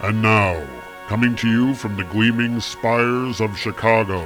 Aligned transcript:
And 0.00 0.20
now, 0.20 0.62
coming 1.08 1.34
to 1.36 1.48
you 1.48 1.74
from 1.74 1.96
the 1.96 2.04
gleaming 2.04 2.60
spires 2.60 3.40
of 3.40 3.56
Chicago, 3.56 4.22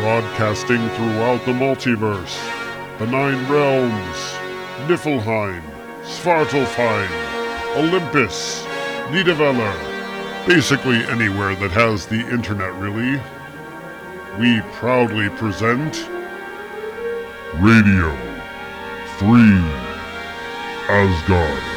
broadcasting 0.00 0.88
throughout 0.90 1.44
the 1.46 1.52
multiverse, 1.52 2.36
the 2.98 3.06
Nine 3.06 3.48
Realms, 3.48 4.16
Niflheim, 4.88 5.62
Svartalfheim, 6.02 7.76
Olympus, 7.76 8.64
Nidavellir, 9.10 10.46
basically 10.46 11.04
anywhere 11.04 11.54
that 11.54 11.70
has 11.70 12.06
the 12.06 12.28
internet, 12.28 12.74
really. 12.74 13.20
We 14.40 14.60
proudly 14.72 15.28
present 15.30 16.08
Radio 17.60 18.10
Free 19.18 19.60
Asgard. 20.88 21.73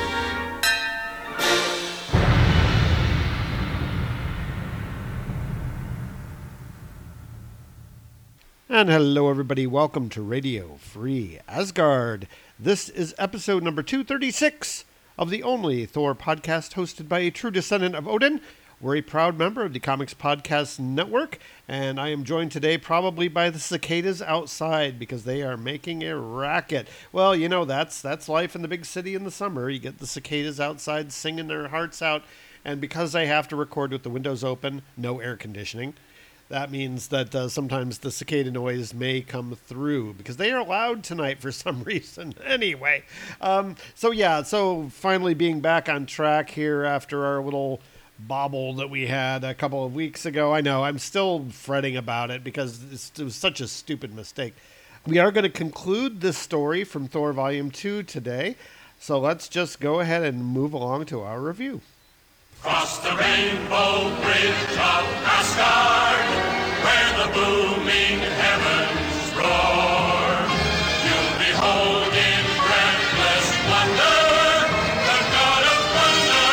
And 8.78 8.92
hello, 8.92 9.28
everybody. 9.32 9.66
Welcome 9.66 10.08
to 10.10 10.22
Radio 10.22 10.76
Free 10.76 11.40
Asgard. 11.48 12.28
This 12.60 12.90
is 12.90 13.16
episode 13.18 13.64
number 13.64 13.82
236 13.82 14.86
of 15.18 15.32
the 15.32 15.42
only 15.42 15.88
Thor 15.88 16.14
podcast 16.14 16.76
hosted 16.76 17.10
by 17.10 17.22
a 17.22 17.32
true 17.32 17.50
descendant 17.50 17.96
of 17.96 18.08
Odin. 18.08 18.40
We're 18.80 18.98
a 18.98 19.02
proud 19.02 19.36
member 19.36 19.66
of 19.66 19.74
the 19.74 19.80
Comics 19.80 20.14
Podcast 20.14 20.78
Network, 20.78 21.40
and 21.68 22.00
I 22.00 22.10
am 22.10 22.24
joined 22.24 22.52
today 22.52 22.78
probably 22.78 23.28
by 23.28 23.50
the 23.50 23.58
cicadas 23.58 24.22
outside 24.22 25.00
because 25.00 25.24
they 25.24 25.42
are 25.42 25.58
making 25.58 26.04
a 26.04 26.16
racket. 26.16 26.88
Well, 27.12 27.36
you 27.36 27.50
know 27.50 27.66
that's 27.66 28.00
that's 28.00 28.30
life 28.30 28.56
in 28.56 28.62
the 28.62 28.68
big 28.68 28.86
city 28.86 29.16
in 29.16 29.24
the 29.24 29.32
summer. 29.32 29.72
You 29.72 29.80
get 29.80 29.98
the 29.98 30.06
cicadas 30.06 30.60
outside 30.60 31.12
singing 31.12 31.48
their 31.48 31.70
hearts 31.70 32.04
out, 32.04 32.22
and 32.64 32.80
because 32.80 33.16
I 33.16 33.26
have 33.26 33.48
to 33.48 33.56
record 33.56 33.92
with 33.92 34.04
the 34.04 34.12
windows 34.12 34.44
open, 34.44 34.84
no 34.96 35.20
air 35.20 35.36
conditioning, 35.36 35.96
that 36.50 36.72
means 36.72 37.10
that 37.10 37.36
uh, 37.36 37.50
sometimes 37.50 38.00
the 38.00 38.12
cicada 38.12 38.52
noise 38.52 38.94
may 38.94 39.22
come 39.22 39.56
through 39.56 40.14
because 40.14 40.38
they 40.38 40.52
are 40.52 40.64
loud 40.64 41.04
tonight 41.04 41.40
for 41.40 41.52
some 41.52 41.84
reason. 41.84 42.34
Anyway, 42.46 43.04
um, 43.42 43.76
so 43.96 44.12
yeah, 44.12 44.44
so 44.44 44.90
finally 44.90 45.34
being 45.34 45.60
back 45.60 45.90
on 45.90 46.06
track 46.06 46.50
here 46.50 46.84
after 46.84 47.26
our 47.26 47.42
little 47.42 47.82
bobble 48.20 48.74
that 48.74 48.90
we 48.90 49.08
had 49.08 49.44
a 49.44 49.54
couple 49.54 49.86
of 49.86 49.94
weeks 49.94 50.26
ago. 50.26 50.54
I 50.54 50.62
know 50.62 50.84
I'm 50.84 51.00
still 51.00 51.46
fretting 51.52 51.98
about 51.98 52.32
it 52.32 52.44
because 52.44 53.12
it 53.18 53.24
was 53.24 53.36
such 53.36 53.62
a 53.62 53.68
stupid 53.68 54.14
mistake. 54.14 54.56
We 55.06 55.20
are 55.20 55.32
going 55.32 55.44
to 55.44 55.50
conclude 55.50 56.22
this 56.22 56.38
story 56.38 56.84
from 56.84 57.08
Thor 57.08 57.32
Volume 57.34 57.72
2 57.72 58.04
today. 58.04 58.56
So 59.00 59.20
let's 59.20 59.48
just 59.48 59.80
go 59.80 60.00
ahead 60.00 60.24
and 60.24 60.44
move 60.44 60.74
along 60.74 61.06
to 61.08 61.22
our 61.22 61.40
review. 61.40 61.82
Cross 62.68 63.00
the 63.00 63.16
rainbow 63.16 64.12
bridge 64.22 64.76
of 64.76 65.04
Asgard, 65.24 66.28
where 66.84 67.12
the 67.16 67.32
booming 67.32 68.20
heavens 68.20 69.32
roar. 69.40 70.20
You'll 71.08 71.32
behold 71.40 72.12
in 72.12 72.44
breathless 72.68 73.48
wonder 73.72 74.20
the 75.08 75.20
God 75.32 75.64
of 75.64 75.80
thunder, 75.96 76.52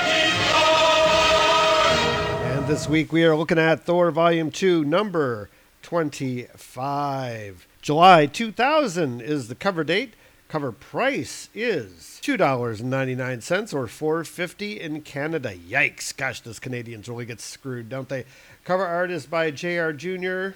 mighty 0.00 0.32
Thor. 0.48 2.56
And 2.56 2.64
this 2.68 2.88
week 2.88 3.12
we 3.12 3.26
are 3.26 3.36
looking 3.36 3.58
at 3.58 3.84
Thor 3.84 4.10
Volume 4.10 4.50
2, 4.50 4.82
number 4.82 5.50
25. 5.82 7.66
July 7.82 8.24
2000 8.24 9.20
is 9.20 9.48
the 9.48 9.54
cover 9.54 9.84
date. 9.84 10.14
Cover 10.52 10.70
price 10.70 11.48
is 11.54 12.20
$2.99 12.22 13.72
or 13.72 14.22
$4.50 14.22 14.78
in 14.78 15.00
Canada. 15.00 15.54
Yikes. 15.54 16.14
Gosh, 16.14 16.42
those 16.42 16.58
Canadians 16.58 17.08
really 17.08 17.24
get 17.24 17.40
screwed, 17.40 17.88
don't 17.88 18.10
they? 18.10 18.26
Cover 18.62 18.84
art 18.84 19.10
is 19.10 19.24
by 19.24 19.50
J.R. 19.50 19.94
Jr., 19.94 20.48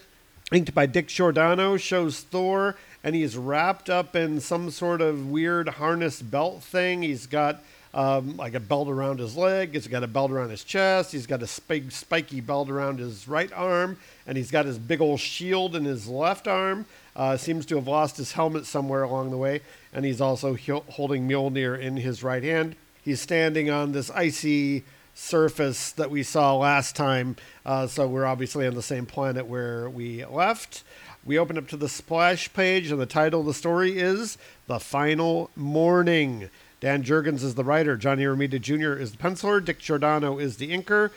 inked 0.53 0.75
by 0.75 0.85
Dick 0.85 1.09
Giordano, 1.09 1.79
shows 1.79 2.21
Thor, 2.21 2.77
and 3.03 3.15
he's 3.15 3.39
wrapped 3.39 3.89
up 3.89 4.15
in 4.15 4.39
some 4.39 4.69
sort 4.69 5.01
of 5.01 5.31
weird 5.31 5.67
harness 5.67 6.21
belt 6.21 6.63
thing. 6.63 7.01
He's 7.01 7.27
got 7.27 7.63
um, 7.95 8.37
like 8.37 8.53
a 8.53 8.61
belt 8.61 8.89
around 8.89 9.19
his 9.19 9.35
leg. 9.35 9.73
He's 9.73 9.89
got 9.89 10.03
a 10.03 10.07
belt 10.07 10.31
around 10.31 10.51
his 10.51 10.63
chest. 10.63 11.13
He's 11.13 11.27
got 11.27 11.43
a 11.43 11.49
big 11.69 11.91
spiky 11.91 12.43
belt 12.43 12.69
around 12.69 12.99
his 12.99 13.27
right 13.27 13.51
arm, 13.55 13.97
and 14.27 14.37
he's 14.37 14.51
got 14.51 14.67
his 14.67 14.79
big 14.79 15.01
old 15.01 15.21
shield 15.21 15.75
in 15.75 15.87
his 15.87 16.07
left 16.07 16.47
arm. 16.47 16.85
Uh, 17.17 17.37
seems 17.37 17.65
to 17.65 17.77
have 17.77 17.89
lost 17.89 18.19
his 18.19 18.33
helmet 18.33 18.67
somewhere 18.67 19.03
along 19.03 19.31
the 19.31 19.39
way, 19.39 19.63
and 19.93 20.05
he's 20.05 20.21
also 20.21 20.55
holding 20.91 21.27
Mjolnir 21.27 21.81
in 21.81 21.97
his 21.97 22.23
right 22.23 22.43
hand. 22.43 22.77
He's 23.03 23.23
standing 23.23 23.71
on 23.71 23.93
this 23.93 24.11
icy 24.11 24.85
surface 25.15 25.93
that 25.93 26.11
we 26.11 26.23
saw 26.23 26.55
last 26.57 26.95
time, 26.95 27.37
uh, 27.65 27.87
so 27.87 28.07
we're 28.07 28.27
obviously 28.27 28.67
on 28.67 28.75
the 28.75 28.83
same 28.83 29.07
planet 29.07 29.47
where 29.47 29.89
we 29.89 30.27
left. 30.27 30.85
We 31.25 31.39
open 31.39 31.57
up 31.57 31.69
to 31.69 31.77
the 31.77 31.89
splash 31.89 32.53
page, 32.53 32.91
and 32.91 33.01
the 33.01 33.07
title 33.07 33.41
of 33.41 33.47
the 33.47 33.55
story 33.55 33.99
is 33.99 34.37
The 34.67 34.79
Final 34.79 35.51
Morning. 35.57 36.51
Dan 36.81 37.03
Jurgens 37.03 37.43
is 37.43 37.55
the 37.55 37.65
writer, 37.65 37.97
Johnny 37.97 38.25
Romita 38.25 38.61
Jr. 38.61 38.93
is 38.93 39.13
the 39.13 39.17
penciler, 39.17 39.65
Dick 39.65 39.79
Giordano 39.79 40.39
is 40.39 40.59
the 40.59 40.71
inker, 40.71 41.11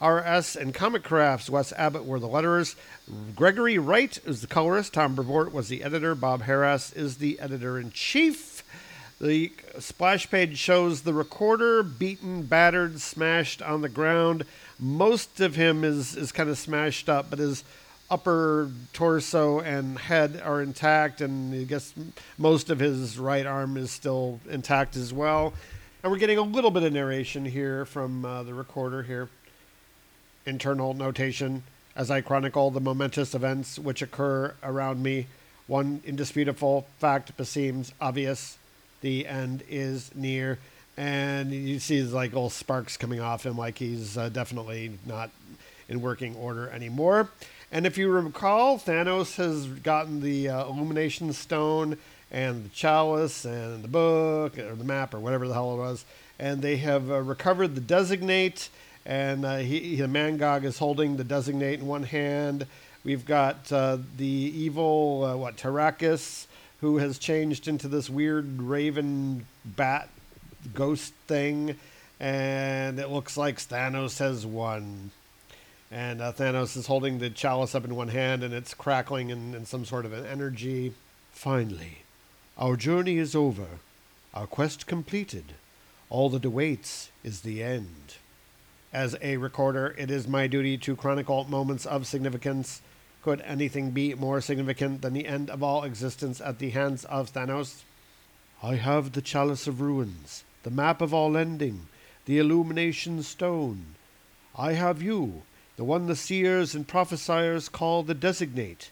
RS 0.00 0.56
and 0.56 0.74
Comic 0.74 1.02
Crafts, 1.02 1.48
Wes 1.48 1.72
Abbott 1.72 2.04
were 2.04 2.20
the 2.20 2.28
letterers, 2.28 2.76
Gregory 3.34 3.78
Wright 3.78 4.18
is 4.26 4.42
the 4.42 4.46
colorist, 4.46 4.92
Tom 4.92 5.14
Brevoort 5.14 5.52
was 5.52 5.68
the 5.68 5.82
editor, 5.82 6.14
Bob 6.14 6.42
Harras 6.42 6.94
is 6.94 7.16
the 7.16 7.40
editor 7.40 7.78
in 7.78 7.90
chief. 7.92 8.62
The 9.18 9.50
splash 9.78 10.30
page 10.30 10.58
shows 10.58 11.00
the 11.00 11.14
recorder 11.14 11.82
beaten, 11.82 12.42
battered, 12.42 13.00
smashed 13.00 13.62
on 13.62 13.80
the 13.80 13.88
ground. 13.88 14.44
Most 14.78 15.40
of 15.40 15.54
him 15.56 15.84
is, 15.84 16.14
is 16.14 16.32
kind 16.32 16.50
of 16.50 16.58
smashed 16.58 17.08
up, 17.08 17.30
but 17.30 17.38
his 17.38 17.64
upper 18.10 18.70
torso 18.92 19.60
and 19.60 19.98
head 19.98 20.42
are 20.44 20.60
intact, 20.60 21.22
and 21.22 21.54
I 21.54 21.64
guess 21.64 21.94
most 22.36 22.68
of 22.68 22.78
his 22.78 23.18
right 23.18 23.46
arm 23.46 23.78
is 23.78 23.90
still 23.90 24.40
intact 24.50 24.96
as 24.96 25.14
well. 25.14 25.54
And 26.02 26.12
we're 26.12 26.18
getting 26.18 26.38
a 26.38 26.42
little 26.42 26.70
bit 26.70 26.82
of 26.82 26.92
narration 26.92 27.46
here 27.46 27.86
from 27.86 28.26
uh, 28.26 28.42
the 28.42 28.52
recorder 28.52 29.02
here. 29.02 29.30
Internal 30.46 30.94
notation 30.94 31.64
as 31.96 32.10
I 32.10 32.20
chronicle 32.20 32.70
the 32.70 32.80
momentous 32.80 33.34
events 33.34 33.78
which 33.78 34.02
occur 34.02 34.54
around 34.62 35.02
me. 35.02 35.26
One 35.66 36.00
indisputable 36.04 36.86
fact 36.98 37.36
beseems 37.36 37.92
obvious. 38.00 38.58
The 39.00 39.26
end 39.26 39.64
is 39.68 40.14
near. 40.14 40.58
And 40.96 41.52
you 41.52 41.78
see 41.78 42.02
like 42.02 42.32
little 42.32 42.50
sparks 42.50 42.96
coming 42.96 43.20
off 43.20 43.44
him, 43.44 43.58
like 43.58 43.78
he's 43.78 44.16
uh, 44.16 44.28
definitely 44.28 44.98
not 45.04 45.30
in 45.88 46.00
working 46.00 46.34
order 46.36 46.68
anymore. 46.70 47.30
And 47.72 47.84
if 47.84 47.98
you 47.98 48.08
recall, 48.08 48.78
Thanos 48.78 49.36
has 49.36 49.66
gotten 49.66 50.20
the 50.20 50.48
uh, 50.48 50.66
Illumination 50.66 51.32
Stone 51.32 51.98
and 52.30 52.64
the 52.64 52.68
Chalice 52.70 53.44
and 53.44 53.82
the 53.82 53.88
book 53.88 54.58
or 54.58 54.74
the 54.74 54.84
map 54.84 55.14
or 55.14 55.18
whatever 55.18 55.48
the 55.48 55.54
hell 55.54 55.74
it 55.74 55.78
was, 55.78 56.04
and 56.38 56.62
they 56.62 56.76
have 56.76 57.10
uh, 57.10 57.20
recovered 57.20 57.74
the 57.74 57.80
Designate. 57.80 58.68
And 59.06 59.44
uh, 59.44 59.58
he, 59.58 59.96
he, 59.96 60.02
Mangog 60.02 60.64
is 60.64 60.78
holding 60.78 61.16
the 61.16 61.22
Designate 61.22 61.78
in 61.78 61.86
one 61.86 62.02
hand. 62.02 62.66
We've 63.04 63.24
got 63.24 63.70
uh, 63.70 63.98
the 64.16 64.26
evil 64.26 65.24
uh, 65.24 65.36
what 65.36 65.56
Tarakis, 65.56 66.46
who 66.80 66.98
has 66.98 67.16
changed 67.16 67.68
into 67.68 67.86
this 67.86 68.10
weird 68.10 68.60
raven 68.60 69.46
bat 69.64 70.08
ghost 70.74 71.14
thing, 71.28 71.76
and 72.18 72.98
it 72.98 73.08
looks 73.08 73.36
like 73.36 73.58
Thanos 73.58 74.18
has 74.18 74.44
won. 74.44 75.12
And 75.92 76.20
uh, 76.20 76.32
Thanos 76.32 76.76
is 76.76 76.88
holding 76.88 77.20
the 77.20 77.30
chalice 77.30 77.76
up 77.76 77.84
in 77.84 77.94
one 77.94 78.08
hand, 78.08 78.42
and 78.42 78.52
it's 78.52 78.74
crackling 78.74 79.30
in, 79.30 79.54
in 79.54 79.66
some 79.66 79.84
sort 79.84 80.04
of 80.04 80.12
an 80.12 80.26
energy. 80.26 80.94
Finally, 81.30 81.98
our 82.58 82.74
journey 82.74 83.18
is 83.18 83.36
over, 83.36 83.66
our 84.34 84.48
quest 84.48 84.88
completed. 84.88 85.52
All 86.10 86.28
that 86.30 86.44
awaits 86.44 87.10
is 87.22 87.42
the 87.42 87.62
end. 87.62 88.16
As 88.96 89.14
a 89.20 89.36
recorder, 89.36 89.94
it 89.98 90.10
is 90.10 90.26
my 90.26 90.46
duty 90.46 90.78
to 90.78 90.96
chronicle 90.96 91.44
moments 91.44 91.84
of 91.84 92.06
significance. 92.06 92.80
Could 93.22 93.42
anything 93.42 93.90
be 93.90 94.14
more 94.14 94.40
significant 94.40 95.02
than 95.02 95.12
the 95.12 95.26
end 95.26 95.50
of 95.50 95.62
all 95.62 95.84
existence 95.84 96.40
at 96.40 96.60
the 96.60 96.70
hands 96.70 97.04
of 97.04 97.30
Thanos? 97.30 97.82
I 98.62 98.76
have 98.76 99.12
the 99.12 99.20
Chalice 99.20 99.66
of 99.66 99.82
Ruins, 99.82 100.44
the 100.62 100.70
map 100.70 101.02
of 101.02 101.12
all 101.12 101.36
ending, 101.36 101.88
the 102.24 102.38
Illumination 102.38 103.22
Stone. 103.22 103.96
I 104.56 104.72
have 104.72 105.02
you, 105.02 105.42
the 105.76 105.84
one 105.84 106.06
the 106.06 106.16
seers 106.16 106.74
and 106.74 106.88
prophesiers 106.88 107.68
call 107.68 108.02
the 108.02 108.14
Designate. 108.14 108.90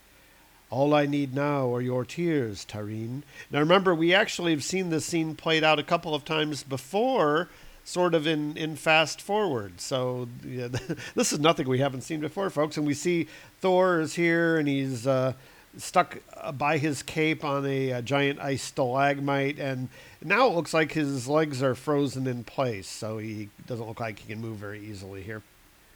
All 0.68 0.92
I 0.92 1.06
need 1.06 1.32
now 1.32 1.74
are 1.74 1.80
your 1.80 2.04
tears, 2.04 2.66
Tareen. 2.66 3.22
Now 3.50 3.60
remember, 3.60 3.94
we 3.94 4.12
actually 4.12 4.50
have 4.50 4.64
seen 4.64 4.90
this 4.90 5.06
scene 5.06 5.34
played 5.34 5.64
out 5.64 5.78
a 5.78 5.82
couple 5.82 6.14
of 6.14 6.26
times 6.26 6.62
before, 6.62 7.48
sort 7.84 8.14
of 8.14 8.26
in, 8.26 8.56
in 8.56 8.76
fast 8.76 9.20
forward. 9.20 9.80
So 9.80 10.28
yeah, 10.44 10.68
this 11.14 11.32
is 11.32 11.38
nothing 11.38 11.68
we 11.68 11.78
haven't 11.78 12.02
seen 12.02 12.20
before, 12.20 12.50
folks. 12.50 12.76
And 12.76 12.86
we 12.86 12.94
see 12.94 13.28
Thor 13.60 14.00
is 14.00 14.14
here 14.14 14.58
and 14.58 14.66
he's 14.66 15.06
uh, 15.06 15.34
stuck 15.76 16.18
uh, 16.36 16.52
by 16.52 16.78
his 16.78 17.02
cape 17.02 17.44
on 17.44 17.66
a, 17.66 17.90
a 17.90 18.02
giant 18.02 18.40
ice 18.40 18.62
stalagmite, 18.62 19.58
and 19.58 19.88
now 20.22 20.46
it 20.46 20.54
looks 20.54 20.74
like 20.74 20.92
his 20.92 21.28
legs 21.28 21.62
are 21.62 21.74
frozen 21.74 22.26
in 22.26 22.44
place, 22.44 22.88
so 22.88 23.18
he 23.18 23.48
doesn't 23.66 23.86
look 23.86 24.00
like 24.00 24.18
he 24.20 24.32
can 24.32 24.40
move 24.40 24.56
very 24.56 24.80
easily 24.80 25.22
here. 25.22 25.42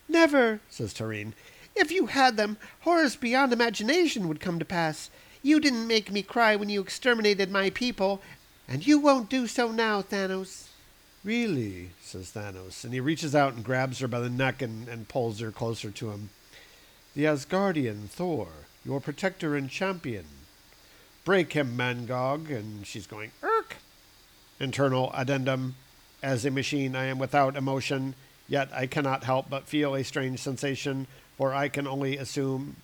Never, 0.08 0.60
Says 0.68 0.94
Tareen. 0.94 1.32
If 1.76 1.92
you 1.92 2.06
had 2.06 2.36
them, 2.36 2.56
horrors 2.80 3.14
beyond 3.14 3.52
imagination 3.52 4.26
would 4.28 4.40
come 4.40 4.58
to 4.58 4.64
pass. 4.64 5.10
You 5.42 5.60
didn't 5.60 5.86
make 5.86 6.10
me 6.10 6.22
cry 6.22 6.56
when 6.56 6.68
you 6.68 6.80
exterminated 6.80 7.50
my 7.50 7.70
people, 7.70 8.20
and 8.66 8.86
you 8.86 8.98
won't 8.98 9.30
do 9.30 9.46
so 9.46 9.70
now, 9.70 10.02
Thanos. 10.02 10.68
Really? 11.24 11.90
says 12.00 12.30
Thanos, 12.30 12.84
and 12.84 12.92
he 12.92 13.00
reaches 13.00 13.34
out 13.34 13.54
and 13.54 13.64
grabs 13.64 13.98
her 13.98 14.08
by 14.08 14.20
the 14.20 14.30
neck 14.30 14.62
and, 14.62 14.88
and 14.88 15.08
pulls 15.08 15.40
her 15.40 15.50
closer 15.50 15.90
to 15.90 16.10
him. 16.10 16.30
The 17.14 17.24
Asgardian 17.24 18.08
Thor, 18.08 18.48
your 18.84 19.00
protector 19.00 19.56
and 19.56 19.68
champion. 19.68 20.24
Break 21.24 21.52
him, 21.52 21.76
Mangog, 21.76 22.50
and 22.50 22.86
she's 22.86 23.06
going, 23.06 23.32
Irk! 23.42 23.76
Internal 24.60 25.10
addendum. 25.12 25.74
As 26.22 26.44
a 26.44 26.50
machine, 26.50 26.96
I 26.96 27.04
am 27.04 27.18
without 27.18 27.56
emotion, 27.56 28.14
yet 28.48 28.68
I 28.72 28.86
cannot 28.86 29.24
help 29.24 29.50
but 29.50 29.68
feel 29.68 29.94
a 29.94 30.04
strange 30.04 30.40
sensation, 30.40 31.06
for 31.36 31.52
I 31.52 31.68
can 31.68 31.86
only 31.86 32.16
assume. 32.16 32.76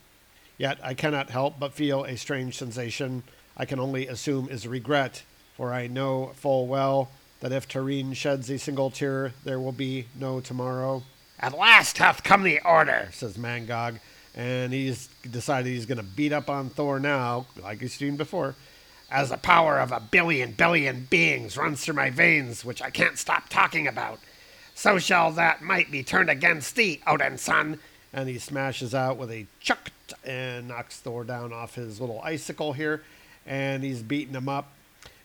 Yet 0.58 0.78
I 0.82 0.94
cannot 0.94 1.30
help 1.30 1.58
but 1.58 1.72
feel 1.72 2.04
a 2.04 2.16
strange 2.16 2.56
sensation. 2.56 3.22
I 3.56 3.64
can 3.64 3.80
only 3.80 4.06
assume 4.06 4.48
is 4.50 4.66
regret, 4.66 5.22
for 5.56 5.72
I 5.72 5.86
know 5.86 6.32
full 6.34 6.66
well 6.66 7.10
that 7.44 7.52
if 7.52 7.68
Tareen 7.68 8.16
sheds 8.16 8.48
a 8.48 8.58
single 8.58 8.90
tear, 8.90 9.34
there 9.44 9.60
will 9.60 9.70
be 9.70 10.06
no 10.18 10.40
tomorrow. 10.40 11.02
At 11.38 11.52
last 11.52 11.98
hath 11.98 12.22
come 12.22 12.42
the 12.42 12.58
order, 12.60 13.10
says 13.12 13.36
Mangog, 13.36 14.00
and 14.34 14.72
he's 14.72 15.10
decided 15.30 15.68
he's 15.68 15.84
going 15.84 15.98
to 15.98 16.04
beat 16.04 16.32
up 16.32 16.48
on 16.48 16.70
Thor 16.70 16.98
now, 16.98 17.44
like 17.62 17.82
he's 17.82 17.92
seen 17.92 18.16
before. 18.16 18.54
As 19.10 19.28
the 19.28 19.36
power 19.36 19.78
of 19.78 19.92
a 19.92 20.00
billion 20.00 20.52
billion 20.52 21.06
beings 21.10 21.58
runs 21.58 21.84
through 21.84 21.96
my 21.96 22.08
veins, 22.08 22.64
which 22.64 22.80
I 22.80 22.88
can't 22.88 23.18
stop 23.18 23.50
talking 23.50 23.86
about, 23.86 24.20
so 24.74 24.98
shall 24.98 25.30
that 25.32 25.60
might 25.60 25.90
be 25.90 26.02
turned 26.02 26.30
against 26.30 26.76
thee, 26.76 27.02
Odin 27.06 27.36
son. 27.36 27.78
And 28.10 28.26
he 28.26 28.38
smashes 28.38 28.94
out 28.94 29.18
with 29.18 29.30
a 29.30 29.44
chuck 29.60 29.90
and 30.24 30.68
knocks 30.68 30.96
Thor 30.96 31.24
down 31.24 31.52
off 31.52 31.74
his 31.74 32.00
little 32.00 32.22
icicle 32.22 32.72
here, 32.72 33.02
and 33.44 33.84
he's 33.84 34.02
beating 34.02 34.32
him 34.32 34.48
up 34.48 34.72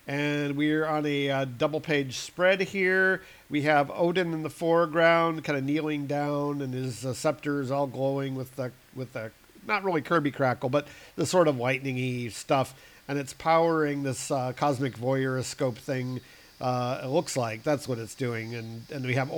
and 0.09 0.57
we're 0.57 0.87
on 0.87 1.05
a 1.05 1.29
uh, 1.29 1.45
double 1.45 1.79
page 1.79 2.17
spread 2.17 2.61
here. 2.61 3.21
We 3.47 3.61
have 3.61 3.91
Odin 3.93 4.33
in 4.33 4.41
the 4.41 4.49
foreground, 4.49 5.43
kind 5.43 5.55
of 5.55 5.63
kneeling 5.63 6.07
down, 6.07 6.63
and 6.63 6.73
his 6.73 7.05
uh, 7.05 7.13
scepter 7.13 7.61
is 7.61 7.69
all 7.69 7.85
glowing 7.85 8.33
with 8.33 8.55
the 8.55 8.71
with 8.95 9.13
the 9.13 9.29
not 9.67 9.83
really 9.83 10.01
Kirby 10.01 10.31
crackle, 10.31 10.69
but 10.69 10.87
the 11.15 11.27
sort 11.27 11.47
of 11.47 11.57
lightningy 11.57 12.31
stuff, 12.31 12.73
and 13.07 13.19
it's 13.19 13.33
powering 13.33 14.01
this 14.01 14.31
uh, 14.31 14.51
cosmic 14.53 14.97
voyeuroscope 14.97 15.77
thing. 15.77 16.21
Uh, 16.59 17.01
it 17.03 17.07
looks 17.07 17.37
like 17.37 17.61
that's 17.61 17.87
what 17.87 17.99
it's 17.99 18.15
doing, 18.15 18.55
and 18.55 18.89
and 18.89 19.05
we 19.05 19.13
have 19.13 19.29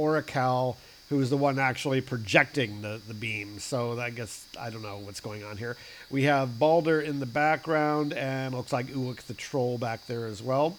Orikal 1.11 1.17
who's 1.17 1.29
the 1.29 1.37
one 1.37 1.59
actually 1.59 2.01
projecting 2.01 2.81
the, 2.81 3.01
the 3.07 3.13
beam. 3.13 3.59
So 3.59 3.99
I 3.99 4.09
guess 4.09 4.45
I 4.59 4.69
don't 4.69 4.81
know 4.81 4.99
what's 4.99 5.19
going 5.19 5.43
on 5.43 5.57
here. 5.57 5.77
We 6.09 6.23
have 6.23 6.57
Balder 6.57 7.01
in 7.01 7.19
the 7.19 7.25
background, 7.25 8.13
and 8.13 8.55
looks 8.55 8.73
like 8.73 8.87
Ulik 8.87 9.21
the 9.23 9.33
troll 9.33 9.77
back 9.77 10.07
there 10.07 10.25
as 10.25 10.41
well. 10.41 10.77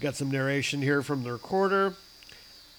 Got 0.00 0.16
some 0.16 0.30
narration 0.30 0.82
here 0.82 1.02
from 1.02 1.22
the 1.22 1.32
recorder. 1.32 1.94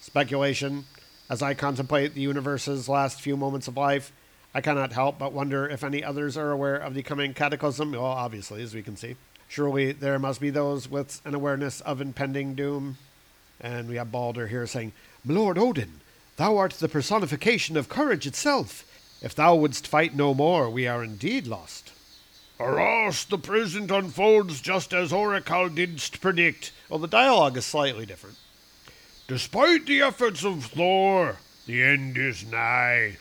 Speculation. 0.01 0.85
As 1.29 1.41
I 1.41 1.53
contemplate 1.53 2.13
the 2.13 2.21
universe's 2.21 2.87
last 2.87 3.21
few 3.21 3.35
moments 3.35 3.67
of 3.67 3.75
life, 3.75 4.13
I 4.53 4.61
cannot 4.61 4.93
help 4.93 5.19
but 5.19 5.33
wonder 5.33 5.67
if 5.67 5.83
any 5.83 6.03
others 6.03 6.37
are 6.37 6.51
aware 6.51 6.77
of 6.77 6.93
the 6.93 7.03
coming 7.03 7.33
cataclysm. 7.33 7.91
Well, 7.91 8.05
obviously, 8.05 8.63
as 8.63 8.73
we 8.73 8.81
can 8.81 8.95
see. 8.95 9.15
Surely 9.49 9.91
there 9.91 10.19
must 10.19 10.39
be 10.39 10.49
those 10.49 10.89
with 10.89 11.21
an 11.25 11.35
awareness 11.35 11.81
of 11.81 12.01
impending 12.01 12.53
doom. 12.55 12.97
And 13.59 13.89
we 13.89 13.95
have 13.95 14.11
Balder 14.11 14.47
here 14.47 14.67
saying, 14.67 14.93
Lord 15.25 15.57
Odin, 15.57 15.99
thou 16.37 16.57
art 16.57 16.73
the 16.73 16.87
personification 16.87 17.77
of 17.77 17.89
courage 17.89 18.25
itself. 18.25 18.83
If 19.21 19.35
thou 19.35 19.55
wouldst 19.55 19.87
fight 19.87 20.15
no 20.15 20.33
more, 20.33 20.69
we 20.69 20.87
are 20.87 21.03
indeed 21.03 21.47
lost. 21.47 21.91
Alas, 22.59 23.23
the 23.23 23.37
present 23.37 23.91
unfolds 23.91 24.61
just 24.61 24.93
as 24.93 25.13
Oracle 25.13 25.69
didst 25.69 26.21
predict. 26.21 26.71
Well, 26.89 26.99
the 26.99 27.07
dialogue 27.07 27.57
is 27.57 27.65
slightly 27.65 28.05
different. 28.05 28.37
Despite 29.27 29.85
the 29.85 30.01
efforts 30.01 30.43
of 30.45 30.65
Thor, 30.65 31.37
the 31.65 31.83
end 31.83 32.17
is 32.17 32.45
nigh. 32.45 33.17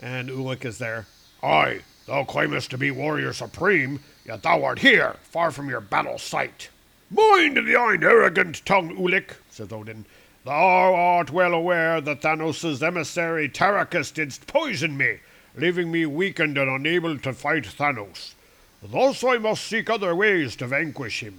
And 0.00 0.28
Ulik 0.28 0.64
is 0.64 0.78
there. 0.78 1.06
Aye, 1.42 1.80
thou 2.06 2.24
claimest 2.24 2.70
to 2.70 2.78
be 2.78 2.90
warrior 2.90 3.32
supreme, 3.32 4.00
yet 4.24 4.42
thou 4.42 4.64
art 4.64 4.78
here, 4.78 5.16
far 5.22 5.50
from 5.50 5.68
your 5.68 5.80
battle 5.80 6.18
site. 6.18 6.70
Mind 7.10 7.56
thine 7.56 8.02
arrogant 8.02 8.64
tongue, 8.64 8.96
Ulik, 8.96 9.34
says 9.50 9.72
Odin. 9.72 10.04
Thou 10.44 10.94
art 10.94 11.30
well 11.30 11.54
aware 11.54 12.02
that 12.02 12.20
Thanos' 12.20 12.82
emissary 12.82 13.48
Tarakis 13.48 14.12
didst 14.12 14.46
poison 14.46 14.94
me, 14.94 15.20
leaving 15.56 15.90
me 15.90 16.04
weakened 16.04 16.58
and 16.58 16.70
unable 16.70 17.18
to 17.20 17.32
fight 17.32 17.64
Thanos. 17.64 18.34
Thus 18.82 19.24
I 19.24 19.38
must 19.38 19.64
seek 19.64 19.88
other 19.88 20.14
ways 20.14 20.54
to 20.56 20.66
vanquish 20.66 21.20
him. 21.22 21.38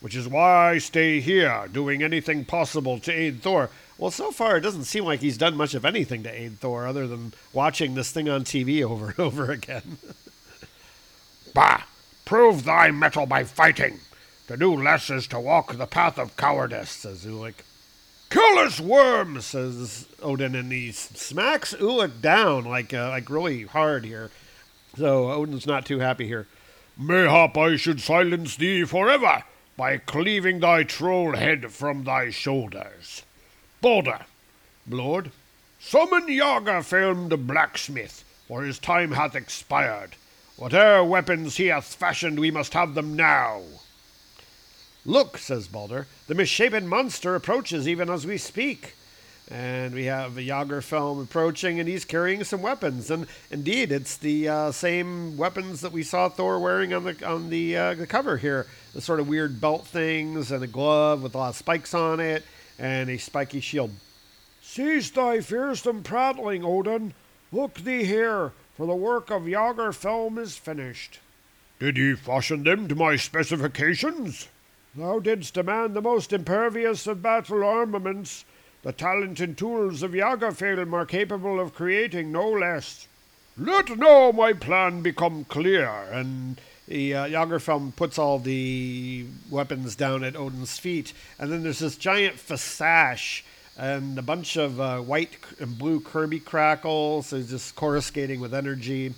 Which 0.00 0.16
is 0.16 0.26
why 0.26 0.72
I 0.72 0.78
stay 0.78 1.20
here, 1.20 1.68
doing 1.72 2.02
anything 2.02 2.44
possible 2.44 2.98
to 2.98 3.12
aid 3.12 3.40
Thor. 3.40 3.70
Well, 3.98 4.10
so 4.10 4.32
far 4.32 4.56
it 4.56 4.62
doesn't 4.62 4.84
seem 4.84 5.04
like 5.04 5.20
he's 5.20 5.38
done 5.38 5.56
much 5.56 5.74
of 5.74 5.84
anything 5.84 6.24
to 6.24 6.30
aid 6.30 6.58
Thor 6.58 6.88
other 6.88 7.06
than 7.06 7.34
watching 7.52 7.94
this 7.94 8.10
thing 8.10 8.28
on 8.28 8.42
TV 8.42 8.82
over 8.82 9.10
and 9.10 9.18
over 9.20 9.52
again. 9.52 9.98
bah! 11.54 11.82
Prove 12.24 12.64
thy 12.64 12.90
mettle 12.90 13.26
by 13.26 13.44
fighting. 13.44 14.00
To 14.48 14.56
do 14.56 14.74
less 14.74 15.08
is 15.08 15.28
to 15.28 15.38
walk 15.38 15.76
the 15.76 15.86
path 15.86 16.18
of 16.18 16.36
cowardice, 16.36 16.90
says 16.90 17.24
Ulik. 17.24 17.62
Kill 18.34 18.56
this 18.56 18.80
worm, 18.80 19.40
says 19.40 20.08
Odin, 20.20 20.56
and 20.56 20.72
he 20.72 20.90
smacks 20.90 21.72
Ulik 21.72 22.20
down 22.20 22.64
like 22.64 22.92
uh, 22.92 23.10
like 23.10 23.30
really 23.30 23.62
hard 23.62 24.04
here. 24.04 24.32
So 24.96 25.30
Odin's 25.30 25.68
not 25.68 25.86
too 25.86 26.00
happy 26.00 26.26
here. 26.26 26.48
Mayhap 27.00 27.56
I 27.56 27.76
should 27.76 28.00
silence 28.00 28.56
thee 28.56 28.82
forever 28.82 29.44
by 29.76 29.98
cleaving 29.98 30.58
thy 30.58 30.82
troll 30.82 31.36
head 31.36 31.70
from 31.70 32.02
thy 32.02 32.30
shoulders. 32.30 33.22
Balder, 33.80 34.26
Lord, 34.90 35.30
summon 35.78 36.26
Yaga 36.26 36.82
the 37.28 37.36
blacksmith, 37.36 38.24
for 38.48 38.64
his 38.64 38.80
time 38.80 39.12
hath 39.12 39.36
expired. 39.36 40.16
Whate'er 40.56 41.04
weapons 41.04 41.58
he 41.58 41.66
hath 41.66 41.94
fashioned, 41.94 42.40
we 42.40 42.50
must 42.50 42.74
have 42.74 42.94
them 42.94 43.14
now. 43.14 43.62
Look, 45.06 45.36
says 45.36 45.68
Balder, 45.68 46.06
the 46.28 46.34
misshapen 46.34 46.88
monster 46.88 47.34
approaches 47.34 47.86
even 47.86 48.08
as 48.08 48.26
we 48.26 48.38
speak. 48.38 48.94
And 49.50 49.94
we 49.94 50.06
have 50.06 50.32
Jagerfeld 50.32 51.22
approaching, 51.22 51.78
and 51.78 51.86
he's 51.86 52.06
carrying 52.06 52.44
some 52.44 52.62
weapons. 52.62 53.10
And 53.10 53.26
indeed, 53.50 53.92
it's 53.92 54.16
the 54.16 54.48
uh, 54.48 54.72
same 54.72 55.36
weapons 55.36 55.82
that 55.82 55.92
we 55.92 56.02
saw 56.02 56.30
Thor 56.30 56.58
wearing 56.58 56.94
on 56.94 57.04
the 57.04 57.26
on 57.26 57.50
the, 57.50 57.76
uh, 57.76 57.94
the 57.94 58.06
cover 58.06 58.38
here. 58.38 58.66
The 58.94 59.02
sort 59.02 59.20
of 59.20 59.28
weird 59.28 59.60
belt 59.60 59.86
things, 59.86 60.50
and 60.50 60.64
a 60.64 60.66
glove 60.66 61.22
with 61.22 61.34
a 61.34 61.38
lot 61.38 61.48
of 61.50 61.56
spikes 61.56 61.92
on 61.92 62.20
it, 62.20 62.42
and 62.78 63.10
a 63.10 63.18
spiky 63.18 63.60
shield. 63.60 63.90
Cease 64.62 65.10
thy 65.10 65.40
fearsome 65.40 66.02
prattling, 66.02 66.64
Odin. 66.64 67.12
Look 67.52 67.74
thee 67.74 68.04
here, 68.04 68.52
for 68.78 68.86
the 68.86 68.94
work 68.94 69.30
of 69.30 69.42
Jagrfelm 69.42 70.38
is 70.38 70.56
finished. 70.56 71.20
Did 71.78 71.98
ye 71.98 72.14
fashion 72.14 72.64
them 72.64 72.88
to 72.88 72.94
my 72.94 73.16
specifications? 73.16 74.48
Thou 74.96 75.18
didst 75.18 75.54
demand 75.54 75.94
the 75.94 76.00
most 76.00 76.32
impervious 76.32 77.08
of 77.08 77.20
battle 77.20 77.64
armaments. 77.64 78.44
The 78.82 78.92
talent 78.92 79.40
and 79.40 79.58
tools 79.58 80.04
of 80.04 80.12
Yagafilm 80.12 80.92
are 80.92 81.04
capable 81.04 81.58
of 81.58 81.74
creating 81.74 82.30
no 82.30 82.48
less. 82.48 83.08
Let 83.58 83.98
now 83.98 84.30
my 84.30 84.52
plan 84.52 85.02
become 85.02 85.46
clear. 85.46 85.88
And 86.12 86.60
the 86.86 87.12
uh, 87.12 87.90
puts 87.96 88.18
all 88.20 88.38
the 88.38 89.26
weapons 89.50 89.96
down 89.96 90.22
at 90.22 90.36
Odin's 90.36 90.78
feet, 90.78 91.12
and 91.40 91.50
then 91.50 91.64
there's 91.64 91.80
this 91.80 91.96
giant 91.96 92.36
fasash 92.36 93.42
and 93.76 94.16
a 94.16 94.22
bunch 94.22 94.56
of 94.56 94.80
uh, 94.80 95.00
white 95.00 95.36
and 95.58 95.76
blue 95.76 95.98
Kirby 95.98 96.38
crackles, 96.38 97.28
so 97.28 97.42
just 97.42 97.74
coruscating 97.74 98.38
with 98.38 98.54
energy. 98.54 99.12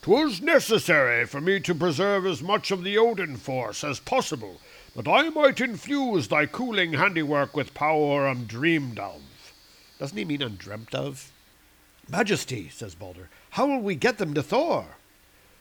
'Twas 0.00 0.40
necessary 0.40 1.26
for 1.26 1.40
me 1.40 1.60
to 1.60 1.74
preserve 1.74 2.24
as 2.24 2.40
much 2.40 2.70
of 2.70 2.84
the 2.84 2.96
Odin 2.96 3.36
force 3.36 3.84
as 3.84 4.00
possible 4.00 4.58
that 4.96 5.08
I 5.08 5.28
might 5.28 5.60
infuse 5.60 6.28
thy 6.28 6.46
cooling 6.46 6.94
handiwork 6.94 7.56
with 7.56 7.74
power 7.74 8.26
undreamed 8.26 8.98
of. 8.98 9.20
Doesn't 9.98 10.16
he 10.16 10.24
mean 10.24 10.42
undreamt 10.42 10.94
of? 10.94 11.32
Majesty, 12.08 12.68
says 12.68 12.94
Balder, 12.94 13.28
how 13.50 13.66
will 13.66 13.80
we 13.80 13.94
get 13.94 14.18
them 14.18 14.34
to 14.34 14.42
Thor? 14.42 14.96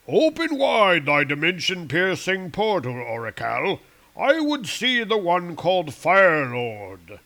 Open 0.08 0.58
wide 0.58 1.06
thy 1.06 1.26
dimension 1.26 1.88
piercing 1.88 2.52
portal, 2.52 2.96
Oracle. 2.96 3.82
I 4.18 4.40
would 4.40 4.66
see 4.66 5.04
the 5.04 5.18
one 5.18 5.56
called 5.56 5.94
Fire 5.94 6.48
Lord. 6.48 7.20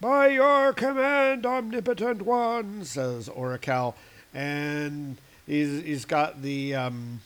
By 0.00 0.28
your 0.28 0.72
command, 0.72 1.46
omnipotent 1.46 2.22
one, 2.22 2.84
says 2.84 3.28
Oracle, 3.28 3.94
and 4.34 5.18
he's 5.46 5.82
he's 5.82 6.04
got 6.04 6.42
the 6.42 6.74
um, 6.74 7.20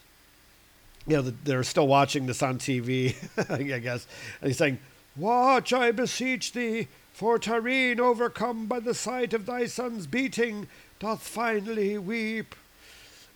you 1.07 1.17
know, 1.17 1.23
the, 1.23 1.35
they're 1.45 1.65
still 1.65 1.87
watching 1.87 2.27
this 2.27 2.43
on 2.43 2.59
TV, 2.59 3.15
I 3.75 3.79
guess. 3.79 4.07
And 4.41 4.49
he's 4.49 4.59
saying, 4.59 4.79
Watch, 5.17 5.73
I 5.73 5.93
beseech 5.93 6.53
thee, 6.53 6.89
for 7.13 7.39
Tareen, 7.39 8.01
overcome 8.01 8.67
by 8.67 8.81
the 8.81 8.95
sight 8.95 9.33
of 9.33 9.47
thy 9.47 9.67
son's 9.67 10.07
beating, 10.07 10.67
doth 10.99 11.23
finally 11.23 11.99
weep. 11.99 12.55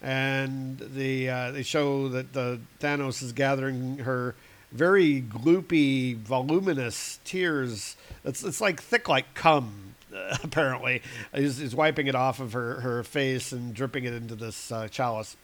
And 0.02 0.78
the 0.78 1.28
uh, 1.28 1.50
they 1.52 1.62
show 1.62 2.08
that 2.08 2.32
the 2.32 2.60
Thanos 2.80 3.22
is 3.22 3.32
gathering 3.32 3.98
her 3.98 4.34
very 4.72 5.22
gloopy, 5.22 6.16
voluminous 6.16 7.18
tears. 7.24 7.96
It's 8.24 8.42
it's 8.44 8.60
like 8.60 8.80
thick 8.80 9.08
like 9.08 9.34
cum. 9.34 9.94
apparently, 10.42 11.02
he's, 11.34 11.58
he's 11.58 11.74
wiping 11.74 12.06
it 12.06 12.14
off 12.14 12.40
of 12.40 12.52
her, 12.52 12.80
her 12.80 13.02
face 13.02 13.52
and 13.52 13.74
dripping 13.74 14.04
it 14.04 14.14
into 14.14 14.34
this 14.34 14.72
uh, 14.72 14.88
chalice. 14.88 15.36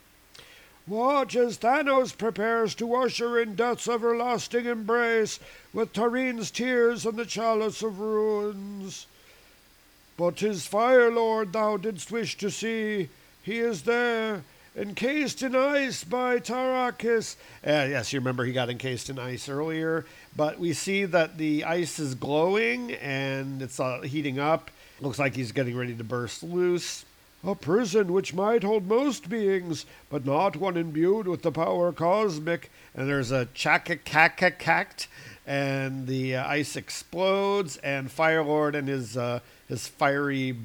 Watch 0.87 1.35
as 1.35 1.57
Thanos 1.57 2.17
prepares 2.17 2.75
to 2.75 2.95
usher 2.95 3.39
in 3.41 3.55
death's 3.55 3.89
everlasting 3.89 4.67
embrace 4.67 5.41
with 5.73 5.95
Tareen's 5.95 6.51
tears 6.51 7.07
and 7.07 7.17
the 7.17 7.25
chalice 7.25 7.83
of 7.83 8.01
ruins. 8.01 9.07
But 10.19 10.41
his 10.41 10.67
Fire 10.67 11.11
Lord 11.11 11.55
thou 11.55 11.79
didst 11.79 12.13
wish 12.13 12.37
to 12.37 12.51
see. 12.51 13.09
He 13.43 13.59
is 13.59 13.83
there, 13.83 14.43
encased 14.77 15.43
in 15.43 15.57
ice 15.57 16.05
by 16.05 16.39
Tarakis. 16.39 17.37
Uh, 17.67 17.89
yes, 17.89 18.13
you 18.13 18.21
remember 18.21 18.45
he 18.45 18.53
got 18.53 18.69
encased 18.69 19.09
in 19.09 19.19
ice 19.19 19.49
earlier, 19.49 20.05
but 20.37 20.59
we 20.59 20.75
see 20.75 21.07
that 21.07 21.39
the 21.39 21.65
ice 21.65 21.99
is 21.99 22.15
glowing 22.15 22.93
and 22.93 23.63
it's 23.63 23.81
uh, 23.81 24.03
heating 24.03 24.39
up. 24.39 24.71
Looks 25.01 25.19
like 25.19 25.35
he's 25.35 25.53
getting 25.53 25.77
ready 25.77 25.95
to 25.95 26.05
burst 26.05 26.43
loose. 26.43 27.07
A 27.47 27.55
prison 27.55 28.13
which 28.15 28.33
might 28.33 28.63
hold 28.63 28.87
most 28.87 29.29
beings, 29.29 29.85
but 30.09 30.25
not 30.25 30.57
one 30.57 30.79
imbued 30.79 31.29
with 31.29 31.43
the 31.43 31.53
power 31.53 31.93
cosmic. 31.93 32.71
And 32.95 33.07
there's 33.07 33.31
a 33.31 33.47
chakakakact, 33.55 35.09
and 35.47 36.07
the 36.07 36.37
uh, 36.37 36.47
ice 36.47 36.75
explodes, 36.75 37.77
and 37.79 38.09
Firelord 38.09 38.75
and 38.75 38.89
his 38.89 39.17
uh, 39.17 39.41
his 39.69 39.87
fiery 39.87 40.57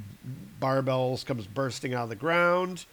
barbells 0.62 1.26
comes 1.26 1.48
bursting 1.48 1.94
out 1.94 2.04
of 2.04 2.10
the 2.10 2.16
ground, 2.16 2.86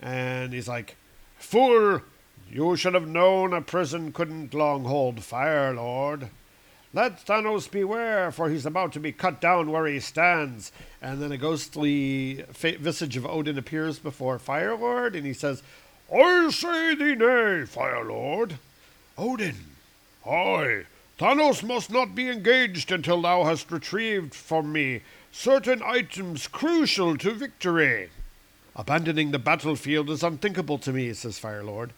and 0.00 0.52
he's 0.52 0.68
like, 0.68 0.96
"Fool! 1.38 2.02
You 2.50 2.76
should 2.76 2.92
have 2.92 3.08
known 3.08 3.54
a 3.54 3.62
prison 3.62 4.12
couldn't 4.12 4.52
long 4.52 4.84
hold 4.84 5.22
Fire 5.22 5.72
Lord." 5.72 6.28
Let 6.94 7.24
Thanos 7.24 7.70
beware, 7.70 8.30
for 8.30 8.50
he's 8.50 8.66
about 8.66 8.92
to 8.92 9.00
be 9.00 9.12
cut 9.12 9.40
down 9.40 9.70
where 9.70 9.86
he 9.86 9.98
stands. 9.98 10.72
And 11.00 11.22
then 11.22 11.32
a 11.32 11.38
ghostly 11.38 12.44
visage 12.52 13.16
of 13.16 13.24
Odin 13.24 13.56
appears 13.56 13.98
before 13.98 14.38
Fire 14.38 14.76
Lord, 14.76 15.16
and 15.16 15.24
he 15.24 15.32
says, 15.32 15.62
I 16.14 16.50
say 16.50 16.94
thee 16.94 17.14
nay, 17.14 17.64
Fire 17.64 18.04
Lord. 18.04 18.58
Odin, 19.16 19.56
Aye, 20.26 20.84
Thanos 21.18 21.62
must 21.62 21.90
not 21.90 22.14
be 22.14 22.28
engaged 22.28 22.92
until 22.92 23.22
thou 23.22 23.44
hast 23.44 23.72
retrieved 23.72 24.34
from 24.34 24.72
me 24.72 25.00
certain 25.30 25.82
items 25.82 26.46
crucial 26.46 27.16
to 27.16 27.32
victory. 27.32 28.10
abandoning 28.76 29.30
the 29.30 29.38
battlefield 29.38 30.10
is 30.10 30.22
unthinkable 30.22 30.78
to 30.78 30.92
me, 30.92 31.12
says 31.14 31.38
Fire 31.38 31.64
Lord. 31.64 31.92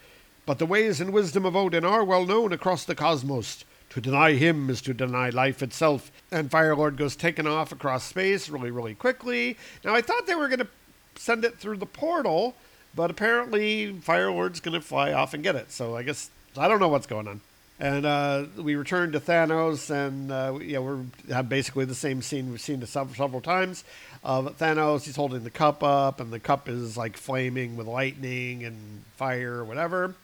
But 0.46 0.58
the 0.58 0.66
ways 0.66 1.00
and 1.00 1.12
wisdom 1.12 1.44
of 1.44 1.56
Odin 1.56 1.84
are 1.84 2.04
well 2.04 2.26
known 2.26 2.52
across 2.52 2.84
the 2.84 2.94
cosmos. 2.94 3.64
To 3.94 4.00
deny 4.00 4.32
him 4.32 4.70
is 4.70 4.82
to 4.82 4.92
deny 4.92 5.30
life 5.30 5.62
itself. 5.62 6.10
And 6.32 6.50
Firelord 6.50 6.96
goes 6.96 7.14
taking 7.14 7.46
off 7.46 7.70
across 7.70 8.02
space 8.02 8.48
really, 8.48 8.72
really 8.72 8.96
quickly. 8.96 9.56
Now, 9.84 9.94
I 9.94 10.00
thought 10.00 10.26
they 10.26 10.34
were 10.34 10.48
going 10.48 10.58
to 10.58 10.66
send 11.14 11.44
it 11.44 11.60
through 11.60 11.76
the 11.76 11.86
portal, 11.86 12.56
but 12.96 13.08
apparently 13.08 13.92
Firelord's 13.92 14.58
going 14.58 14.74
to 14.74 14.84
fly 14.84 15.12
off 15.12 15.32
and 15.32 15.44
get 15.44 15.54
it. 15.54 15.70
So 15.70 15.96
I 15.96 16.02
guess 16.02 16.28
I 16.58 16.66
don't 16.66 16.80
know 16.80 16.88
what's 16.88 17.06
going 17.06 17.28
on. 17.28 17.40
And 17.78 18.04
uh, 18.04 18.46
we 18.56 18.74
return 18.74 19.12
to 19.12 19.20
Thanos, 19.20 19.90
and 19.90 20.32
uh, 20.32 20.58
yeah, 20.60 20.80
we 20.80 21.06
have 21.32 21.48
basically 21.48 21.84
the 21.84 21.94
same 21.94 22.20
scene 22.20 22.50
we've 22.50 22.60
seen 22.60 22.84
several, 22.86 23.14
several 23.14 23.40
times. 23.40 23.84
Of 24.24 24.58
Thanos, 24.58 25.04
he's 25.04 25.16
holding 25.16 25.44
the 25.44 25.50
cup 25.50 25.84
up, 25.84 26.18
and 26.18 26.32
the 26.32 26.40
cup 26.40 26.68
is 26.68 26.96
like 26.96 27.16
flaming 27.16 27.76
with 27.76 27.86
lightning 27.86 28.64
and 28.64 29.04
fire 29.16 29.54
or 29.54 29.64
whatever 29.64 30.14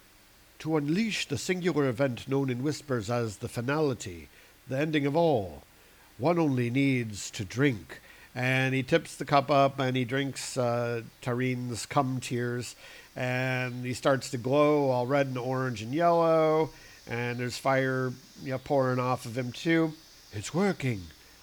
to 0.60 0.76
unleash 0.76 1.26
the 1.26 1.38
singular 1.38 1.88
event 1.88 2.28
known 2.28 2.50
in 2.50 2.62
whispers 2.62 3.10
as 3.10 3.38
the 3.38 3.48
finality, 3.48 4.28
the 4.68 4.78
ending 4.78 5.06
of 5.06 5.16
all. 5.16 5.62
One 6.18 6.38
only 6.38 6.70
needs 6.70 7.30
to 7.32 7.44
drink. 7.44 8.00
And 8.34 8.74
he 8.74 8.82
tips 8.82 9.16
the 9.16 9.24
cup 9.24 9.50
up 9.50 9.80
and 9.80 9.96
he 9.96 10.04
drinks 10.04 10.56
uh, 10.56 11.02
Tareen's 11.22 11.86
cum 11.86 12.20
tears. 12.20 12.76
And 13.16 13.84
he 13.84 13.94
starts 13.94 14.30
to 14.30 14.38
glow 14.38 14.90
all 14.90 15.06
red 15.06 15.26
and 15.26 15.38
orange 15.38 15.82
and 15.82 15.94
yellow. 15.94 16.70
And 17.08 17.38
there's 17.38 17.58
fire 17.58 18.12
you 18.42 18.52
know, 18.52 18.58
pouring 18.58 19.00
off 19.00 19.24
of 19.24 19.36
him, 19.36 19.52
too. 19.52 19.94
It's 20.32 20.54
working. 20.54 21.00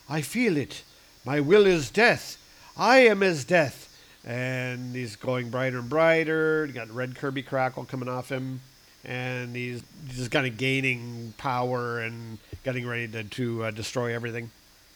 I 0.08 0.22
feel 0.22 0.56
it. 0.56 0.84
My 1.26 1.40
will 1.40 1.66
is 1.66 1.90
death. 1.90 2.38
I 2.78 3.00
am 3.00 3.22
as 3.24 3.44
death. 3.44 3.84
And 4.24 4.96
he's 4.96 5.16
glowing 5.16 5.50
brighter 5.50 5.80
and 5.80 5.90
brighter. 5.90 6.66
You 6.66 6.74
got 6.74 6.90
red 6.92 7.16
Kirby 7.16 7.42
crackle 7.42 7.86
coming 7.86 8.08
off 8.08 8.30
him 8.30 8.62
and 9.08 9.56
he's 9.56 9.82
just 10.10 10.32
kind 10.32 10.46
of 10.46 10.58
gaining 10.58 11.34
power 11.38 12.00
and 12.00 12.38
getting 12.64 12.86
ready 12.86 13.08
to, 13.08 13.24
to 13.24 13.64
uh, 13.64 13.72
destroy 13.72 14.14
everything. 14.14 14.52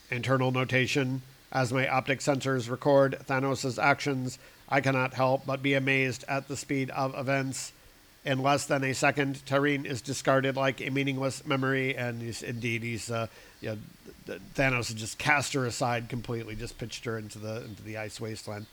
Internal 0.10 0.52
notation 0.52 1.22
As 1.52 1.72
my 1.72 1.88
optic 1.88 2.20
sensors 2.20 2.70
record 2.70 3.18
Thanos' 3.28 3.82
actions, 3.82 4.38
I 4.68 4.82
cannot 4.82 5.14
help 5.14 5.46
but 5.46 5.64
be 5.64 5.74
amazed 5.74 6.26
at 6.28 6.48
the 6.48 6.58
speed 6.58 6.90
of 6.92 7.18
events. 7.18 7.72
In 8.24 8.44
less 8.44 8.66
than 8.66 8.84
a 8.84 8.94
second, 8.94 9.42
Tareen 9.48 9.86
is 9.86 10.02
discarded 10.02 10.56
like 10.56 10.80
a 10.80 10.92
meaningless 10.92 11.46
memory, 11.46 11.96
and 11.96 12.22
he's, 12.22 12.44
indeed, 12.44 12.84
he's 12.84 13.10
uh, 13.10 13.28
yeah, 13.62 13.76
Thanos 14.28 14.94
just 14.96 15.18
cast 15.18 15.54
her 15.54 15.66
aside 15.66 16.08
completely, 16.08 16.56
just 16.56 16.78
pitched 16.78 17.06
her 17.06 17.18
into 17.18 17.40
the 17.40 17.64
into 17.64 17.82
the 17.82 17.98
ice 17.98 18.22
wasteland. 18.22 18.68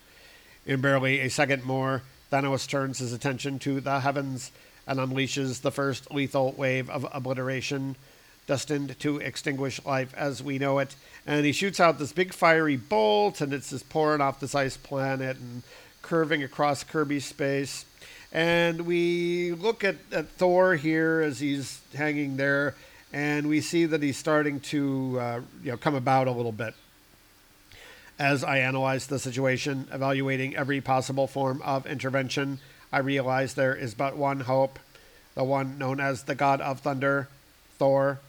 In 0.67 0.81
barely 0.81 1.21
a 1.21 1.31
second 1.31 1.65
more, 1.65 2.03
Thanos 2.31 2.69
turns 2.69 2.99
his 2.99 3.13
attention 3.13 3.59
to 3.61 3.81
the 3.81 4.01
heavens 4.01 4.53
and 4.89 4.99
unleashes 4.99 5.61
the 5.61 5.71
first 5.71 6.11
lethal 6.11 6.53
wave 6.53 6.89
of 6.89 7.07
obliteration, 7.13 7.95
destined 8.47 8.99
to 8.99 9.19
extinguish 9.19 9.85
life 9.85 10.13
as 10.17 10.43
we 10.43 10.59
know 10.59 10.79
it. 10.79 10.97
And 11.27 11.45
he 11.45 11.53
shoots 11.53 11.79
out 11.79 11.99
this 11.99 12.13
big 12.13 12.33
fiery 12.33 12.77
bolt, 12.77 13.43
and 13.43 13.53
it's 13.53 13.69
just 13.69 13.91
pouring 13.91 14.23
off 14.23 14.41
this 14.41 14.55
ice 14.55 14.79
planet 14.79 15.37
and 15.37 15.63
curving 16.01 16.43
across 16.43 16.83
Kirby 16.83 17.21
space. 17.21 17.85
And 18.33 18.87
we 18.87 19.53
look 19.53 19.85
at, 19.85 19.97
at 20.11 20.29
Thor 20.31 20.75
here 20.75 21.21
as 21.21 21.39
he's 21.39 21.83
hanging 21.95 22.39
there, 22.39 22.75
and 23.13 23.47
we 23.47 23.61
see 23.61 23.85
that 23.85 24.03
he's 24.03 24.17
starting 24.17 24.61
to 24.61 25.19
uh, 25.21 25.41
you 25.63 25.71
know 25.73 25.77
come 25.77 25.95
about 25.95 26.29
a 26.29 26.33
little 26.33 26.53
bit. 26.53 26.75
As 28.19 28.43
I 28.43 28.59
analyze 28.59 29.07
the 29.07 29.19
situation, 29.19 29.87
evaluating 29.93 30.57
every 30.57 30.81
possible 30.81 31.27
form 31.27 31.63
of 31.63 31.87
intervention, 31.87 32.59
I 32.93 32.99
realize 32.99 33.55
there 33.55 33.75
is 33.75 33.95
but 33.95 34.17
one 34.17 34.41
hope, 34.41 34.79
the 35.35 35.45
one 35.45 35.79
known 35.79 36.01
as 36.01 36.25
the 36.25 36.35
God 36.35 36.61
of 36.61 36.81
Thunder, 36.81 37.29
Thor. 37.79 38.21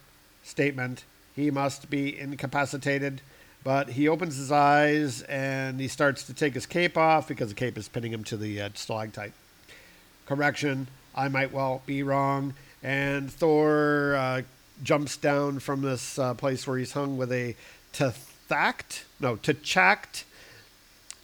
Statement 0.43 1.03
He 1.35 1.51
must 1.51 1.89
be 1.89 2.17
incapacitated, 2.17 3.21
but 3.63 3.89
he 3.89 4.07
opens 4.07 4.37
his 4.37 4.51
eyes 4.51 5.21
and 5.23 5.79
he 5.79 5.87
starts 5.87 6.23
to 6.23 6.33
take 6.33 6.53
his 6.53 6.65
cape 6.65 6.97
off 6.97 7.27
because 7.27 7.49
the 7.49 7.55
cape 7.55 7.77
is 7.77 7.87
pinning 7.87 8.13
him 8.13 8.23
to 8.25 8.37
the 8.37 8.61
uh, 8.61 8.69
stalactite. 8.73 9.33
Correction, 10.25 10.87
I 11.15 11.27
might 11.27 11.51
well 11.51 11.81
be 11.85 12.03
wrong. 12.03 12.53
And 12.81 13.31
Thor 13.31 14.15
uh, 14.15 14.41
jumps 14.83 15.17
down 15.17 15.59
from 15.59 15.81
this 15.81 16.17
uh, 16.17 16.33
place 16.33 16.65
where 16.65 16.77
he's 16.77 16.93
hung 16.93 17.17
with 17.17 17.31
a 17.31 17.55
Tethact, 17.93 19.03
no, 19.19 19.35
Tchact, 19.35 20.23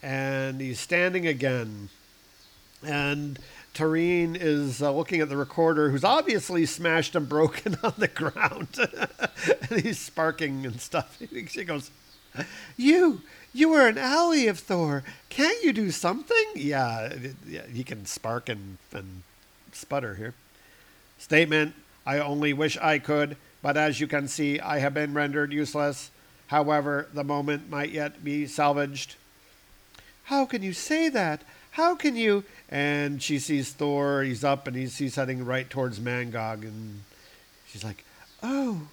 and 0.04 0.60
he's 0.60 0.80
standing 0.80 1.26
again 1.26 1.90
and 2.84 3.40
Tareen 3.76 4.38
is 4.40 4.82
uh, 4.82 4.92
looking 4.92 5.20
at 5.20 5.28
the 5.28 5.36
recorder, 5.36 5.90
who's 5.90 6.06
obviously 6.06 6.66
smashed 6.66 7.14
and 7.14 7.28
broken 7.28 7.78
on 7.84 7.94
the 7.98 8.08
ground, 8.08 8.80
and 9.70 9.82
he's 9.82 10.00
sparking 10.00 10.66
and 10.66 10.80
stuff. 10.80 11.18
she 11.50 11.64
goes, 11.66 11.92
"You, 12.78 13.22
you 13.54 13.70
were 13.70 13.88
an 13.88 13.98
ally 13.98 14.46
of 14.46 14.60
Thor. 14.60 15.04
Can't 15.30 15.62
you 15.62 15.74
do 15.74 15.92
something?" 15.92 16.46
Yeah, 16.56 17.14
yeah 17.46 17.68
he 17.68 17.84
can 17.84 18.06
spark 18.06 18.48
and 18.48 18.78
and 18.94 19.24
sputter 19.74 20.16
here. 20.16 20.34
Statement: 21.20 21.76
I 22.06 22.20
only 22.20 22.54
wish 22.54 22.78
I 22.78 22.98
could, 23.00 23.36
but 23.62 23.76
as 23.76 24.00
you 24.00 24.08
can 24.08 24.30
see, 24.30 24.60
I 24.60 24.80
have 24.80 24.94
been 24.94 25.14
rendered 25.14 25.52
useless. 25.52 26.12
However, 26.48 27.08
the 27.14 27.24
moment 27.24 27.70
might 27.70 27.90
yet 27.90 28.24
be 28.24 28.46
salvaged. 28.46 29.16
How 30.26 30.46
can 30.46 30.64
you 30.64 30.74
say 30.74 31.10
that? 31.10 31.42
How 31.76 31.94
can 31.94 32.16
you? 32.16 32.46
And 32.70 33.22
she 33.22 33.38
sees 33.38 33.74
Thor. 33.74 34.24
He's 34.24 34.46
up 34.46 34.66
and 34.66 34.78
he's, 34.78 34.98
he's 34.98 35.16
heading 35.16 35.44
right 35.44 35.70
towards 35.70 36.00
Mangog. 36.00 36.62
And 36.62 37.02
she's 37.68 37.84
like, 37.84 38.06
Oh. 38.42 38.88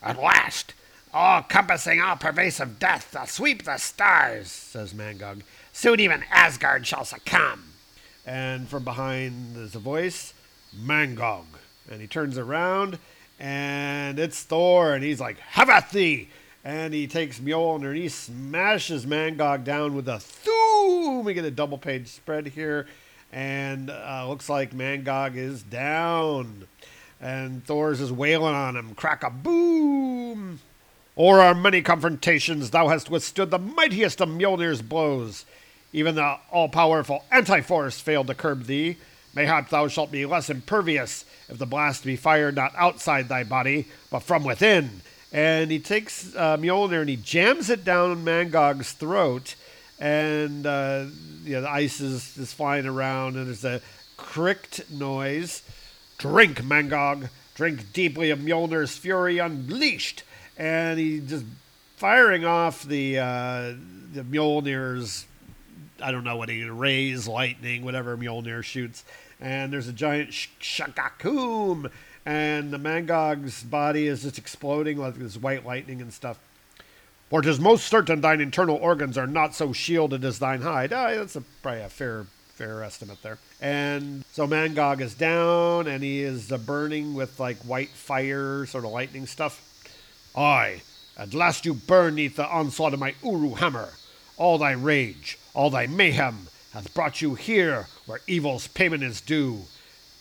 At 0.00 0.22
last, 0.22 0.74
all 1.12 1.42
compassing, 1.42 2.00
all 2.00 2.14
pervasive 2.14 2.78
death 2.78 3.10
to 3.12 3.26
sweep 3.26 3.64
the 3.64 3.78
stars, 3.78 4.46
says 4.48 4.94
Mangog. 4.94 5.42
Soon 5.72 5.98
even 5.98 6.22
Asgard 6.30 6.86
shall 6.86 7.04
succumb. 7.04 7.72
And 8.24 8.68
from 8.68 8.84
behind 8.84 9.56
there's 9.56 9.74
a 9.74 9.80
voice 9.80 10.34
Mangog. 10.72 11.46
And 11.90 12.00
he 12.00 12.06
turns 12.06 12.38
around, 12.38 13.00
and 13.40 14.20
it's 14.20 14.40
Thor, 14.44 14.94
and 14.94 15.02
he's 15.02 15.20
like, 15.20 15.40
Have 15.40 15.90
thee! 15.90 16.28
And 16.64 16.94
he 16.94 17.06
takes 17.06 17.40
Mjolnir 17.40 17.88
and 17.88 17.96
he 17.96 18.08
smashes 18.08 19.04
Mangog 19.04 19.64
down 19.64 19.94
with 19.94 20.08
a 20.08 20.18
thoom. 20.18 21.24
We 21.24 21.34
get 21.34 21.44
a 21.44 21.50
double 21.50 21.76
page 21.76 22.08
spread 22.08 22.46
here, 22.46 22.86
and 23.32 23.90
uh, 23.90 24.26
looks 24.28 24.48
like 24.48 24.74
Mangog 24.74 25.36
is 25.36 25.62
down. 25.62 26.66
And 27.20 27.64
Thor's 27.64 28.00
is 28.00 28.10
wailing 28.10 28.54
on 28.54 28.76
him. 28.76 28.94
Crack 28.94 29.22
a 29.22 29.30
boom! 29.30 30.60
O'er 31.16 31.40
our 31.40 31.54
many 31.54 31.80
confrontations, 31.80 32.70
thou 32.70 32.88
hast 32.88 33.08
withstood 33.08 33.50
the 33.50 33.58
mightiest 33.58 34.20
of 34.20 34.28
Mjolnir's 34.28 34.82
blows. 34.82 35.44
Even 35.92 36.16
the 36.16 36.38
all 36.50 36.68
powerful 36.68 37.24
Anti-Force 37.30 38.00
failed 38.00 38.26
to 38.26 38.34
curb 38.34 38.64
thee. 38.64 38.96
Mayhap 39.34 39.68
thou 39.68 39.86
shalt 39.88 40.10
be 40.10 40.26
less 40.26 40.50
impervious 40.50 41.24
if 41.48 41.58
the 41.58 41.66
blast 41.66 42.04
be 42.04 42.16
fired 42.16 42.56
not 42.56 42.72
outside 42.76 43.28
thy 43.28 43.44
body, 43.44 43.86
but 44.10 44.20
from 44.20 44.44
within. 44.44 45.02
And 45.34 45.68
he 45.72 45.80
takes 45.80 46.34
uh, 46.36 46.56
Mjolnir 46.58 47.00
and 47.00 47.10
he 47.10 47.16
jams 47.16 47.68
it 47.68 47.84
down 47.84 48.24
Mangog's 48.24 48.92
throat, 48.92 49.56
and 49.98 50.64
uh, 50.64 51.06
the 51.42 51.56
ice 51.68 52.00
is, 52.00 52.38
is 52.38 52.52
flying 52.52 52.86
around, 52.86 53.34
and 53.34 53.48
there's 53.48 53.64
a 53.64 53.80
cricked 54.16 54.88
noise. 54.92 55.62
Drink, 56.18 56.62
Mangog, 56.62 57.30
drink 57.56 57.92
deeply 57.92 58.30
of 58.30 58.38
Mjolnir's 58.38 58.96
fury 58.96 59.38
unleashed. 59.38 60.22
And 60.56 61.00
he 61.00 61.18
just 61.18 61.44
firing 61.96 62.44
off 62.44 62.84
the 62.84 63.18
uh, 63.18 63.72
the 64.12 64.22
Mjolnir's 64.22 65.26
I 66.00 66.12
don't 66.12 66.22
know 66.22 66.36
what 66.36 66.48
he 66.48 66.62
rays, 66.62 67.26
lightning, 67.26 67.84
whatever 67.84 68.16
Mjolnir 68.16 68.62
shoots. 68.62 69.04
And 69.40 69.72
there's 69.72 69.88
a 69.88 69.92
giant 69.92 70.32
sh- 70.32 70.48
and 72.26 72.70
the 72.70 72.78
Mangog's 72.78 73.62
body 73.62 74.06
is 74.06 74.22
just 74.22 74.38
exploding 74.38 74.98
like 74.98 75.14
this 75.14 75.36
white 75.36 75.66
lightning 75.66 76.00
and 76.00 76.12
stuff. 76.12 76.38
For 77.30 77.42
'tis 77.42 77.58
most 77.58 77.86
certain 77.86 78.20
thine 78.20 78.40
internal 78.40 78.76
organs 78.76 79.18
are 79.18 79.26
not 79.26 79.54
so 79.54 79.72
shielded 79.72 80.24
as 80.24 80.38
thine 80.38 80.62
hide. 80.62 80.92
Ah, 80.92 81.14
that's 81.14 81.36
a, 81.36 81.40
probably 81.62 81.82
a 81.82 81.88
fair 81.88 82.26
fair 82.54 82.82
estimate 82.84 83.20
there. 83.22 83.38
And 83.60 84.24
so 84.32 84.46
Mangog 84.46 85.00
is 85.00 85.14
down, 85.14 85.88
and 85.88 86.02
he 86.02 86.22
is 86.22 86.52
uh, 86.52 86.58
burning 86.58 87.14
with 87.14 87.40
like 87.40 87.58
white 87.58 87.90
fire, 87.90 88.66
sort 88.66 88.84
of 88.84 88.92
lightning 88.92 89.26
stuff. 89.26 89.60
Aye, 90.36 90.82
at 91.16 91.34
last 91.34 91.64
you 91.64 91.74
burn 91.74 92.14
neath 92.14 92.36
the 92.36 92.48
onslaught 92.48 92.94
of 92.94 93.00
my 93.00 93.14
Uru 93.22 93.54
hammer. 93.54 93.90
All 94.36 94.58
thy 94.58 94.72
rage, 94.72 95.38
all 95.54 95.70
thy 95.70 95.86
mayhem, 95.86 96.48
hath 96.72 96.92
brought 96.94 97.22
you 97.22 97.34
here 97.34 97.86
where 98.06 98.20
evil's 98.26 98.66
payment 98.68 99.02
is 99.02 99.20
due. 99.20 99.62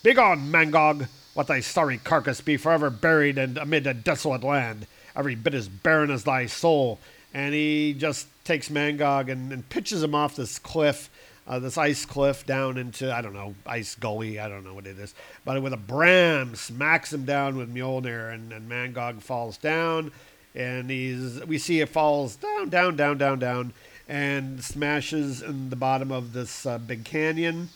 Begone, 0.04 0.52
Mangog! 0.52 1.08
Let 1.36 1.48
thy 1.48 1.62
sorry 1.62 1.98
carcass 1.98 2.42
be 2.42 2.58
forever 2.58 2.90
buried 2.90 3.38
and 3.38 3.58
amid 3.58 3.88
a 3.88 3.94
desolate 3.94 4.44
land, 4.44 4.86
every 5.16 5.36
bit 5.36 5.56
as 5.56 5.68
barren 5.68 6.12
as 6.12 6.24
thy 6.24 6.46
soul. 6.46 7.00
And 7.34 7.56
he 7.56 7.96
just 7.98 8.28
takes 8.44 8.70
Mangog 8.70 9.32
and, 9.32 9.52
and 9.52 9.68
pitches 9.68 10.04
him 10.04 10.14
off 10.14 10.36
this 10.36 10.60
cliff, 10.60 11.10
uh, 11.48 11.58
this 11.58 11.78
ice 11.78 12.06
cliff, 12.06 12.46
down 12.46 12.78
into, 12.78 13.12
I 13.12 13.22
don't 13.22 13.34
know, 13.34 13.56
ice 13.66 13.96
gully, 13.96 14.40
I 14.40 14.48
don't 14.48 14.64
know 14.64 14.76
what 14.76 14.86
it 14.86 15.00
is. 15.00 15.16
But 15.44 15.62
with 15.64 15.74
a 15.74 15.78
bram, 15.78 16.56
smacks 16.56 17.12
him 17.12 17.26
down 17.26 17.58
with 17.58 17.74
Mjolnir, 17.74 18.32
and, 18.32 18.54
and 18.54 18.70
Mangog 18.70 19.22
falls 19.24 19.58
down. 19.58 20.12
And 20.54 20.92
he's, 20.92 21.44
we 21.46 21.58
see 21.58 21.82
it 21.82 21.90
falls 21.90 22.36
down, 22.36 22.70
down, 22.70 22.96
down, 22.96 23.18
down, 23.18 23.40
down, 23.40 23.74
and 24.08 24.64
smashes 24.64 25.42
in 25.42 25.72
the 25.72 25.76
bottom 25.76 26.12
of 26.12 26.34
this 26.34 26.68
uh, 26.68 26.78
big 26.78 27.04
canyon 27.04 27.70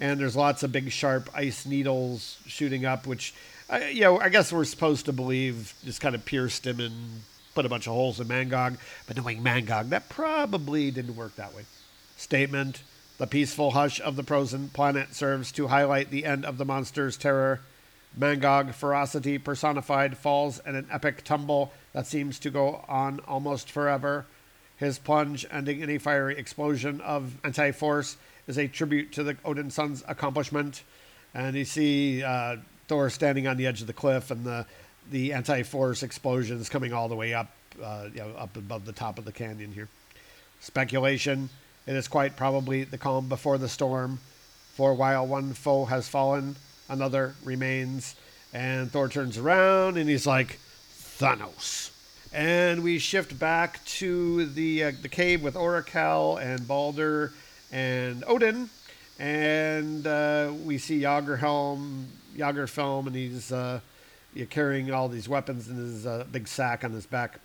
and 0.00 0.18
there's 0.18 0.36
lots 0.36 0.62
of 0.62 0.72
big 0.72 0.90
sharp 0.90 1.30
ice 1.34 1.66
needles 1.66 2.38
shooting 2.46 2.84
up, 2.84 3.06
which, 3.06 3.34
uh, 3.70 3.76
you 3.90 4.02
know, 4.02 4.20
I 4.20 4.28
guess 4.28 4.52
we're 4.52 4.64
supposed 4.64 5.06
to 5.06 5.12
believe 5.12 5.74
just 5.84 6.00
kind 6.00 6.14
of 6.14 6.24
pierced 6.24 6.66
him 6.66 6.80
and 6.80 7.22
put 7.54 7.64
a 7.64 7.68
bunch 7.68 7.86
of 7.86 7.92
holes 7.92 8.20
in 8.20 8.26
Mangog. 8.26 8.78
But 9.06 9.16
knowing 9.16 9.42
Mangog, 9.42 9.90
that 9.90 10.08
probably 10.08 10.90
didn't 10.90 11.16
work 11.16 11.36
that 11.36 11.54
way. 11.54 11.64
Statement: 12.16 12.82
The 13.18 13.26
peaceful 13.26 13.72
hush 13.72 14.00
of 14.00 14.16
the 14.16 14.24
frozen 14.24 14.68
planet 14.68 15.14
serves 15.14 15.52
to 15.52 15.68
highlight 15.68 16.10
the 16.10 16.24
end 16.24 16.44
of 16.44 16.58
the 16.58 16.64
monster's 16.64 17.16
terror. 17.16 17.60
Mangog, 18.18 18.74
ferocity 18.74 19.38
personified, 19.38 20.16
falls 20.16 20.60
in 20.64 20.76
an 20.76 20.86
epic 20.90 21.24
tumble 21.24 21.72
that 21.92 22.06
seems 22.06 22.38
to 22.40 22.50
go 22.50 22.84
on 22.88 23.20
almost 23.26 23.70
forever. 23.70 24.26
His 24.76 24.98
plunge, 24.98 25.46
ending 25.50 25.80
in 25.80 25.90
a 25.90 25.98
fiery 25.98 26.36
explosion 26.36 27.00
of 27.00 27.36
anti-force, 27.44 28.16
is 28.46 28.58
a 28.58 28.68
tribute 28.68 29.12
to 29.12 29.22
the 29.22 29.36
Odin 29.44 29.70
son's 29.70 30.04
accomplishment. 30.08 30.82
And 31.34 31.56
you 31.56 31.64
see 31.64 32.22
uh, 32.22 32.56
Thor 32.88 33.10
standing 33.10 33.46
on 33.46 33.56
the 33.56 33.66
edge 33.66 33.80
of 33.80 33.86
the 33.86 33.92
cliff, 33.92 34.30
and 34.30 34.44
the 34.44 34.66
the 35.10 35.32
anti-force 35.34 36.02
explosions 36.02 36.70
coming 36.70 36.94
all 36.94 37.08
the 37.08 37.16
way 37.16 37.34
up, 37.34 37.50
uh, 37.82 38.08
you 38.12 38.20
know, 38.20 38.30
up 38.38 38.56
above 38.56 38.86
the 38.86 38.92
top 38.92 39.18
of 39.18 39.24
the 39.24 39.32
canyon 39.32 39.72
here. 39.72 39.88
Speculation: 40.60 41.50
It 41.86 41.94
is 41.94 42.08
quite 42.08 42.36
probably 42.36 42.84
the 42.84 42.98
calm 42.98 43.28
before 43.28 43.58
the 43.58 43.68
storm. 43.68 44.20
For 44.74 44.94
while 44.94 45.26
one 45.26 45.52
foe 45.52 45.84
has 45.84 46.08
fallen, 46.08 46.56
another 46.88 47.34
remains. 47.44 48.16
And 48.52 48.90
Thor 48.90 49.08
turns 49.08 49.38
around 49.38 49.96
and 49.96 50.08
he's 50.08 50.26
like, 50.26 50.58
Thanos. 51.18 51.90
And 52.32 52.82
we 52.82 52.98
shift 52.98 53.38
back 53.38 53.84
to 53.84 54.46
the 54.46 54.84
uh, 54.84 54.92
the 55.00 55.08
cave 55.08 55.42
with 55.42 55.54
Orikal 55.54 56.42
and 56.42 56.66
Balder 56.66 57.32
and 57.74 58.22
Odin, 58.28 58.70
and 59.18 60.06
uh, 60.06 60.52
we 60.64 60.78
see 60.78 61.00
Jagerhelm, 61.00 62.04
Jagerfilm, 62.36 63.08
and 63.08 63.16
he's 63.16 63.50
uh, 63.50 63.80
carrying 64.48 64.92
all 64.92 65.08
these 65.08 65.28
weapons 65.28 65.68
in 65.68 65.76
his 65.76 66.06
uh, 66.06 66.24
big 66.30 66.46
sack 66.46 66.84
on 66.84 66.92
his 66.92 67.04
back. 67.04 67.40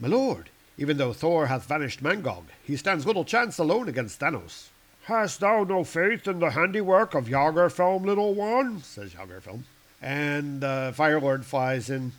My 0.00 0.08
lord, 0.08 0.50
even 0.78 0.96
though 0.96 1.12
Thor 1.12 1.46
hath 1.46 1.66
vanished 1.66 2.02
Mangog, 2.02 2.44
he 2.64 2.76
stands 2.76 3.06
little 3.06 3.24
chance 3.24 3.58
alone 3.58 3.88
against 3.88 4.18
Thanos. 4.18 4.66
Hast 5.04 5.40
thou 5.40 5.62
no 5.62 5.84
faith 5.84 6.26
in 6.26 6.40
the 6.40 6.50
handiwork 6.50 7.14
of 7.14 7.26
Jagrfelm, 7.26 8.04
little 8.04 8.34
one? 8.34 8.82
says 8.82 9.14
Jagrfelm. 9.14 9.62
And 10.02 10.62
uh, 10.62 10.92
Firelord 10.92 11.44
flies 11.44 11.88
in. 11.88 12.12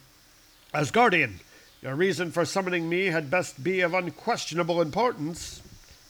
Asgardian, 0.74 1.34
your 1.82 1.96
reason 1.96 2.32
for 2.32 2.46
summoning 2.46 2.88
me 2.88 3.08
had 3.08 3.30
best 3.30 3.64
be 3.64 3.82
of 3.82 3.94
unquestionable 3.94 4.82
importance. 4.82 5.62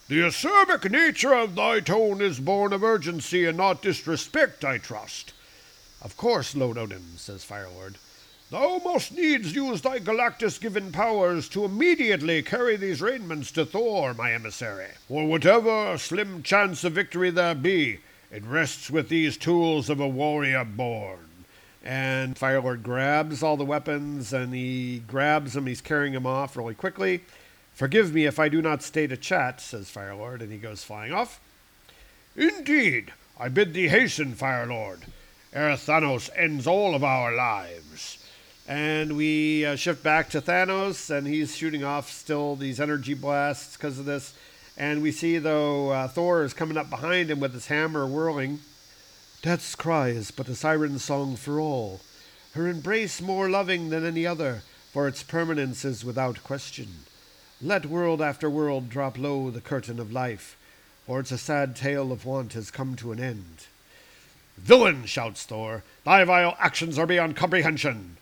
The 0.09 0.21
acerbic 0.21 0.89
nature 0.89 1.35
of 1.35 1.53
thy 1.53 1.81
tone 1.81 2.19
is 2.19 2.39
born 2.39 2.73
of 2.73 2.83
urgency 2.83 3.45
and 3.45 3.55
not 3.55 3.83
disrespect, 3.83 4.65
I 4.65 4.79
trust. 4.79 5.33
Of 6.01 6.17
course, 6.17 6.55
Lord 6.55 6.79
Odin, 6.79 7.15
says 7.15 7.45
Firelord. 7.45 7.93
Thou 8.49 8.81
must 8.83 9.11
needs 9.11 9.53
use 9.53 9.81
thy 9.81 9.99
Galactus 9.99 10.59
given 10.59 10.91
powers 10.91 11.47
to 11.49 11.63
immediately 11.63 12.41
carry 12.41 12.75
these 12.75 13.01
raiments 13.01 13.51
to 13.51 13.67
Thor, 13.67 14.15
my 14.15 14.33
emissary. 14.33 14.87
For 15.07 15.27
whatever 15.27 15.95
slim 15.99 16.41
chance 16.41 16.83
of 16.83 16.93
victory 16.93 17.29
there 17.29 17.53
be, 17.53 17.99
it 18.31 18.43
rests 18.43 18.89
with 18.89 19.09
these 19.09 19.37
tools 19.37 19.91
of 19.91 19.99
a 19.99 20.07
warrior 20.07 20.65
born. 20.65 21.45
And 21.83 22.35
Firelord 22.35 22.81
grabs 22.81 23.43
all 23.43 23.57
the 23.57 23.63
weapons 23.63 24.33
and 24.33 24.55
he 24.55 25.03
grabs 25.07 25.53
them, 25.53 25.67
he's 25.67 25.81
carrying 25.81 26.13
them 26.13 26.25
off 26.25 26.57
really 26.57 26.73
quickly. 26.73 27.21
Forgive 27.79 28.13
me 28.13 28.25
if 28.25 28.39
I 28.39 28.49
do 28.49 28.61
not 28.61 28.83
stay 28.83 29.07
to 29.07 29.15
chat, 29.15 29.61
says 29.61 29.89
Firelord, 29.89 30.41
and 30.41 30.51
he 30.51 30.57
goes 30.57 30.83
flying 30.83 31.13
off. 31.13 31.39
Indeed, 32.35 33.13
I 33.39 33.47
bid 33.47 33.73
thee 33.73 33.87
hasten, 33.87 34.33
Firelord, 34.33 35.03
ere 35.53 35.77
Thanos 35.77 36.29
ends 36.35 36.67
all 36.67 36.93
of 36.93 37.05
our 37.05 37.33
lives. 37.33 38.21
And 38.67 39.15
we 39.15 39.65
uh, 39.65 39.77
shift 39.77 40.03
back 40.03 40.29
to 40.31 40.41
Thanos, 40.41 41.09
and 41.09 41.25
he's 41.25 41.55
shooting 41.55 41.85
off 41.85 42.11
still 42.11 42.57
these 42.57 42.81
energy 42.81 43.13
blasts 43.13 43.77
because 43.77 43.97
of 43.97 44.03
this. 44.03 44.33
And 44.77 45.01
we 45.01 45.13
see, 45.13 45.37
though, 45.37 45.91
uh, 45.91 46.09
Thor 46.09 46.43
is 46.43 46.53
coming 46.53 46.75
up 46.75 46.89
behind 46.89 47.31
him 47.31 47.39
with 47.39 47.53
his 47.53 47.67
hammer 47.67 48.05
whirling. 48.05 48.59
Death's 49.41 49.75
cry 49.75 50.09
is 50.09 50.31
but 50.31 50.49
a 50.49 50.55
siren's 50.55 51.05
song 51.05 51.37
for 51.37 51.61
all, 51.61 52.01
her 52.55 52.67
embrace 52.67 53.21
more 53.21 53.49
loving 53.49 53.89
than 53.89 54.05
any 54.05 54.25
other, 54.25 54.63
for 54.91 55.07
its 55.07 55.23
permanence 55.23 55.85
is 55.85 56.03
without 56.03 56.43
question. 56.43 57.05
Let 57.61 57.85
world 57.85 58.21
after 58.21 58.49
world 58.49 58.89
drop 58.89 59.17
low 59.17 59.51
the 59.51 59.59
curtain 59.59 59.99
of 59.99 60.13
life, 60.13 60.57
for 61.05 61.19
it's 61.19 61.31
a 61.31 61.37
sad 61.37 61.75
tale 61.75 62.09
of 62.11 62.25
want 62.25 62.53
has 62.53 62.71
come 62.71 62.95
to 62.95 63.11
an 63.11 63.19
end. 63.19 63.65
Villain, 64.57 65.05
shouts 65.05 65.43
Thor, 65.43 65.83
thy 66.05 66.23
vile 66.23 66.55
actions 66.57 66.97
are 66.97 67.05
beyond 67.05 67.35
comprehension. 67.35 68.15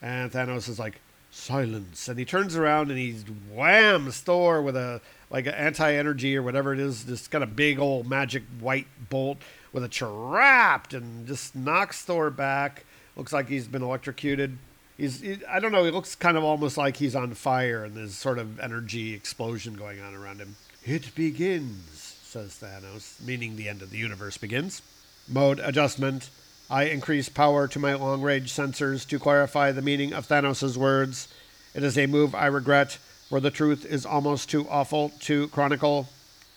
And 0.00 0.30
Thanos 0.30 0.68
is 0.68 0.78
like, 0.78 1.00
silence. 1.32 2.06
And 2.06 2.20
he 2.20 2.24
turns 2.24 2.54
around 2.54 2.90
and 2.90 2.98
he 2.98 3.16
whams 3.52 4.20
Thor 4.20 4.62
with 4.62 4.76
a 4.76 5.00
like 5.28 5.46
an 5.46 5.54
anti-energy 5.54 6.36
or 6.36 6.42
whatever 6.42 6.72
it 6.72 6.78
is, 6.78 7.04
this 7.04 7.26
kind 7.26 7.42
of 7.42 7.56
big 7.56 7.80
old 7.80 8.08
magic 8.08 8.44
white 8.60 8.86
bolt 9.10 9.38
with 9.72 9.82
a 9.82 9.88
trapped 9.88 10.94
and 10.94 11.26
just 11.26 11.56
knocks 11.56 12.02
Thor 12.02 12.30
back. 12.30 12.84
Looks 13.16 13.32
like 13.32 13.48
he's 13.48 13.66
been 13.66 13.82
electrocuted. 13.82 14.56
He's 14.98 15.20
he, 15.20 15.38
I 15.48 15.60
don't 15.60 15.72
know, 15.72 15.84
he 15.84 15.92
looks 15.92 16.16
kind 16.16 16.36
of 16.36 16.42
almost 16.42 16.76
like 16.76 16.96
he's 16.96 17.14
on 17.14 17.32
fire 17.34 17.84
and 17.84 17.94
there's 17.94 18.14
sort 18.14 18.38
of 18.38 18.58
energy 18.58 19.14
explosion 19.14 19.74
going 19.74 20.00
on 20.02 20.14
around 20.14 20.40
him. 20.40 20.56
It 20.84 21.14
begins, 21.14 22.18
says 22.24 22.60
Thanos, 22.60 23.24
meaning 23.24 23.54
the 23.56 23.68
end 23.68 23.80
of 23.80 23.90
the 23.90 23.96
universe 23.96 24.36
begins. 24.36 24.82
Mode 25.28 25.60
adjustment. 25.60 26.30
I 26.68 26.84
increase 26.84 27.28
power 27.28 27.68
to 27.68 27.78
my 27.78 27.94
long 27.94 28.20
range 28.20 28.52
sensors 28.52 29.08
to 29.08 29.18
clarify 29.18 29.72
the 29.72 29.82
meaning 29.82 30.12
of 30.12 30.26
Thanos' 30.26 30.76
words. 30.76 31.28
It 31.74 31.82
is 31.82 31.96
a 31.96 32.06
move 32.06 32.34
I 32.34 32.46
regret, 32.46 32.98
for 33.28 33.40
the 33.40 33.50
truth 33.50 33.86
is 33.86 34.04
almost 34.04 34.50
too 34.50 34.66
awful 34.68 35.10
to 35.20 35.48
chronicle. 35.48 36.08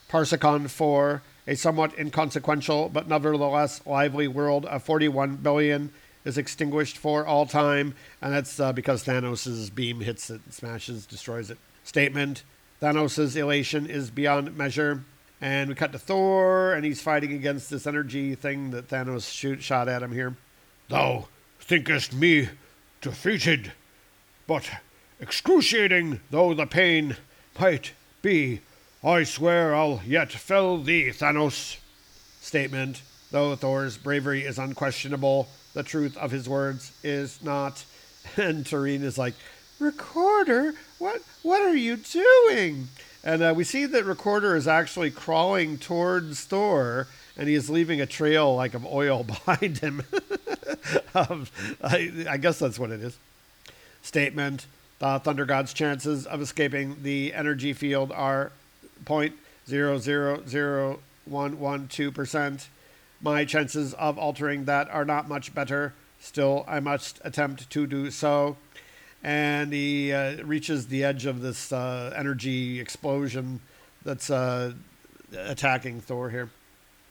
Parsicon 0.10 0.70
4, 0.70 1.22
a 1.48 1.56
somewhat 1.56 1.98
inconsequential 1.98 2.90
but 2.90 3.08
nevertheless 3.08 3.86
lively 3.86 4.28
world 4.28 4.66
of 4.66 4.84
41 4.84 5.38
billion, 5.38 5.92
is 6.26 6.38
extinguished 6.38 6.98
for 6.98 7.26
all 7.26 7.46
time, 7.46 7.94
and 8.22 8.34
that's 8.34 8.60
uh, 8.60 8.72
because 8.74 9.04
Thanos' 9.04 9.74
beam 9.74 10.02
hits 10.02 10.30
it, 10.30 10.42
smashes, 10.50 11.06
destroys 11.06 11.50
it. 11.50 11.58
Statement 11.84 12.44
Thanos' 12.82 13.36
elation 13.36 13.86
is 13.86 14.10
beyond 14.10 14.56
measure. 14.58 15.04
And 15.40 15.70
we 15.70 15.76
cut 15.76 15.92
to 15.92 16.00
Thor, 16.00 16.74
and 16.74 16.86
he's 16.86 17.02
fighting 17.02 17.34
against 17.34 17.70
this 17.72 17.88
energy 17.88 18.36
thing 18.36 18.72
that 18.72 18.90
Thanos 18.90 19.32
shoot, 19.32 19.64
shot 19.64 19.90
at 19.90 20.04
him 20.04 20.12
here. 20.12 20.36
Thou 20.88 21.28
thinkest 21.60 22.14
me 22.14 22.50
defeated, 23.02 23.72
but 24.46 24.70
excruciating 25.20 26.20
though 26.30 26.54
the 26.54 26.68
pain 26.68 27.18
might 27.60 27.94
be, 28.22 28.62
I 29.04 29.24
swear 29.24 29.74
I'll 29.74 30.02
yet 30.06 30.32
fell 30.32 30.78
thee, 30.78 31.10
Thanos. 31.10 31.78
Statement 32.40 33.02
Though 33.32 33.56
Thor's 33.56 33.98
bravery 33.98 34.42
is 34.42 34.60
unquestionable, 34.60 35.48
the 35.74 35.84
truth 35.84 36.18
of 36.18 36.32
his 36.32 36.48
words 36.48 36.92
is 37.04 37.42
not. 37.44 37.86
And 38.38 38.64
Tareen 38.66 39.02
is 39.02 39.18
like, 39.18 39.34
Recorder, 39.80 40.76
what 41.00 41.24
what 41.42 41.62
are 41.64 41.76
you 41.76 41.96
doing? 41.98 42.88
And 43.24 43.42
uh, 43.42 43.54
we 43.56 43.64
see 43.64 43.86
that 43.88 44.06
Recorder 44.06 44.56
is 44.56 44.68
actually 44.68 45.10
crawling 45.10 45.80
towards 45.80 46.44
Thor, 46.44 47.08
and 47.36 47.50
he 47.50 47.56
is 47.56 47.70
leaving 47.70 48.00
a 48.00 48.06
trail 48.06 48.56
like 48.56 48.76
of 48.76 48.86
oil 48.86 49.24
behind 49.46 49.80
him. 49.80 50.04
um, 51.16 51.48
I, 51.84 52.26
I 52.30 52.38
guess 52.38 52.60
that's 52.60 52.78
what 52.78 52.92
it 52.92 53.02
is. 53.02 53.18
Statement: 54.04 54.68
The 55.00 55.20
Thunder 55.20 55.46
God's 55.46 55.74
chances 55.74 56.28
of 56.28 56.42
escaping 56.42 56.98
the 57.02 57.34
energy 57.34 57.74
field 57.74 58.12
are 58.12 58.52
point 59.06 59.34
zero 59.68 59.98
zero 59.98 60.44
zero 60.48 61.00
one 61.26 61.60
one 61.60 61.88
two 61.88 62.12
percent. 62.12 62.68
My 63.22 63.46
chances 63.46 63.94
of 63.96 64.18
altering 64.18 64.66
that 64.66 64.90
are 64.90 65.06
not 65.06 65.28
much 65.28 65.54
better. 65.54 65.94
Still, 66.20 66.66
I 66.68 66.80
must 66.80 67.20
attempt 67.24 67.70
to 67.70 67.88
do 67.88 68.12
so 68.12 68.58
and 69.24 69.72
he 69.72 70.12
uh, 70.12 70.44
reaches 70.44 70.88
the 70.88 71.04
edge 71.04 71.26
of 71.26 71.42
this 71.42 71.72
uh, 71.72 72.14
energy 72.16 72.80
explosion 72.80 73.60
that's 74.04 74.30
uh, 74.30 74.74
attacking 75.38 76.02
Thor 76.02 76.30
here. 76.30 76.50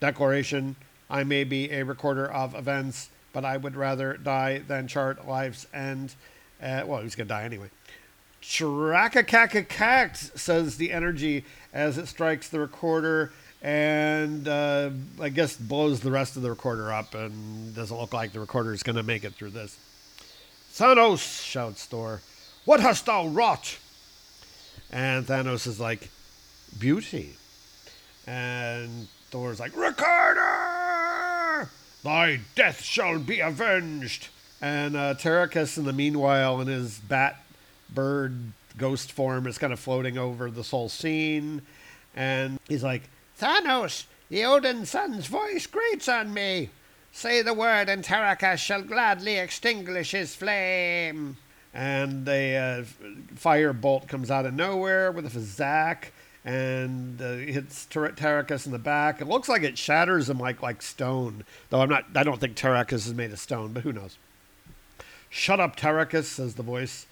Declaration 0.01 0.77
I 1.09 1.25
may 1.25 1.43
be 1.45 1.71
a 1.73 1.83
recorder 1.83 2.31
of 2.31 2.55
events, 2.55 3.11
but 3.33 3.45
I 3.45 3.57
would 3.57 3.75
rather 3.75 4.17
die 4.17 4.59
than 4.59 4.87
chart 4.87 5.27
life's 5.27 5.67
end. 5.75 6.15
Uh, 6.63 6.83
well, 6.87 7.03
he's 7.03 7.17
going 7.17 7.27
to 7.27 7.35
die 7.35 7.43
anyway. 7.43 7.71
Chrakakakact, 8.43 10.39
says 10.39 10.77
the 10.77 10.93
energy 10.93 11.45
as 11.73 11.99
it 11.99 12.07
strikes 12.07 12.49
the 12.49 12.61
recorder 12.61 13.33
and 13.63 14.49
uh, 14.49 14.91
I 15.21 15.29
guess 15.29 15.57
blows 15.57 16.01
the 16.01 16.11
rest 16.11 16.37
of 16.37 16.43
the 16.43 16.51
recorder 16.51 16.93
up 16.93 17.15
and 17.15 17.75
doesn't 17.75 17.97
look 17.97 18.13
like 18.13 18.33
the 18.33 18.41
recorder 18.41 18.73
is 18.73 18.83
going 18.83 18.97
to 18.97 19.03
make 19.03 19.25
it 19.25 19.35
through 19.35 19.51
this. 19.51 19.79
Thanos, 20.73 21.45
shouts 21.45 21.85
Thor, 21.87 22.23
what 22.65 22.81
hast 22.81 23.07
thou 23.07 23.27
wrought? 23.27 23.79
And 24.91 25.27
Thanos 25.27 25.67
is 25.67 25.79
like, 25.79 26.09
beauty. 26.79 27.35
And 28.27 29.09
Thor's 29.31 29.61
like, 29.61 29.77
Recorder! 29.77 31.71
Thy 32.03 32.41
death 32.55 32.83
shall 32.83 33.19
be 33.19 33.41
avenged. 33.41 34.29
And 34.61 34.97
uh, 34.97 35.15
Tarakis, 35.15 35.79
in 35.79 35.85
the 35.85 35.93
meanwhile, 35.93 36.61
in 36.61 36.69
his 36.69 36.99
bat 36.99 37.43
bird 37.93 38.35
ghost 38.77 39.13
form, 39.13 39.47
is 39.47 39.59
kind 39.59 39.73
of 39.73 39.81
floating 39.81 40.19
over 40.19 40.51
this 40.51 40.71
whole 40.71 40.89
scene. 40.89 41.63
And 42.15 42.59
he's 42.69 42.83
like, 42.83 43.03
Thanos, 43.41 44.05
the 44.29 44.45
Odin 44.45 44.85
son's 44.85 45.27
voice 45.27 45.67
grates 45.67 46.09
on 46.09 46.35
me. 46.35 46.69
Say 47.11 47.41
the 47.41 47.55
word, 47.55 47.89
and 47.89 48.05
Tarakis 48.05 48.59
shall 48.59 48.83
gladly 48.83 49.39
extinguish 49.39 50.11
his 50.11 50.35
flame. 50.37 51.39
and 51.73 52.29
a 52.29 52.57
uh, 52.57 52.85
fire 53.35 53.73
bolt 53.73 54.07
comes 54.09 54.31
out 54.31 54.45
of 54.45 54.53
nowhere 54.53 55.11
with 55.11 55.35
a 55.35 55.41
zack 55.41 56.13
and 56.45 57.21
uh, 57.23 57.37
hits 57.37 57.87
Ter- 57.87 58.13
Tarakis 58.13 58.67
in 58.67 58.73
the 58.73 58.79
back. 58.79 59.23
It 59.23 59.27
looks 59.29 59.49
like 59.49 59.63
it 59.63 59.79
shatters 59.79 60.29
him 60.29 60.39
like 60.39 60.63
like 60.63 60.83
stone, 60.83 61.45
though 61.71 61.81
I'm 61.81 61.89
not. 61.89 62.05
I 62.15 62.23
don't 62.23 62.39
think 62.39 62.57
Tarakis 62.57 63.07
is 63.07 63.15
made 63.15 63.33
of 63.33 63.39
stone, 63.39 63.73
but 63.73 63.85
who 63.85 63.93
knows? 63.93 64.19
Shut 65.31 65.61
up, 65.61 65.77
Tarakis, 65.77 66.25
says 66.25 66.57
the 66.57 66.63
voice. 66.63 67.07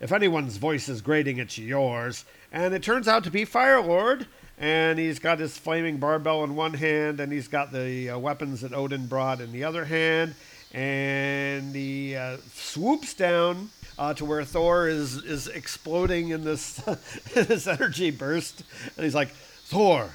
If 0.00 0.10
anyone's 0.12 0.56
voice 0.56 0.88
is 0.88 1.02
grating, 1.02 1.38
it's 1.38 1.58
yours. 1.58 2.24
And 2.52 2.72
it 2.74 2.82
turns 2.82 3.08
out 3.08 3.24
to 3.24 3.30
be 3.30 3.44
Firelord, 3.44 4.26
and 4.58 4.98
he's 4.98 5.18
got 5.18 5.38
his 5.38 5.58
flaming 5.58 5.98
barbell 5.98 6.42
in 6.44 6.54
one 6.56 6.74
hand, 6.74 7.20
and 7.20 7.32
he's 7.32 7.48
got 7.48 7.72
the 7.72 8.10
uh, 8.10 8.18
weapons 8.18 8.62
that 8.62 8.72
Odin 8.72 9.06
brought 9.06 9.40
in 9.40 9.52
the 9.52 9.64
other 9.64 9.84
hand, 9.84 10.34
and 10.72 11.74
he 11.74 12.16
uh, 12.16 12.38
swoops 12.52 13.12
down 13.14 13.70
uh, 13.98 14.14
to 14.14 14.24
where 14.24 14.44
Thor 14.44 14.88
is 14.88 15.16
is 15.24 15.48
exploding 15.48 16.30
in 16.30 16.44
this 16.44 16.76
this 17.34 17.66
energy 17.66 18.10
burst, 18.10 18.62
and 18.96 19.04
he's 19.04 19.14
like, 19.14 19.28
Thor, 19.28 20.10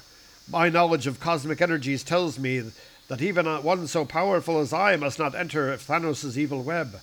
my 0.50 0.68
knowledge 0.68 1.06
of 1.06 1.20
cosmic 1.20 1.60
energies 1.60 2.02
tells 2.02 2.38
me 2.38 2.64
that 3.08 3.22
even 3.22 3.46
one 3.62 3.86
so 3.86 4.04
powerful 4.04 4.58
as 4.58 4.72
I 4.72 4.96
must 4.96 5.18
not 5.18 5.34
enter 5.34 5.76
Thanos' 5.76 6.36
evil 6.36 6.62
web. 6.62 6.96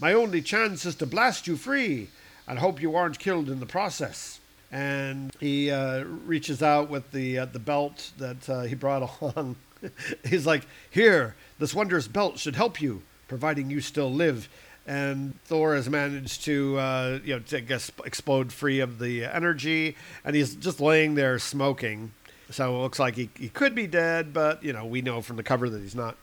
My 0.00 0.14
only 0.14 0.40
chance 0.40 0.86
is 0.86 0.94
to 0.96 1.06
blast 1.06 1.46
you 1.46 1.56
free, 1.56 2.08
and 2.48 2.58
hope 2.58 2.80
you 2.80 2.96
aren't 2.96 3.18
killed 3.18 3.50
in 3.50 3.60
the 3.60 3.66
process 3.66 4.39
and 4.70 5.34
he 5.40 5.70
uh, 5.70 6.04
reaches 6.04 6.62
out 6.62 6.88
with 6.88 7.10
the 7.12 7.40
uh, 7.40 7.44
the 7.46 7.58
belt 7.58 8.10
that 8.18 8.48
uh, 8.48 8.62
he 8.62 8.74
brought 8.74 9.10
along. 9.20 9.56
He's 10.24 10.46
like, 10.46 10.66
"Here, 10.90 11.34
this 11.58 11.74
wondrous 11.74 12.08
belt 12.08 12.38
should 12.38 12.56
help 12.56 12.80
you, 12.80 13.02
providing 13.28 13.70
you 13.70 13.80
still 13.80 14.12
live." 14.12 14.48
And 14.86 15.38
Thor 15.44 15.74
has 15.74 15.88
managed 15.88 16.44
to, 16.46 16.78
uh, 16.78 17.18
you 17.22 17.34
know, 17.34 17.40
to 17.40 17.58
I 17.58 17.60
guess 17.60 17.90
explode 18.04 18.52
free 18.52 18.80
of 18.80 18.98
the 18.98 19.24
energy, 19.24 19.96
and 20.24 20.34
he's 20.34 20.54
just 20.54 20.80
laying 20.80 21.14
there 21.14 21.38
smoking. 21.38 22.12
So 22.50 22.76
it 22.76 22.82
looks 22.82 22.98
like 22.98 23.14
he, 23.14 23.30
he 23.38 23.48
could 23.48 23.74
be 23.74 23.86
dead, 23.86 24.32
but 24.32 24.62
you 24.64 24.72
know 24.72 24.84
we 24.84 25.02
know 25.02 25.22
from 25.22 25.36
the 25.36 25.42
cover 25.42 25.68
that 25.68 25.80
he's 25.80 25.94
not. 25.94 26.16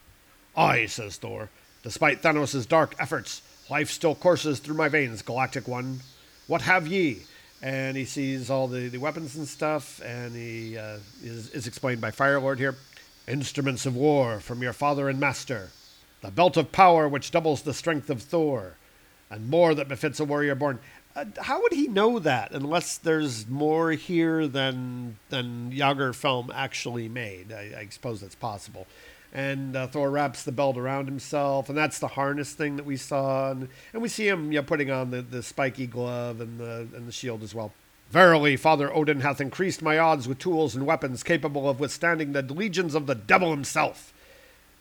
"I," 0.56 0.86
says 0.86 1.18
Thor. 1.18 1.50
Despite 1.84 2.22
Thanos' 2.22 2.68
dark 2.68 2.96
efforts, 3.00 3.42
life 3.70 3.90
still 3.90 4.16
courses 4.16 4.60
through 4.60 4.76
my 4.76 4.90
veins, 4.90 5.22
Galactic 5.22 5.68
One. 5.68 6.02
What 6.48 6.62
have 6.64 6.88
ye? 6.88 7.24
And 7.62 7.98
he 7.98 8.06
sees 8.06 8.50
all 8.50 8.68
the, 8.68 8.88
the 8.88 8.98
weapons 8.98 9.36
and 9.36 9.48
stuff, 9.48 10.02
and 10.04 10.36
he 10.36 10.78
uh, 10.78 10.98
is, 11.24 11.50
is 11.52 11.68
explained 11.68 12.02
by 12.02 12.12
Firelord 12.12 12.58
here. 12.58 12.76
Instruments 13.28 13.86
of 13.86 13.96
war 13.96 14.40
from 14.40 14.62
your 14.62 14.74
father 14.74 15.10
and 15.10 15.20
master, 15.20 15.70
the 16.22 16.32
belt 16.32 16.56
of 16.56 16.72
power 16.72 17.08
which 17.08 17.32
doubles 17.32 17.62
the 17.62 17.74
strength 17.74 18.10
of 18.10 18.22
Thor, 18.22 18.78
and 19.30 19.50
more 19.50 19.76
that 19.76 19.90
befits 19.90 20.20
a 20.20 20.26
warrior 20.26 20.56
born. 20.56 20.80
Uh, 21.16 21.26
how 21.42 21.62
would 21.62 21.74
he 21.74 21.88
know 21.88 22.20
that 22.20 22.52
unless 22.52 22.98
there's 22.98 23.48
more 23.48 23.92
here 23.92 24.48
than 24.48 25.18
than 25.30 25.72
Yager 25.72 26.14
film 26.14 26.52
actually 26.54 27.10
made? 27.10 27.52
I, 27.52 27.80
I 27.80 27.88
suppose 27.90 28.22
that's 28.22 28.36
possible 28.36 28.88
and 29.34 29.76
uh, 29.76 29.88
Thor 29.88 30.10
wraps 30.10 30.44
the 30.44 30.52
belt 30.52 30.78
around 30.78 31.06
himself, 31.06 31.70
and 31.70 31.78
that's 31.78 32.00
the 32.00 32.08
harness 32.08 32.54
thing 32.54 32.78
that 32.78 32.86
we 32.86 32.98
saw, 32.98 33.52
and, 33.52 33.70
and 33.94 34.02
we 34.02 34.10
see 34.10 34.28
him 34.28 34.52
you 34.52 34.60
know, 34.60 34.64
putting 34.64 34.90
on 34.90 35.12
the, 35.12 35.22
the 35.22 35.44
spiky 35.44 35.88
glove 35.88 36.42
and 36.42 36.60
the 36.60 36.88
and 36.96 37.08
the 37.08 37.12
shield 37.12 37.44
as 37.44 37.54
well. 37.54 37.74
Verily, 38.10 38.56
Father 38.56 38.94
Odin 38.94 39.20
hath 39.20 39.42
increased 39.42 39.82
my 39.82 39.98
odds 39.98 40.28
with 40.28 40.40
tools 40.40 40.76
and 40.76 40.86
weapons 40.86 41.24
capable 41.24 41.70
of 41.70 41.80
withstanding 41.80 42.32
the 42.32 42.42
legions 42.42 42.96
of 42.96 43.06
the 43.06 43.16
devil 43.16 43.52
himself. 43.52 44.14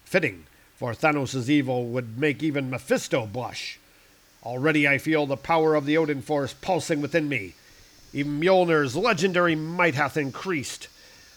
Fitting, 0.04 0.46
for 0.76 0.92
Thanos' 0.92 1.48
evil 1.48 1.86
would 1.86 2.18
make 2.18 2.42
even 2.42 2.70
Mephisto 2.70 3.26
blush. 3.26 3.80
Already 4.44 4.86
I 4.86 4.98
feel 4.98 5.26
the 5.26 5.36
power 5.36 5.74
of 5.74 5.86
the 5.86 5.96
Odin 5.96 6.22
force 6.22 6.52
pulsing 6.52 7.00
within 7.00 7.28
me. 7.28 7.54
Even 8.12 8.40
Mjolnir's 8.40 8.94
legendary 8.94 9.56
might 9.56 9.96
hath 9.96 10.16
increased 10.16 10.86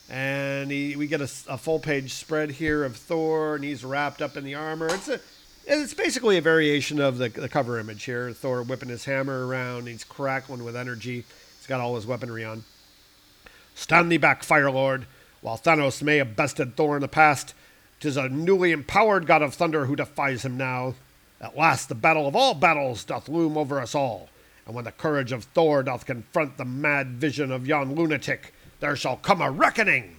and 0.10 0.72
he, 0.72 0.96
we 0.96 1.08
get 1.08 1.22
a, 1.22 1.30
a, 1.48 1.58
full 1.58 1.80
page 1.80 2.14
spread 2.14 2.50
here 2.52 2.84
of 2.84 2.96
Thor, 2.96 3.56
and 3.56 3.64
he's 3.64 3.86
wrapped 3.86 4.22
up 4.22 4.36
in 4.36 4.44
the 4.44 4.56
armor. 4.56 4.88
It's 4.88 5.08
a, 5.08 5.20
it's 5.68 5.94
basically 5.94 6.38
a 6.38 6.42
variation 6.42 7.00
of 7.00 7.20
the, 7.20 7.30
the 7.30 7.48
cover 7.48 7.80
image 7.80 8.04
here. 8.04 8.34
Thor 8.34 8.64
whipping 8.64 8.90
his 8.90 9.06
hammer 9.06 9.46
around, 9.46 9.88
he's 9.88 10.04
crackling 10.04 10.64
with 10.64 10.76
energy. 10.76 11.26
He's 11.58 11.68
got 11.68 11.80
all 11.80 11.96
his 11.96 12.08
weaponry 12.08 12.44
on. 12.44 12.64
Stand 13.76 14.12
thee 14.12 14.18
back, 14.18 14.44
Fire 14.44 14.72
Lord. 14.72 15.06
While 15.42 15.58
Thanos 15.58 16.02
may 16.02 16.18
have 16.18 16.36
bested 16.36 16.76
Thor 16.76 16.96
in 16.96 17.02
the 17.02 17.08
past, 17.08 17.54
'tis 18.00 18.18
a 18.18 18.30
newly 18.30 18.72
empowered 18.72 19.28
god 19.28 19.42
of 19.44 19.54
thunder 19.54 19.86
who 19.86 19.96
defies 19.96 20.44
him 20.44 20.58
now. 20.58 20.96
At 21.40 21.56
last, 21.56 21.88
the 21.88 21.96
battle 21.96 22.28
of 22.28 22.36
all 22.36 22.56
battles 22.56 23.04
doth 23.06 23.30
loom 23.30 23.58
over 23.58 23.80
us 23.80 23.94
all, 23.94 24.30
and 24.66 24.76
when 24.76 24.86
the 24.86 24.92
courage 24.92 25.32
of 25.32 25.44
Thor 25.44 25.84
doth 25.84 26.06
confront 26.06 26.58
the 26.58 26.66
mad 26.66 27.12
vision 27.12 27.52
of 27.52 27.68
yon 27.68 27.96
lunatic, 27.96 28.54
there 28.80 28.96
shall 28.96 29.18
come 29.18 29.42
a 29.42 29.52
reckoning. 29.52 30.16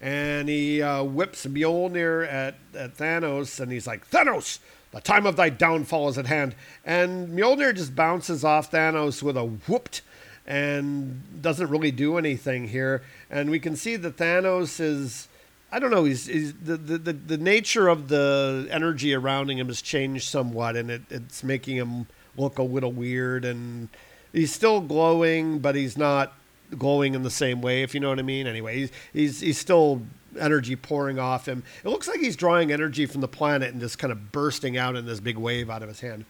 and 0.00 0.48
he 0.48 0.80
uh, 0.82 1.02
whips 1.02 1.46
Mjolnir 1.46 2.26
at, 2.26 2.54
at 2.74 2.96
Thanos, 2.96 3.60
and 3.60 3.70
he's 3.70 3.86
like, 3.86 4.08
Thanos, 4.10 4.58
the 4.92 5.00
time 5.00 5.26
of 5.26 5.36
thy 5.36 5.50
downfall 5.50 6.08
is 6.08 6.18
at 6.18 6.26
hand. 6.26 6.54
And 6.84 7.28
Mjolnir 7.28 7.74
just 7.74 7.94
bounces 7.94 8.44
off 8.44 8.70
Thanos 8.70 9.22
with 9.22 9.36
a 9.36 9.44
whooped 9.44 10.02
and 10.46 11.42
doesn't 11.42 11.68
really 11.68 11.90
do 11.90 12.16
anything 12.16 12.68
here. 12.68 13.02
And 13.30 13.50
we 13.50 13.60
can 13.60 13.76
see 13.76 13.96
that 13.96 14.16
Thanos 14.16 14.80
is. 14.80 15.28
I 15.72 15.78
don't 15.78 15.92
know. 15.92 16.02
He's, 16.02 16.26
he's 16.26 16.52
the, 16.54 16.76
the, 16.76 16.98
the, 16.98 17.12
the 17.12 17.38
nature 17.38 17.86
of 17.86 18.08
the 18.08 18.66
energy 18.72 19.14
around 19.14 19.50
him 19.50 19.68
has 19.68 19.80
changed 19.80 20.28
somewhat, 20.28 20.74
and 20.74 20.90
it, 20.90 21.02
it's 21.10 21.44
making 21.44 21.76
him 21.76 22.08
look 22.36 22.58
a 22.58 22.64
little 22.64 22.90
weird. 22.90 23.44
And 23.44 23.88
he's 24.32 24.52
still 24.52 24.80
glowing, 24.80 25.60
but 25.60 25.76
he's 25.76 25.96
not 25.96 26.32
glowing 26.78 27.14
in 27.14 27.22
the 27.22 27.30
same 27.30 27.60
way, 27.60 27.82
if 27.82 27.94
you 27.94 28.00
know 28.00 28.08
what 28.08 28.18
I 28.18 28.22
mean. 28.22 28.46
Anyway, 28.46 28.76
he's 28.76 28.92
he's, 29.12 29.40
he's 29.40 29.58
still 29.58 30.02
energy 30.38 30.76
pouring 30.76 31.18
off 31.18 31.46
him. 31.46 31.62
It 31.84 31.88
looks 31.88 32.08
like 32.08 32.20
he's 32.20 32.36
drawing 32.36 32.70
energy 32.70 33.06
from 33.06 33.20
the 33.20 33.28
planet 33.28 33.72
and 33.72 33.80
just 33.80 33.98
kind 33.98 34.12
of 34.12 34.32
bursting 34.32 34.76
out 34.76 34.96
in 34.96 35.06
this 35.06 35.20
big 35.20 35.36
wave 35.36 35.68
out 35.68 35.82
of 35.82 35.88
his 35.88 36.00
hand. 36.00 36.24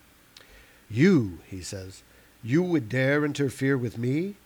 You, 0.90 1.40
he 1.46 1.61
says, 1.61 2.03
you 2.42 2.62
would 2.62 2.88
dare 2.88 3.24
interfere 3.24 3.76
with 3.76 3.98
me? 3.98 4.37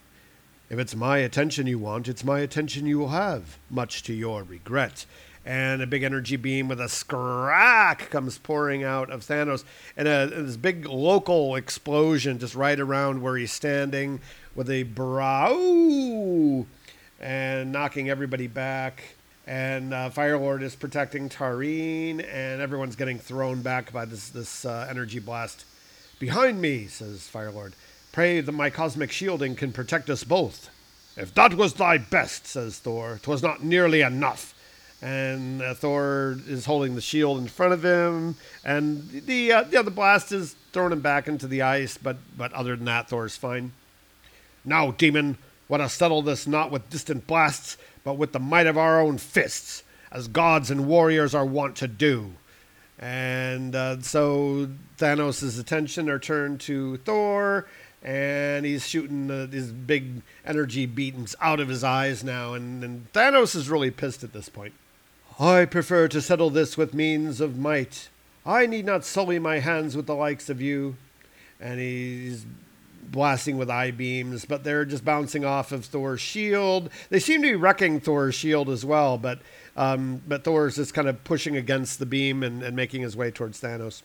If 0.70 0.78
it's 0.78 0.96
my 0.96 1.18
attention 1.18 1.66
you 1.66 1.78
want, 1.78 2.08
it's 2.08 2.24
my 2.24 2.40
attention 2.40 2.86
you 2.86 2.98
will 2.98 3.08
have, 3.08 3.58
much 3.70 4.02
to 4.04 4.12
your 4.12 4.42
regret. 4.42 5.06
And 5.46 5.82
a 5.82 5.86
big 5.86 6.02
energy 6.02 6.36
beam 6.36 6.68
with 6.68 6.80
a 6.80 6.88
scrack 6.88 8.08
comes 8.08 8.38
pouring 8.38 8.82
out 8.82 9.10
of 9.10 9.20
Thanos, 9.20 9.64
and 9.94 10.08
a, 10.08 10.26
this 10.26 10.56
big 10.56 10.86
local 10.86 11.54
explosion 11.54 12.38
just 12.38 12.54
right 12.54 12.80
around 12.80 13.20
where 13.20 13.36
he's 13.36 13.52
standing 13.52 14.20
with 14.54 14.70
a 14.70 14.84
brow 14.84 16.64
and 17.20 17.72
knocking 17.72 18.08
everybody 18.08 18.46
back. 18.46 19.02
And 19.46 19.92
uh, 19.92 20.08
Firelord 20.08 20.62
is 20.62 20.74
protecting 20.74 21.28
Tareen, 21.28 22.26
and 22.26 22.62
everyone's 22.62 22.96
getting 22.96 23.18
thrown 23.18 23.60
back 23.60 23.92
by 23.92 24.06
this 24.06 24.30
this 24.30 24.64
uh, 24.64 24.86
energy 24.88 25.18
blast. 25.18 25.66
Behind 26.18 26.62
me, 26.62 26.86
says 26.86 27.28
Firelord. 27.30 27.72
Pray 28.12 28.40
that 28.40 28.52
my 28.52 28.70
cosmic 28.70 29.12
shielding 29.12 29.56
can 29.56 29.72
protect 29.72 30.08
us 30.08 30.24
both. 30.24 30.70
If 31.18 31.34
that 31.34 31.54
was 31.54 31.74
thy 31.74 31.98
best, 31.98 32.46
says 32.46 32.78
Thor, 32.78 33.20
'twas 33.22 33.42
not 33.42 33.62
nearly 33.62 34.00
enough. 34.00 34.53
And 35.04 35.60
uh, 35.60 35.74
Thor 35.74 36.38
is 36.48 36.64
holding 36.64 36.94
the 36.94 37.02
shield 37.02 37.38
in 37.38 37.46
front 37.46 37.74
of 37.74 37.84
him, 37.84 38.36
and 38.64 39.10
the 39.10 39.52
uh, 39.52 39.64
yeah 39.70 39.82
the 39.82 39.90
blast 39.90 40.32
is 40.32 40.56
throwing 40.72 40.92
him 40.92 41.02
back 41.02 41.28
into 41.28 41.46
the 41.46 41.60
ice. 41.60 41.98
But 41.98 42.16
but 42.38 42.54
other 42.54 42.74
than 42.74 42.86
that, 42.86 43.10
Thor's 43.10 43.36
fine. 43.36 43.72
Now, 44.64 44.92
demon, 44.92 45.36
let 45.68 45.82
us 45.82 45.92
settle 45.92 46.22
this 46.22 46.46
not 46.46 46.70
with 46.70 46.88
distant 46.88 47.26
blasts, 47.26 47.76
but 48.02 48.14
with 48.14 48.32
the 48.32 48.38
might 48.38 48.66
of 48.66 48.78
our 48.78 48.98
own 48.98 49.18
fists, 49.18 49.82
as 50.10 50.26
gods 50.26 50.70
and 50.70 50.86
warriors 50.86 51.34
are 51.34 51.44
wont 51.44 51.76
to 51.76 51.86
do. 51.86 52.32
And 52.98 53.76
uh, 53.76 54.00
so 54.00 54.70
Thanos' 54.96 55.60
attention 55.60 56.08
are 56.08 56.18
turned 56.18 56.60
to 56.62 56.96
Thor, 56.98 57.66
and 58.02 58.64
he's 58.64 58.88
shooting 58.88 59.30
uh, 59.30 59.48
these 59.50 59.70
big 59.70 60.22
energy 60.46 60.86
beams 60.86 61.36
out 61.42 61.60
of 61.60 61.68
his 61.68 61.84
eyes 61.84 62.24
now. 62.24 62.54
And, 62.54 62.82
and 62.82 63.12
Thanos 63.12 63.54
is 63.54 63.68
really 63.68 63.90
pissed 63.90 64.24
at 64.24 64.32
this 64.32 64.48
point. 64.48 64.72
I 65.38 65.64
prefer 65.64 66.08
to 66.08 66.22
settle 66.22 66.50
this 66.50 66.76
with 66.76 66.94
means 66.94 67.40
of 67.40 67.58
might. 67.58 68.08
I 68.46 68.66
need 68.66 68.84
not 68.84 69.04
sully 69.04 69.38
my 69.38 69.58
hands 69.58 69.96
with 69.96 70.06
the 70.06 70.14
likes 70.14 70.48
of 70.48 70.60
you. 70.60 70.96
And 71.60 71.80
he's 71.80 72.46
blasting 73.10 73.58
with 73.58 73.70
eye 73.70 73.90
beams, 73.90 74.44
but 74.44 74.64
they're 74.64 74.84
just 74.84 75.04
bouncing 75.04 75.44
off 75.44 75.72
of 75.72 75.84
Thor's 75.84 76.20
shield. 76.20 76.90
They 77.10 77.18
seem 77.18 77.42
to 77.42 77.48
be 77.48 77.54
wrecking 77.54 78.00
Thor's 78.00 78.34
shield 78.34 78.68
as 78.68 78.84
well, 78.84 79.18
but 79.18 79.40
um, 79.76 80.22
but 80.28 80.44
Thor's 80.44 80.76
just 80.76 80.94
kind 80.94 81.08
of 81.08 81.24
pushing 81.24 81.56
against 81.56 81.98
the 81.98 82.06
beam 82.06 82.42
and, 82.42 82.62
and 82.62 82.76
making 82.76 83.02
his 83.02 83.16
way 83.16 83.30
towards 83.30 83.60
Thanos. 83.60 84.02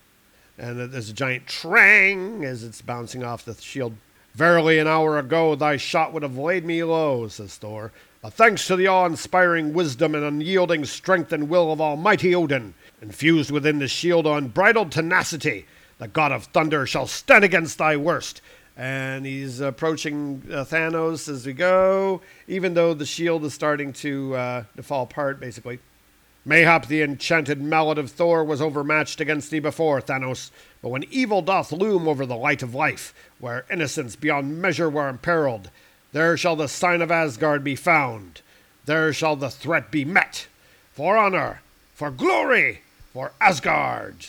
And 0.57 0.91
there's 0.91 1.09
a 1.09 1.13
giant 1.13 1.45
trang 1.45 2.43
as 2.43 2.63
it's 2.63 2.81
bouncing 2.81 3.23
off 3.23 3.45
the 3.45 3.53
shield. 3.55 3.95
Verily, 4.33 4.79
an 4.79 4.87
hour 4.87 5.17
ago 5.17 5.55
thy 5.55 5.77
shot 5.77 6.11
would 6.13 6.23
have 6.23 6.37
laid 6.37 6.65
me 6.65 6.83
low, 6.83 7.27
says 7.27 7.55
Thor. 7.55 7.91
Thanks 8.21 8.67
to 8.67 8.75
the 8.75 8.85
awe 8.85 9.05
inspiring 9.05 9.71
wisdom 9.71 10.13
and 10.13 10.25
unyielding 10.25 10.83
strength 10.83 11.31
and 11.31 11.47
will 11.47 11.71
of 11.71 11.79
Almighty 11.79 12.35
Odin, 12.35 12.73
infused 13.01 13.49
within 13.49 13.79
the 13.79 13.87
shield 13.87 14.27
of 14.27 14.35
unbridled 14.35 14.91
tenacity, 14.91 15.65
the 15.99 16.09
god 16.09 16.33
of 16.33 16.43
thunder 16.45 16.85
shall 16.85 17.07
stand 17.07 17.45
against 17.45 17.77
thy 17.77 17.95
worst. 17.95 18.41
And 18.75 19.25
he's 19.25 19.61
approaching 19.61 20.43
uh, 20.49 20.65
Thanos 20.65 21.29
as 21.29 21.45
we 21.45 21.53
go, 21.53 22.19
even 22.45 22.73
though 22.73 22.93
the 22.93 23.05
shield 23.05 23.45
is 23.45 23.53
starting 23.53 23.93
to, 23.93 24.35
uh, 24.35 24.63
to 24.75 24.83
fall 24.83 25.03
apart, 25.03 25.39
basically. 25.39 25.79
Mayhap 26.45 26.87
the 26.87 27.01
enchanted 27.01 27.61
mallet 27.61 27.97
of 27.97 28.11
Thor 28.11 28.43
was 28.43 28.61
overmatched 28.61 29.21
against 29.21 29.49
thee 29.49 29.59
before, 29.59 30.01
Thanos. 30.01 30.51
But 30.81 30.89
when 30.89 31.05
evil 31.09 31.41
doth 31.41 31.71
loom 31.71 32.05
over 32.05 32.25
the 32.25 32.35
light 32.35 32.63
of 32.63 32.75
life, 32.75 33.13
where 33.39 33.65
innocence 33.71 34.17
beyond 34.17 34.61
measure 34.61 34.89
were 34.89 35.07
imperiled, 35.07 35.69
there 36.11 36.37
shall 36.37 36.55
the 36.55 36.67
sign 36.67 37.01
of 37.01 37.11
Asgard 37.11 37.63
be 37.63 37.75
found. 37.75 38.41
There 38.85 39.13
shall 39.13 39.35
the 39.35 39.49
threat 39.49 39.91
be 39.91 40.05
met. 40.05 40.47
For 40.93 41.17
honor, 41.17 41.61
for 41.93 42.11
glory, 42.11 42.81
for 43.13 43.31
Asgard. 43.39 44.27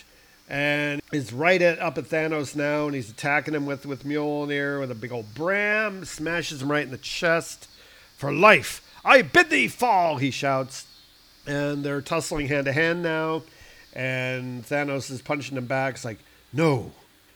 And 0.49 1.01
he's 1.11 1.33
right 1.33 1.63
at, 1.63 1.79
up 1.79 1.97
at 1.97 2.05
Thanos 2.05 2.57
now, 2.57 2.87
and 2.87 2.95
he's 2.95 3.09
attacking 3.11 3.55
him 3.55 3.67
with, 3.67 3.87
with 3.87 4.05
Mjolnir 4.05 4.81
with 4.81 4.91
a 4.91 4.95
big 4.95 5.13
old 5.13 5.35
bram, 5.35 6.05
smashes 6.05 6.61
him 6.61 6.71
right 6.71 6.85
in 6.85 6.91
the 6.91 6.99
chest. 6.99 7.69
For 8.17 8.33
life, 8.33 8.87
I 9.05 9.23
bid 9.23 9.49
thee 9.49 9.69
fall, 9.69 10.17
he 10.17 10.31
shouts. 10.31 10.87
And 11.47 11.85
they're 11.85 12.03
tussling 12.03 12.49
hand 12.49 12.67
to 12.67 12.73
hand 12.73 13.03
now, 13.03 13.43
and 13.95 14.65
Thanos 14.65 15.11
is 15.11 15.23
punching 15.23 15.57
him 15.57 15.67
back. 15.67 15.95
It's 15.95 16.05
like, 16.05 16.19
no, 16.53 16.93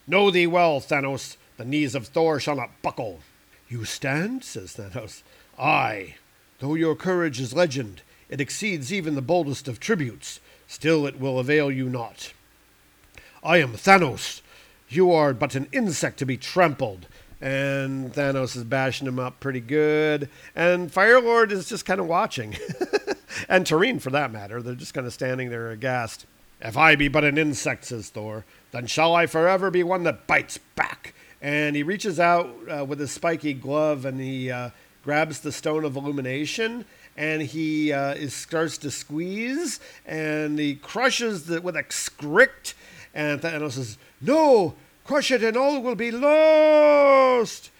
know 0.06 0.30
thee 0.30 0.46
well, 0.46 0.80
Thanos, 0.80 1.36
the 1.56 1.64
knees 1.64 1.94
of 1.94 2.08
Thor 2.08 2.38
shall 2.38 2.56
not 2.56 2.70
buckle. 2.82 3.20
You 3.68 3.84
stand, 3.84 4.44
says 4.44 4.74
Thanos. 4.74 5.22
Aye, 5.58 6.16
though 6.58 6.74
your 6.74 6.94
courage 6.94 7.40
is 7.40 7.54
legend, 7.54 8.02
it 8.28 8.40
exceeds 8.40 8.92
even 8.92 9.14
the 9.14 9.22
boldest 9.22 9.68
of 9.68 9.80
tributes. 9.80 10.40
Still, 10.66 11.06
it 11.06 11.20
will 11.20 11.38
avail 11.38 11.70
you 11.70 11.88
not. 11.88 12.32
I 13.42 13.58
am 13.58 13.72
Thanos. 13.72 14.40
You 14.88 15.12
are 15.12 15.34
but 15.34 15.54
an 15.54 15.68
insect 15.72 16.18
to 16.18 16.26
be 16.26 16.36
trampled. 16.36 17.06
And 17.40 18.12
Thanos 18.12 18.56
is 18.56 18.64
bashing 18.64 19.06
him 19.06 19.18
up 19.18 19.40
pretty 19.40 19.60
good. 19.60 20.30
And 20.56 20.90
Firelord 20.90 21.50
is 21.50 21.68
just 21.68 21.84
kind 21.84 22.00
of 22.00 22.06
watching. 22.06 22.56
and 23.48 23.66
Tareen, 23.66 24.00
for 24.00 24.10
that 24.10 24.32
matter. 24.32 24.62
They're 24.62 24.74
just 24.74 24.94
kind 24.94 25.06
of 25.06 25.12
standing 25.12 25.50
there 25.50 25.70
aghast. 25.70 26.26
If 26.60 26.76
I 26.76 26.96
be 26.96 27.08
but 27.08 27.24
an 27.24 27.36
insect, 27.36 27.84
says 27.84 28.08
Thor, 28.08 28.44
then 28.70 28.86
shall 28.86 29.14
I 29.14 29.26
forever 29.26 29.70
be 29.70 29.82
one 29.82 30.04
that 30.04 30.26
bites 30.26 30.58
back. 30.58 31.14
And 31.44 31.76
he 31.76 31.82
reaches 31.82 32.18
out 32.18 32.48
uh, 32.74 32.86
with 32.86 32.98
his 32.98 33.12
spiky 33.12 33.52
glove 33.52 34.06
and 34.06 34.18
he 34.18 34.50
uh, 34.50 34.70
grabs 35.02 35.40
the 35.40 35.52
stone 35.52 35.84
of 35.84 35.94
illumination 35.94 36.86
and 37.18 37.42
he 37.42 37.92
uh, 37.92 38.14
is, 38.14 38.32
starts 38.32 38.78
to 38.78 38.90
squeeze 38.90 39.78
and 40.06 40.58
he 40.58 40.74
crushes 40.74 41.50
it 41.50 41.62
with 41.62 41.76
a 41.76 41.84
script 41.90 42.74
and 43.14 43.42
Thanos 43.42 43.72
says, 43.72 43.98
No, 44.22 44.74
crush 45.04 45.30
it 45.30 45.42
and 45.44 45.54
all 45.54 45.82
will 45.82 45.94
be 45.94 46.10
lost. 46.10 47.70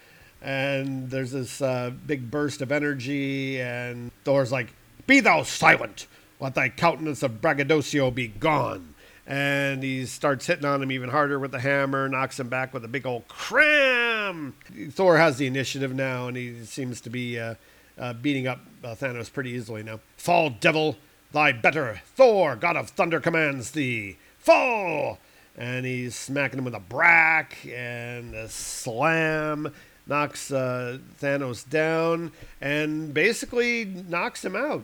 And 0.43 1.09
there's 1.09 1.31
this 1.31 1.59
uh, 1.59 1.91
big 2.05 2.29
burst 2.29 2.61
of 2.61 2.71
energy, 2.71 3.59
and 3.59 4.11
Thor's 4.23 4.51
like, 4.51 4.73
Be 5.07 5.21
thou 5.21 5.41
silent! 5.41 6.05
Let 6.39 6.53
thy 6.53 6.69
countenance 6.69 7.23
of 7.23 7.41
braggadocio 7.41 8.11
be 8.11 8.27
gone. 8.27 8.94
And 9.27 9.81
he 9.81 10.05
starts 10.05 10.45
hitting 10.45 10.65
on 10.65 10.83
him 10.83 10.91
even 10.91 11.09
harder 11.09 11.39
with 11.39 11.51
the 11.51 11.59
hammer, 11.59 12.07
knocks 12.07 12.39
him 12.39 12.47
back 12.47 12.73
with 12.73 12.85
a 12.85 12.87
big 12.87 13.07
old 13.07 13.27
cram. 13.27 14.53
Thor 14.91 15.17
has 15.17 15.37
the 15.37 15.47
initiative 15.47 15.95
now, 15.95 16.27
and 16.27 16.37
he 16.37 16.63
seems 16.65 17.01
to 17.01 17.09
be 17.09 17.39
uh, 17.39 17.55
uh, 17.97 18.13
beating 18.13 18.47
up 18.47 18.59
uh, 18.83 18.89
Thanos 18.89 19.31
pretty 19.31 19.51
easily 19.51 19.81
now. 19.83 19.99
Fall, 20.17 20.51
devil! 20.51 20.97
Thy 21.31 21.51
better 21.51 22.01
Thor, 22.15 22.55
god 22.55 22.77
of 22.77 22.89
thunder, 22.91 23.19
commands 23.19 23.71
thee. 23.71 24.17
Fall! 24.37 25.19
And 25.57 25.85
he's 25.85 26.15
smacking 26.15 26.59
him 26.59 26.65
with 26.65 26.75
a 26.75 26.79
brack 26.79 27.57
and 27.65 28.35
a 28.35 28.47
slam, 28.47 29.73
knocks 30.05 30.51
uh, 30.51 30.99
Thanos 31.19 31.67
down, 31.67 32.31
and 32.61 33.13
basically 33.13 33.85
knocks 33.85 34.45
him 34.45 34.55
out. 34.55 34.83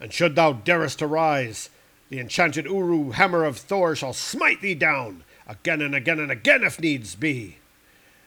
And 0.00 0.12
should 0.12 0.34
thou 0.34 0.52
darest 0.52 0.98
to 0.98 1.06
rise, 1.06 1.70
the 2.08 2.20
enchanted 2.20 2.66
Uru 2.66 3.10
hammer 3.10 3.44
of 3.44 3.58
Thor 3.58 3.96
shall 3.96 4.12
smite 4.12 4.60
thee 4.60 4.74
down, 4.74 5.24
again 5.46 5.80
and 5.80 5.94
again 5.94 6.18
and 6.18 6.30
again 6.30 6.62
if 6.62 6.80
needs 6.80 7.14
be. 7.14 7.58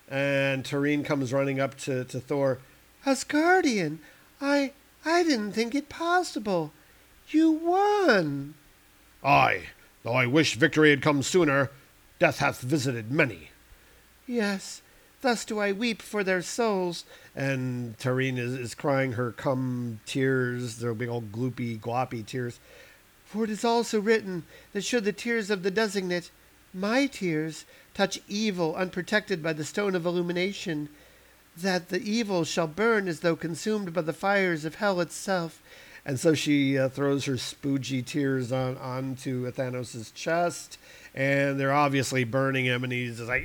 And 0.09 0.63
Tareen 0.63 1.05
comes 1.05 1.31
running 1.31 1.59
up 1.59 1.77
to, 1.79 2.03
to 2.05 2.19
Thor. 2.19 2.59
Asgardian, 3.05 3.99
I 4.41 4.73
I 5.05 5.23
didn't 5.23 5.53
think 5.53 5.75
it 5.75 5.87
possible. 5.89 6.73
You 7.29 7.51
won. 7.51 8.55
Aye, 9.23 9.67
though 10.03 10.13
I 10.13 10.25
wish 10.25 10.55
victory 10.55 10.89
had 10.89 11.01
come 11.01 11.21
sooner, 11.23 11.69
death 12.17 12.39
hath 12.39 12.61
visited 12.61 13.11
many. 13.11 13.51
Yes, 14.25 14.81
Thus 15.21 15.43
do 15.43 15.59
I 15.59 15.73
weep 15.73 16.01
for 16.01 16.23
their 16.23 16.41
souls. 16.41 17.03
And 17.35 17.97
Tareen 17.97 18.37
is, 18.37 18.53
is 18.53 18.75
crying 18.75 19.13
her 19.13 19.31
cum 19.31 19.99
tears, 20.05 20.77
their 20.77 20.93
big 20.93 21.09
old 21.09 21.31
gloopy, 21.31 21.79
gloppy 21.79 22.25
tears. 22.25 22.59
For 23.29 23.43
it 23.43 23.49
is 23.51 23.63
also 23.63 23.99
written 23.99 24.43
that 24.73 24.83
should 24.83 25.05
the 25.05 25.13
tears 25.13 25.49
of 25.51 25.61
the 25.63 25.69
designate, 25.71 26.31
my 26.73 27.05
tears, 27.05 27.65
touch 27.93 28.19
evil 28.27 28.75
unprotected 28.75 29.43
by 29.43 29.53
the 29.53 29.63
stone 29.63 29.93
of 29.95 30.05
illumination, 30.05 30.89
that 31.55 31.89
the 31.89 32.01
evil 32.01 32.43
shall 32.43 32.67
burn 32.67 33.07
as 33.07 33.19
though 33.19 33.35
consumed 33.35 33.93
by 33.93 34.01
the 34.01 34.13
fires 34.13 34.65
of 34.65 34.75
hell 34.75 34.99
itself. 34.99 35.61
And 36.05 36.19
so 36.19 36.33
she 36.33 36.77
uh, 36.77 36.89
throws 36.89 37.25
her 37.25 37.33
spoogy 37.33 38.03
tears 38.03 38.51
on 38.51 38.77
onto 38.77 39.51
Thanos' 39.51 40.11
chest, 40.13 40.79
and 41.13 41.59
they're 41.59 41.73
obviously 41.73 42.23
burning 42.23 42.65
him, 42.65 42.83
and 42.83 42.91
he's 42.91 43.17
just 43.17 43.27
like, 43.29 43.43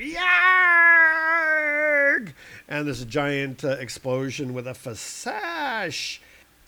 Yarg! 1.04 2.32
And 2.68 2.86
this 2.88 3.04
giant 3.04 3.64
uh, 3.64 3.70
explosion 3.72 4.54
with 4.54 4.66
a 4.66 4.72
fasash. 4.72 6.20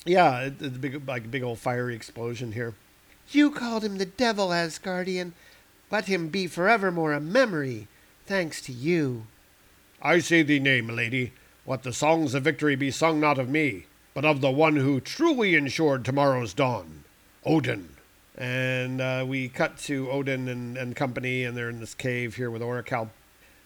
Yeah, 0.04 0.40
it- 0.40 0.60
it's 0.60 0.76
big, 0.76 1.06
like 1.08 1.24
a 1.24 1.28
big 1.28 1.42
old 1.42 1.58
fiery 1.60 1.94
explosion 1.94 2.52
here. 2.52 2.74
You 3.30 3.50
called 3.50 3.84
him 3.84 3.98
the 3.98 4.06
devil, 4.06 4.48
Asgardian. 4.48 5.32
Let 5.90 6.06
him 6.06 6.28
be 6.28 6.46
forevermore 6.46 7.12
a 7.12 7.20
memory, 7.20 7.88
thanks 8.26 8.60
to 8.62 8.72
you. 8.72 9.26
I 10.02 10.18
say 10.20 10.42
thee 10.42 10.58
nay, 10.58 10.80
milady. 10.80 11.32
Let 11.66 11.82
the 11.82 11.92
songs 11.92 12.34
of 12.34 12.44
victory 12.44 12.76
be 12.76 12.90
sung 12.90 13.18
not 13.18 13.38
of 13.38 13.48
me, 13.48 13.86
but 14.14 14.24
of 14.24 14.40
the 14.40 14.50
one 14.50 14.76
who 14.76 15.00
truly 15.00 15.54
ensured 15.54 16.04
tomorrow's 16.04 16.54
dawn, 16.54 17.04
Odin. 17.44 17.96
And 18.36 19.00
uh, 19.00 19.24
we 19.26 19.48
cut 19.48 19.78
to 19.78 20.10
Odin 20.10 20.48
and, 20.48 20.76
and 20.76 20.94
company, 20.94 21.42
and 21.42 21.56
they're 21.56 21.70
in 21.70 21.80
this 21.80 21.94
cave 21.94 22.36
here 22.36 22.50
with 22.50 22.62
Orikal. 22.62 23.10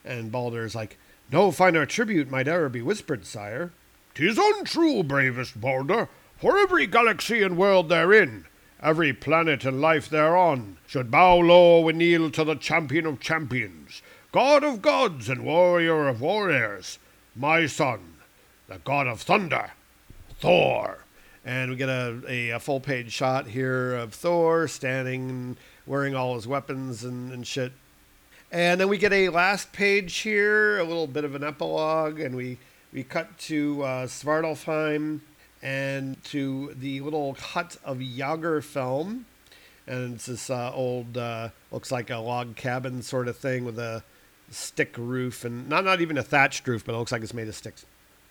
And 0.05 0.33
Balder's 0.33 0.75
like, 0.75 0.97
No 1.31 1.51
finer 1.51 1.85
tribute 1.85 2.31
might 2.31 2.49
ever 2.49 2.69
be 2.69 2.81
whispered, 2.81 3.27
sire. 3.27 3.73
Tis 4.15 4.39
untrue, 4.39 5.03
bravest 5.03 5.61
Balder, 5.61 6.09
for 6.39 6.59
every 6.59 6.87
galaxy 6.87 7.43
and 7.43 7.57
world 7.57 7.89
therein, 7.89 8.47
every 8.83 9.13
planet 9.13 9.65
and 9.65 9.81
life 9.81 10.09
thereon, 10.09 10.77
should 10.87 11.11
bow 11.11 11.37
low 11.37 11.89
and 11.89 11.99
kneel 11.99 12.31
to 12.31 12.45
the 12.45 12.55
champion 12.55 13.07
of 13.07 13.21
champions, 13.21 14.03
god 14.33 14.65
of 14.65 14.83
gods 14.83 15.29
and 15.29 15.45
warrior 15.45 16.09
of 16.09 16.21
warriors, 16.21 16.99
my 17.37 17.67
son, 17.67 18.15
the 18.69 18.79
god 18.79 19.07
of 19.07 19.21
thunder, 19.21 19.73
Thor. 20.39 21.05
And 21.45 21.71
we 21.71 21.77
get 21.77 21.89
a, 21.89 22.23
a, 22.29 22.51
a 22.51 22.61
full 22.61 22.81
page 22.81 23.13
shot 23.13 23.47
here 23.47 23.95
of 23.95 24.15
Thor 24.15 24.69
standing, 24.69 25.31
and 25.31 25.57
wearing 25.87 26.15
all 26.15 26.35
his 26.35 26.47
weapons 26.47 27.05
and, 27.05 27.33
and 27.33 27.47
shit. 27.47 27.73
And 28.53 28.81
then 28.81 28.89
we 28.89 28.99
get 28.99 29.13
a 29.13 29.29
last 29.29 29.73
page 29.73 30.19
here, 30.19 30.79
a 30.79 30.85
little 30.85 31.07
bit 31.07 31.25
of 31.25 31.35
an 31.35 31.45
epilogue, 31.45 32.21
and 32.21 32.35
we, 32.35 32.59
we 32.93 33.05
cut 33.05 33.39
to 33.39 33.83
uh, 33.83 34.07
Svartalfheim 34.07 35.21
and 35.63 36.23
to 36.25 36.75
the 36.79 37.01
little 37.01 37.35
hut 37.35 37.77
of 37.85 37.99
Jagrfelm. 37.99 39.25
And 39.87 40.15
it's 40.15 40.27
this 40.27 40.51
uh, 40.51 40.73
old, 40.73 41.17
uh, 41.17 41.49
looks 41.71 41.91
like 41.91 42.11
a 42.11 42.19
log 42.19 42.57
cabin 42.57 43.03
sort 43.03 43.29
of 43.29 43.37
thing 43.37 43.65
with 43.65 43.79
a 43.79 44.03
stick 44.51 44.95
roof, 44.99 45.45
and 45.45 45.69
not, 45.69 45.85
not 45.85 46.01
even 46.01 46.19
a 46.19 46.23
thatched 46.23 46.67
roof, 46.67 46.85
but 46.85 46.95
it 46.95 46.99
looks 46.99 47.13
like 47.13 47.23
it's 47.23 47.35
made 47.35 47.49
of 47.49 47.55
sticks. 47.55 47.87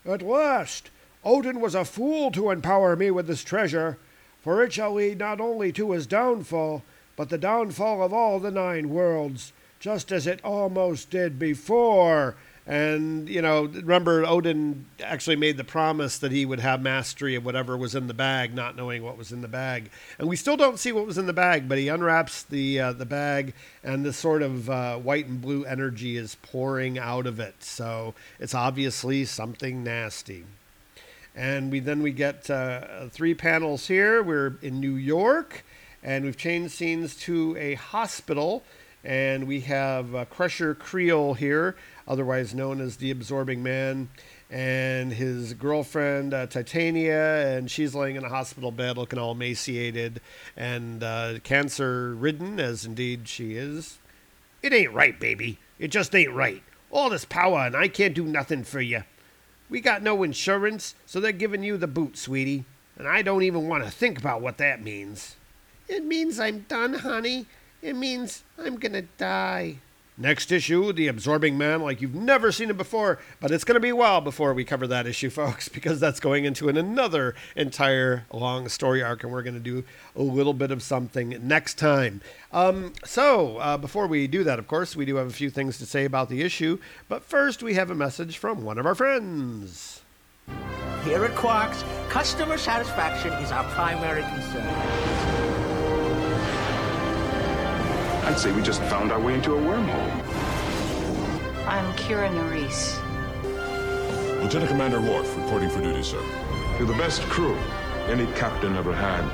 At 0.06 0.22
last, 0.22 0.89
Odin 1.24 1.60
was 1.60 1.76
a 1.76 1.86
fool 1.86 2.32
to 2.32 2.52
empower 2.52 2.96
me 2.96 3.12
with 3.12 3.28
this 3.28 3.44
treasure, 3.44 3.98
for 4.42 4.63
it 4.63 4.74
shall 4.74 4.94
lead 4.94 5.20
not 5.20 5.42
only 5.42 5.72
to 5.74 5.92
his 5.92 6.08
downfall, 6.08 6.84
but 7.15 7.30
the 7.30 7.38
downfall 7.38 8.02
of 8.02 8.13
all 8.13 8.39
the 8.39 8.52
nine 8.52 8.89
worlds, 8.89 9.52
just 9.80 10.12
as 10.12 10.26
it 10.28 10.39
almost 10.44 11.10
did 11.10 11.38
before. 11.38 12.36
And, 12.69 13.27
you 13.27 13.41
know, 13.41 13.63
remember, 13.65 14.23
Odin 14.27 14.86
actually 15.03 15.38
made 15.38 15.58
the 15.58 15.63
promise 15.63 16.19
that 16.19 16.32
he 16.32 16.45
would 16.45 16.60
have 16.60 16.84
mastery 16.84 17.34
of 17.34 17.43
whatever 17.43 17.75
was 17.75 17.95
in 17.95 18.05
the 18.05 18.13
bag, 18.13 18.53
not 18.53 18.75
knowing 18.75 19.01
what 19.01 19.17
was 19.17 19.32
in 19.32 19.41
the 19.41 19.47
bag. 19.47 19.89
And 20.19 20.29
we 20.29 20.36
still 20.36 20.55
don't 20.55 20.77
see 20.77 20.91
what 20.91 21.08
was 21.08 21.17
in 21.17 21.25
the 21.25 21.34
bag, 21.34 21.67
but 21.67 21.79
he 21.79 21.88
unwraps 21.88 22.43
the, 22.43 22.79
uh, 22.79 22.93
the 22.93 23.08
bag, 23.08 23.55
and 23.84 24.05
this 24.05 24.17
sort 24.17 24.43
of 24.43 24.69
uh, 24.69 24.97
white 24.97 25.25
and 25.25 25.41
blue 25.41 25.65
energy 25.65 26.15
is 26.15 26.38
pouring 26.43 26.99
out 26.99 27.25
of 27.25 27.39
it. 27.39 27.55
So 27.63 28.13
it's 28.39 28.53
obviously 28.53 29.25
something 29.25 29.84
nasty. 29.84 30.45
And 31.36 31.71
we 31.71 31.79
then 31.79 32.03
we 32.03 32.12
get 32.12 32.51
uh, 32.51 33.08
three 33.10 33.34
panels 33.34 33.88
here. 33.88 34.21
We're 34.21 34.60
in 34.62 34.79
New 34.79 34.93
York, 34.93 35.65
and 36.03 36.23
we've 36.23 36.38
changed 36.38 36.75
scenes 36.75 37.15
to 37.21 37.58
a 37.58 37.73
hospital. 37.73 38.62
And 39.03 39.47
we 39.47 39.62
have 39.62 40.13
uh, 40.13 40.25
Crusher 40.25 40.75
Creel 40.75 41.34
here, 41.34 41.77
otherwise 42.10 42.54
known 42.56 42.82
as 42.82 42.98
the 42.98 43.12
Absorbing 43.12 43.63
Man, 43.63 44.10
and 44.50 45.13
his 45.13 45.54
girlfriend 45.54 46.34
uh, 46.34 46.48
Titania, 46.48 47.56
and 47.56 47.69
she's 47.69 47.93
laying 47.93 48.15
in 48.15 48.26
a 48.26 48.30
hospital 48.30 48.72
bed, 48.72 48.98
looking 48.98 49.19
all 49.19 49.34
emaciated 49.34 50.19
and 50.58 51.04
uh, 51.04 51.36
cancer-ridden, 51.43 52.60
as 52.60 52.84
indeed 52.84 53.28
she 53.28 53.56
is. 53.56 54.00
It 54.63 54.74
ain't 54.74 54.91
right, 54.91 55.17
baby. 55.19 55.60
It 55.78 55.89
just 55.89 56.13
ain't 56.15 56.34
right. 56.34 56.63
All 56.89 57.12
this 57.12 57.26
power, 57.26 57.60
and 57.60 57.76
I 57.76 57.88
can't 57.88 58.15
do 58.15 58.26
nothing 58.26 58.63
for 58.63 58.82
you. 58.82 59.04
We 59.69 59.80
got 59.80 60.02
no 60.02 60.24
insurance, 60.24 60.95
so 61.06 61.19
they're 61.19 61.32
giving 61.32 61.62
you 61.62 61.78
the 61.78 61.88
boot, 61.88 62.17
sweetie. 62.17 62.65
And 62.98 63.08
I 63.08 63.22
don't 63.22 63.43
even 63.43 63.67
want 63.67 63.84
to 63.84 63.91
think 63.91 64.17
about 64.17 64.41
what 64.41 64.58
that 64.58 64.84
means. 64.84 65.36
It 65.88 66.04
means 66.04 66.39
I'm 66.39 66.65
done, 66.67 66.95
honey. 66.95 67.45
It 67.82 67.95
means 67.95 68.43
I'm 68.58 68.78
gonna 68.78 69.04
die. 69.04 69.78
Next 70.21 70.51
issue, 70.51 70.91
The 70.91 71.08
Absorbing 71.08 71.58
Man, 71.58 71.82
like 71.82 72.01
you've 72.01 72.13
never 72.13 72.51
seen 72.51 72.69
it 72.69 72.75
before, 72.75 73.19
but 73.39 73.51
it's 73.51 73.63
going 73.63 73.75
to 73.75 73.79
be 73.79 73.88
a 73.88 73.95
while 73.95 74.19
before 74.19 74.53
we 74.53 74.65
cover 74.65 74.86
that 74.86 75.08
issue, 75.08 75.29
folks, 75.29 75.69
because 75.69 76.01
that's 76.01 76.19
going 76.19 76.43
into 76.43 76.67
an, 76.67 76.75
another 76.75 77.36
entire 77.55 78.25
long 78.34 78.67
story 78.67 79.01
arc, 79.01 79.23
and 79.23 79.32
we're 79.32 79.43
going 79.43 79.53
to 79.53 79.62
do 79.62 79.86
a 80.17 80.21
little 80.21 80.53
bit 80.53 80.71
of 80.71 80.84
something 80.84 81.39
next 81.41 81.77
time. 81.77 82.19
Um, 82.51 82.91
so, 83.05 83.60
uh, 83.60 83.77
before 83.77 84.08
we 84.08 84.27
do 84.27 84.43
that, 84.43 84.60
of 84.60 84.67
course, 84.67 84.93
we 84.93 85.05
do 85.05 85.15
have 85.15 85.27
a 85.27 85.32
few 85.32 85.49
things 85.49 85.77
to 85.77 85.86
say 85.86 86.03
about 86.03 86.27
the 86.27 86.41
issue, 86.41 86.79
but 87.08 87.23
first, 87.23 87.63
we 87.63 87.75
have 87.75 87.89
a 87.89 87.95
message 87.95 88.38
from 88.38 88.65
one 88.65 88.77
of 88.77 88.86
our 88.86 88.95
friends. 88.95 90.01
Here 91.05 91.23
at 91.23 91.32
Quarks, 91.36 91.82
customer 92.10 92.58
satisfaction 92.58 93.32
is 93.34 93.53
our 93.53 93.63
primary 93.71 94.23
concern. 94.23 95.09
I'd 98.30 98.38
say 98.38 98.52
we 98.52 98.62
just 98.62 98.84
found 98.84 99.12
our 99.12 99.20
way 99.20 99.34
into 99.34 99.56
a 99.56 99.60
wormhole. 99.60 100.12
I'm 101.65 101.92
Kira 101.94 102.30
Nerys. 102.30 103.02
Lieutenant 104.44 104.70
Commander 104.70 105.02
Worf, 105.02 105.36
reporting 105.36 105.72
for 105.72 105.82
duty, 105.82 106.04
sir. 106.04 106.24
You're 106.78 106.88
the 106.88 106.94
best 106.94 107.24
crew 107.24 107.58
any 108.06 108.28
captain 108.34 108.78
ever 108.78 108.94
had. 108.94 109.26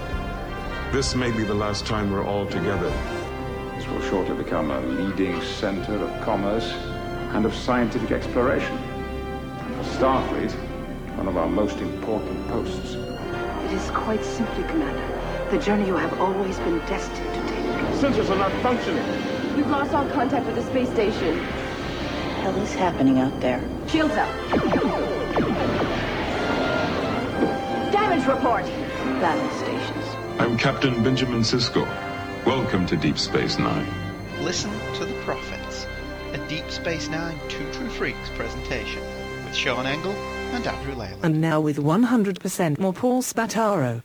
This 0.93 1.13
may 1.13 1.29
be 1.29 1.43
the 1.43 1.53
last 1.53 1.86
time 1.86 2.10
we're 2.10 2.23
all 2.23 2.45
together. 2.45 2.89
This 3.75 3.86
will 3.89 4.01
shortly 4.03 4.41
become 4.41 4.71
a 4.71 4.79
leading 4.79 5.41
center 5.41 5.95
of 5.95 6.21
commerce 6.23 6.71
and 7.34 7.45
of 7.45 7.53
scientific 7.53 8.12
exploration. 8.12 8.77
And 8.77 9.75
for 9.75 9.91
Starfleet, 9.91 10.51
one 11.17 11.27
of 11.27 11.36
our 11.36 11.49
most 11.49 11.79
important 11.79 12.47
posts. 12.47 12.93
It 12.93 13.73
is 13.73 13.89
quite 13.91 14.23
simply, 14.23 14.63
Commander, 14.69 15.49
the 15.51 15.60
journey 15.60 15.86
you 15.86 15.97
have 15.97 16.17
always 16.21 16.58
been 16.60 16.79
destined 16.88 17.17
to 17.17 17.34
take. 17.34 17.34
Sensors 18.05 18.29
are 18.29 18.37
not 18.37 18.51
functioning. 18.61 19.03
We've 19.55 19.65
lost 19.65 19.91
all 19.91 20.07
contact 20.09 20.45
with 20.45 20.53
the 20.53 20.63
space 20.69 20.87
station. 20.91 21.39
What 21.39 21.47
the 21.47 22.33
hell 22.43 22.61
is 22.61 22.73
happening 22.75 23.17
out 23.17 23.41
there? 23.41 23.59
Shields 23.87 24.13
up. 24.13 24.29
Damage 27.91 28.27
report. 28.27 28.63
Battle 29.19 29.49
stations. 29.57 30.05
I'm 30.39 30.55
Captain 30.55 31.01
Benjamin 31.03 31.39
Sisko. 31.41 31.83
Welcome 32.45 32.85
to 32.85 32.95
Deep 32.95 33.17
Space 33.17 33.57
Nine. 33.57 33.91
Listen 34.41 34.69
to 34.97 35.05
the 35.05 35.19
Prophets, 35.21 35.87
a 36.33 36.47
Deep 36.47 36.69
Space 36.69 37.09
Nine 37.09 37.39
Two 37.49 37.67
True 37.73 37.89
Freaks 37.89 38.29
presentation 38.35 39.01
with 39.45 39.55
Sean 39.55 39.87
Engel 39.87 40.11
and 40.11 40.67
Andrew 40.67 40.93
Leyland. 40.93 41.25
And 41.25 41.41
now 41.41 41.59
with 41.59 41.77
100% 41.77 42.77
more 42.77 42.93
Paul 42.93 43.23
Spataro. 43.23 44.03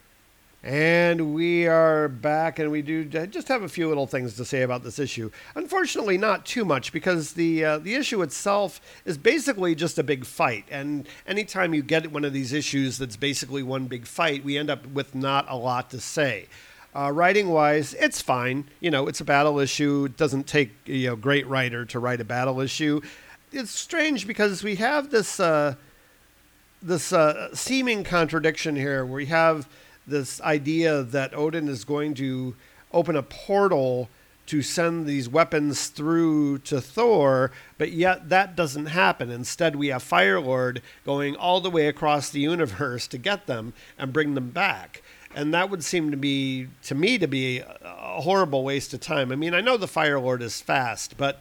And 0.63 1.33
we 1.33 1.67
are 1.67 2.07
back, 2.07 2.59
and 2.59 2.71
we 2.71 2.83
do 2.83 3.07
just 3.07 3.49
have 3.49 3.63
a 3.63 3.69
few 3.69 3.89
little 3.89 4.07
things 4.07 4.37
to 4.37 4.45
say 4.45 4.61
about 4.61 4.85
this 4.85 4.99
issue. 4.99 5.31
Unfortunately, 5.55 6.19
not 6.19 6.45
too 6.45 6.67
much 6.67 6.93
because 6.93 7.33
the 7.33 7.65
uh, 7.65 7.79
the 7.79 7.95
issue 7.95 8.21
itself 8.21 8.79
is 9.07 9.17
basically 9.17 9.75
just 9.75 9.99
a 9.99 10.03
big 10.03 10.27
fight. 10.27 10.67
And 10.71 11.09
anytime 11.27 11.73
you 11.73 11.83
get 11.83 12.13
one 12.13 12.27
of 12.27 12.35
these 12.35 12.53
issues 12.53 12.99
that's 12.99 13.17
basically 13.17 13.63
one 13.63 13.87
big 13.87 14.07
fight, 14.07 14.45
we 14.45 14.59
end 14.59 14.69
up 14.69 14.87
with 14.87 15.15
not 15.15 15.47
a 15.49 15.57
lot 15.57 15.89
to 15.91 16.01
say. 16.01 16.47
Uh, 16.95 17.11
writing 17.11 17.49
wise, 17.49 17.95
it's 17.95 18.21
fine. 18.21 18.69
You 18.81 18.91
know, 18.91 19.09
it's 19.09 19.21
a 19.23 19.25
battle 19.25 19.61
issue. 19.61 20.05
It 20.05 20.19
doesn't 20.19 20.47
take 20.47 20.73
you 20.85 21.07
know 21.07 21.17
great 21.17 21.47
writer 21.47 21.87
to 21.87 21.99
write 21.99 22.21
a 22.21 22.25
battle 22.25 22.61
issue. 22.61 23.01
It's 23.51 23.71
strange 23.71 24.27
because 24.27 24.63
we 24.63 24.75
have 24.75 25.09
this 25.09 25.41
uh, 25.41 25.77
this 26.83 27.15
uh, 27.15 27.55
seeming 27.55 28.05
contradiction 28.05 28.77
here, 28.77 29.07
where 29.07 29.17
we 29.17 29.27
have 29.27 29.67
this 30.11 30.41
idea 30.43 31.03
that 31.03 31.35
Odin 31.35 31.69
is 31.69 31.85
going 31.85 32.15
to 32.15 32.55
open 32.93 33.17
a 33.17 33.23
portal 33.23 34.09
to 34.47 34.63
send 34.63 35.07
these 35.07 35.29
weapons 35.29 35.87
through 35.87 36.59
to 36.59 36.81
Thor, 36.81 37.53
but 37.79 37.93
yet 37.93 38.31
that 38.31 38.57
doesn't 38.57 38.87
happen. 38.87 39.31
Instead, 39.31 39.77
we 39.77 39.89
have 39.89 40.03
Firelord 40.03 40.81
going 41.07 41.37
all 41.37 41.61
the 41.61 41.71
way 41.71 41.87
across 41.87 42.31
the 42.31 42.41
universe 42.41 43.07
to 43.07 43.19
get 43.19 43.47
them 43.47 43.73
and 43.97 44.13
bring 44.13 44.35
them 44.35 44.51
back. 44.51 45.03
And 45.37 45.55
that 45.55 45.71
would 45.71 45.85
seem 45.85 46.11
to 46.11 46.17
be, 46.17 46.67
to 46.83 46.97
me, 46.97 47.17
to 47.19 47.29
be 47.29 47.61
a 47.61 48.21
horrible 48.23 48.65
waste 48.65 48.93
of 48.93 48.99
time. 48.99 49.31
I 49.31 49.37
mean, 49.37 49.55
I 49.55 49.61
know 49.61 49.77
the 49.77 49.87
Firelord 49.87 50.43
is 50.43 50.61
fast, 50.61 51.17
but 51.17 51.41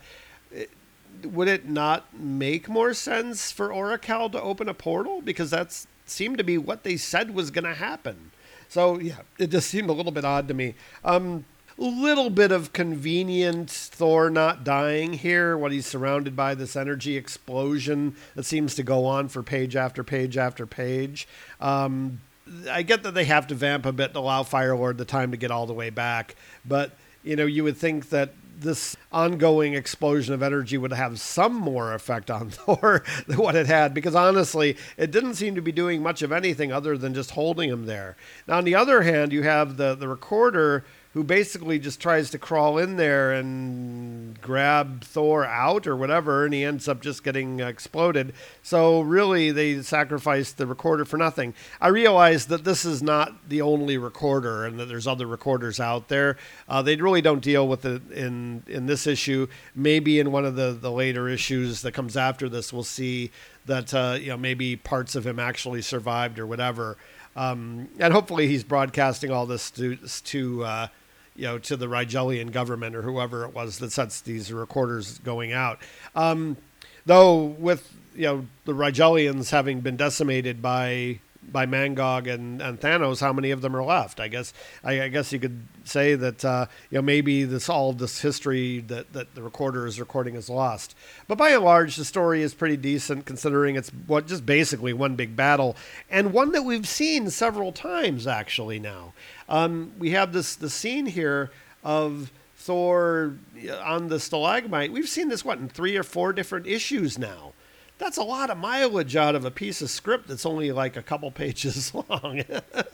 would 1.24 1.48
it 1.48 1.68
not 1.68 2.16
make 2.16 2.70
more 2.70 2.94
sense 2.94 3.52
for 3.52 3.70
Orikal 3.70 4.32
to 4.32 4.42
open 4.42 4.70
a 4.70 4.76
portal? 4.76 5.22
Because 5.22 5.50
that's 5.50 5.88
seemed 6.06 6.38
to 6.38 6.44
be 6.44 6.58
what 6.58 6.84
they 6.84 6.98
said 6.98 7.34
was 7.34 7.50
going 7.50 7.66
to 7.66 7.74
happen. 7.74 8.29
So 8.70 9.00
yeah, 9.00 9.18
it 9.38 9.48
just 9.48 9.70
seemed 9.70 9.90
a 9.90 9.94
little 9.94 10.12
bit 10.12 10.24
odd 10.24 10.48
to 10.48 10.54
me. 10.54 10.76
Um, 11.04 11.44
little 11.80 12.30
bit 12.30 12.52
of 12.52 12.74
convenience 12.74 13.88
Thor 13.88 14.30
not 14.30 14.64
dying 14.64 15.14
here 15.14 15.58
when 15.58 15.72
he's 15.72 15.86
surrounded 15.86 16.36
by 16.36 16.54
this 16.54 16.76
energy 16.76 17.16
explosion 17.16 18.16
that 18.36 18.44
seems 18.44 18.76
to 18.76 18.84
go 18.84 19.06
on 19.06 19.30
for 19.30 19.42
page 19.42 19.76
after 19.76 20.04
page 20.04 20.38
after 20.38 20.66
page. 20.66 21.28
Um, 21.62 22.20
I 22.70 22.82
get 22.82 23.04
that 23.04 23.14
they 23.14 23.26
have 23.26 23.48
to 23.48 23.56
vamp 23.56 23.86
a 23.86 23.92
bit 23.92 24.14
to 24.14 24.20
allow 24.20 24.44
Firelord 24.44 24.98
the 24.98 25.06
time 25.06 25.32
to 25.32 25.38
get 25.38 25.52
all 25.52 25.66
the 25.66 25.74
way 25.74 25.90
back, 25.90 26.36
but 26.66 26.92
you 27.24 27.36
know 27.36 27.46
you 27.46 27.64
would 27.64 27.78
think 27.78 28.10
that 28.10 28.34
this 28.62 28.96
ongoing 29.12 29.74
explosion 29.74 30.34
of 30.34 30.44
energy 30.44 30.78
would 30.78 30.94
have 30.94 31.20
some 31.20 31.54
more 31.54 31.94
effect 31.94 32.30
on 32.30 32.50
Thor 32.50 33.04
than 33.28 33.38
what 33.38 33.56
it 33.56 33.68
had, 33.68 33.94
because 33.94 34.16
honestly, 34.16 34.78
it 34.98 35.12
didn't 35.12 35.36
seem 35.36 35.56
to 35.56 35.62
be 35.62 35.72
doing 35.72 36.02
much 36.02 36.22
of 36.22 36.32
anything 36.32 36.72
other 36.72 36.98
than 36.98 37.14
just 37.14 37.32
holding 37.32 37.70
him 37.70 37.86
there. 37.86 38.16
Now, 38.48 38.58
on 38.58 38.66
the 38.66 38.76
other 38.76 39.02
hand, 39.02 39.32
you 39.32 39.44
have 39.44 39.78
the, 39.78 39.96
the 39.96 40.08
recorder 40.08 40.84
who 41.14 41.24
basically 41.24 41.80
just 41.80 42.00
tries 42.00 42.30
to 42.30 42.38
crawl 42.38 42.78
in 42.78 42.96
there 42.96 43.34
and 43.34 44.40
grab 44.42 45.04
Thor 45.04 45.44
out 45.44 45.88
or 45.88 45.96
whatever, 45.96 46.46
and 46.46 46.54
he 46.54 46.64
ends 46.64 46.88
up 46.88 47.02
just 47.02 47.24
getting 47.24 47.60
exploded. 47.60 48.32
So 48.62 49.02
really, 49.02 49.50
they 49.50 49.82
sacrificed 49.82 50.58
the 50.58 50.68
recorder 50.68 51.06
for 51.06 51.18
nothing. 51.18 51.56
I 51.82 51.88
realize 51.88 52.46
that 52.48 52.64
this 52.64 52.86
is 52.86 53.02
not 53.02 53.50
the 53.50 53.62
only 53.62 53.98
recorder, 53.98 54.66
and 54.66 54.80
that 54.80 54.86
there's 54.86 55.08
other 55.08 55.26
recorders 55.26 55.80
out 55.80 56.10
there. 56.10 56.38
Uh, 56.68 56.84
they 56.84 56.96
really 56.96 57.22
don't 57.22 57.42
deal 57.42 57.68
with 57.68 57.86
it 57.86 58.12
in 58.12 58.64
in 58.68 58.86
this 58.86 59.08
issue. 59.08 59.48
Maybe 59.74 60.20
in 60.20 60.32
one 60.32 60.46
of 60.46 60.56
the 60.56 60.78
the 60.80 60.92
later 60.92 61.28
issues 61.28 61.82
that 61.82 61.94
comes 61.94 62.18
after 62.18 62.48
this, 62.48 62.72
we'll 62.72 62.84
see 62.84 63.32
that 63.66 63.94
uh, 63.96 64.18
you 64.20 64.28
know 64.28 64.38
maybe 64.38 64.76
parts 64.76 65.16
of 65.16 65.26
him 65.26 65.40
actually 65.40 65.82
survived 65.82 66.38
or 66.38 66.46
whatever. 66.46 66.98
Um, 67.36 67.90
and 68.00 68.14
hopefully 68.14 68.48
he's 68.48 68.64
broadcasting 68.64 69.32
all 69.32 69.46
this 69.46 69.72
to 69.72 69.96
to 69.96 70.64
uh, 70.64 70.88
you 71.40 71.46
know 71.46 71.58
to 71.58 71.78
the 71.78 71.88
Rigelian 71.88 72.52
government 72.52 72.96
or 72.96 73.02
whoever 73.02 73.46
it 73.46 73.54
was 73.54 73.80
that 73.80 73.92
sets 73.92 74.22
these 74.22 74.52
recorders 74.52 75.20
going 75.20 75.54
out. 75.54 75.80
Um, 76.16 76.58
though 77.06 77.38
with 77.38 77.94
you 78.14 78.24
know 78.24 78.46
the 78.66 78.74
Rigelians 78.74 79.52
having 79.52 79.80
been 79.80 79.96
decimated 79.96 80.62
by 80.62 81.20
by 81.42 81.66
Mangog 81.66 82.32
and, 82.32 82.62
and 82.62 82.80
Thanos, 82.80 83.22
how 83.22 83.34
many 83.34 83.52
of 83.52 83.62
them 83.62 83.76
are 83.76 83.84
left? 83.84 84.20
I 84.20 84.28
guess 84.28 84.54
I, 84.84 85.04
I 85.04 85.08
guess 85.08 85.32
you 85.32 85.40
could 85.40 85.64
say 85.84 86.16
that 86.16 86.44
uh, 86.44 86.66
you 86.90 86.98
know 86.98 87.02
maybe 87.02 87.44
this 87.44 87.70
all 87.70 87.94
this 87.94 88.22
history 88.22 88.80
that, 88.82 89.12
that 89.14 89.36
the 89.36 89.42
recorder 89.42 89.88
is 89.88 90.00
recording 90.00 90.36
is 90.36 90.50
lost. 90.50 90.96
But 91.28 91.38
by 91.38 91.52
and 91.52 91.64
large, 91.64 91.96
the 91.96 92.06
story 92.06 92.42
is 92.42 92.54
pretty 92.54 92.78
decent 92.78 93.26
considering 93.26 93.76
it's 93.76 93.90
what 94.08 94.28
just 94.28 94.46
basically 94.46 94.94
one 94.94 95.16
big 95.16 95.36
battle 95.36 95.76
and 96.10 96.34
one 96.34 96.52
that 96.52 96.64
we've 96.64 96.88
seen 96.88 97.30
several 97.30 97.72
times 97.72 98.28
actually 98.28 98.80
now. 98.80 99.14
Um, 99.48 99.94
we 99.98 100.12
have 100.12 100.34
this 100.34 100.56
the 100.56 100.70
scene 100.70 101.06
here 101.06 101.52
of 101.84 102.32
Thor 102.58 103.36
on 103.82 104.10
the 104.10 104.20
stalagmite. 104.20 104.92
We've 104.92 105.10
seen 105.10 105.30
this 105.30 105.46
what 105.46 105.60
in 105.60 105.70
three 105.70 105.96
or 105.96 106.04
four 106.04 106.34
different 106.34 106.68
issues 106.68 107.18
now 107.18 107.54
that's 108.00 108.18
a 108.18 108.24
lot 108.24 108.50
of 108.50 108.58
mileage 108.58 109.16
out 109.16 109.36
of 109.36 109.46
a 109.46 109.52
piece 109.52 109.82
of 109.82 109.90
script 109.90 110.28
that's 110.28 110.46
only 110.46 110.72
like 110.72 110.98
a 110.98 111.04
couple 111.04 111.30
pages 111.40 111.94
long. 111.94 112.44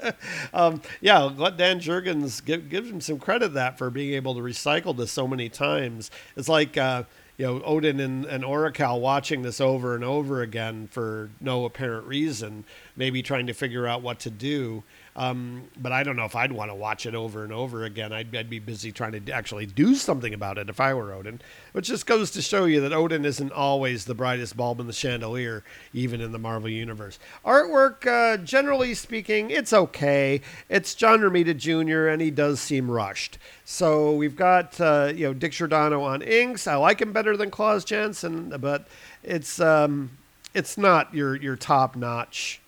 um, 0.54 0.82
yeah, 1.00 1.20
let 1.20 1.56
Dan 1.56 1.80
Jurgens 1.80 2.44
give, 2.44 2.68
give 2.68 2.86
him 2.86 3.00
some 3.00 3.20
credit 3.20 3.54
that 3.54 3.78
for 3.78 3.90
being 3.90 4.14
able 4.16 4.36
to 4.36 4.42
recycle 4.42 4.98
this 4.98 5.12
so 5.12 5.28
many 5.28 5.48
times. 5.48 6.12
It's 6.36 6.50
like 6.50 6.76
uh, 6.76 7.04
you 7.38 7.46
know 7.46 7.62
Odin 7.64 8.00
and, 8.00 8.26
and 8.26 8.44
Orikal 8.44 9.00
watching 9.00 9.44
this 9.44 9.62
over 9.62 9.96
and 9.96 10.04
over 10.04 10.42
again 10.42 10.88
for 10.88 11.30
no 11.40 11.66
apparent 11.66 12.08
reason, 12.08 12.66
maybe 12.96 13.22
trying 13.22 13.48
to 13.48 13.54
figure 13.54 13.88
out 13.88 14.02
what 14.02 14.20
to 14.22 14.30
do. 14.30 14.84
Um, 15.18 15.64
but 15.78 15.94
I 15.94 16.04
don't 16.04 16.18
know 16.18 16.26
if 16.26 16.36
I'd 16.36 16.52
want 16.52 16.72
to 16.72 16.76
watch 16.76 17.06
it 17.06 17.16
over 17.16 17.46
and 17.46 17.54
over 17.54 17.86
again. 17.86 18.12
I'd, 18.12 18.36
I'd, 18.36 18.50
be 18.50 18.60
busy 18.60 18.92
trying 18.92 19.14
to 19.14 19.32
actually 19.32 19.66
do 19.66 19.96
something 19.96 20.34
about 20.34 20.58
it 20.58 20.70
if 20.70 20.82
I 20.82 20.94
were 20.94 21.14
Odin, 21.14 21.40
which 21.72 21.88
just 21.88 22.06
goes 22.06 22.32
to 22.32 22.42
show 22.42 22.66
you 22.66 22.82
that 22.82 22.92
Odin 22.92 23.24
isn't 23.24 23.54
always 23.54 24.04
the 24.04 24.14
brightest 24.14 24.58
bulb 24.58 24.82
in 24.82 24.88
the 24.88 24.94
chandelier, 24.94 25.64
even 25.94 26.20
in 26.20 26.34
the 26.34 26.38
Marvel 26.38 26.70
Universe. 26.70 27.18
Artwork, 27.46 28.06
uh, 28.06 28.36
generally 28.44 28.94
speaking, 28.94 29.52
it's 29.52 29.72
okay. 29.72 30.42
It's 30.68 30.94
John 30.94 31.22
Romita 31.22 31.56
Jr., 31.56 32.08
and 32.08 32.22
he 32.22 32.30
does 32.30 32.60
seem 32.60 32.92
rushed. 32.92 33.38
So 33.64 34.14
we've 34.14 34.36
got, 34.36 34.80
uh, 34.82 35.14
you 35.16 35.28
know, 35.28 35.34
Dick 35.34 35.54
Giordano 35.54 36.02
on 36.04 36.24
inks. 36.24 36.68
I 36.68 36.76
like 36.76 37.02
him 37.02 37.14
better 37.14 37.38
than 37.38 37.52
Klaus 37.52 37.86
Janson, 37.86 38.54
but 38.60 38.86
it's, 39.24 39.62
um, 39.62 40.12
it's 40.54 40.78
not 40.78 41.14
your, 41.14 41.38
your 41.38 41.56
top 41.56 41.96
notch 41.96 42.60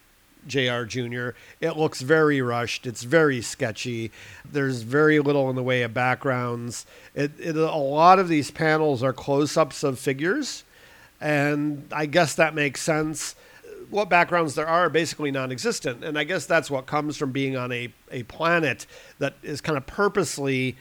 JR 0.48 0.84
Jr. 0.84 1.30
It 1.62 1.78
looks 1.78 2.02
very 2.02 2.42
rushed. 2.42 2.86
It's 2.88 3.04
very 3.04 3.42
sketchy. 3.42 4.12
There's 4.50 4.82
very 4.82 5.20
little 5.20 5.50
in 5.50 5.56
the 5.56 5.64
way 5.64 5.84
of 5.84 5.94
backgrounds. 5.94 6.86
It, 7.14 7.32
it, 7.40 7.56
a 7.56 7.76
lot 7.76 8.20
of 8.20 8.28
these 8.28 8.52
panels 8.52 9.04
are 9.04 9.14
close 9.14 9.58
ups 9.58 9.84
of 9.84 10.00
figures, 10.00 10.64
and 11.20 11.88
I 11.92 12.06
guess 12.06 12.36
that 12.36 12.56
makes 12.56 12.82
sense. 12.82 13.36
What 13.90 14.10
backgrounds 14.10 14.56
there 14.56 14.68
are, 14.68 14.86
are 14.86 14.90
basically 14.90 15.32
non 15.32 15.52
existent. 15.52 16.04
And 16.04 16.18
I 16.18 16.24
guess 16.26 16.46
that's 16.46 16.70
what 16.70 16.86
comes 16.88 17.16
from 17.18 17.32
being 17.32 17.56
on 17.56 17.72
a, 17.72 17.94
a 18.12 18.24
planet 18.24 18.86
that 19.20 19.36
is 19.44 19.62
kind 19.62 19.78
of 19.78 19.86
purposely 19.86 20.76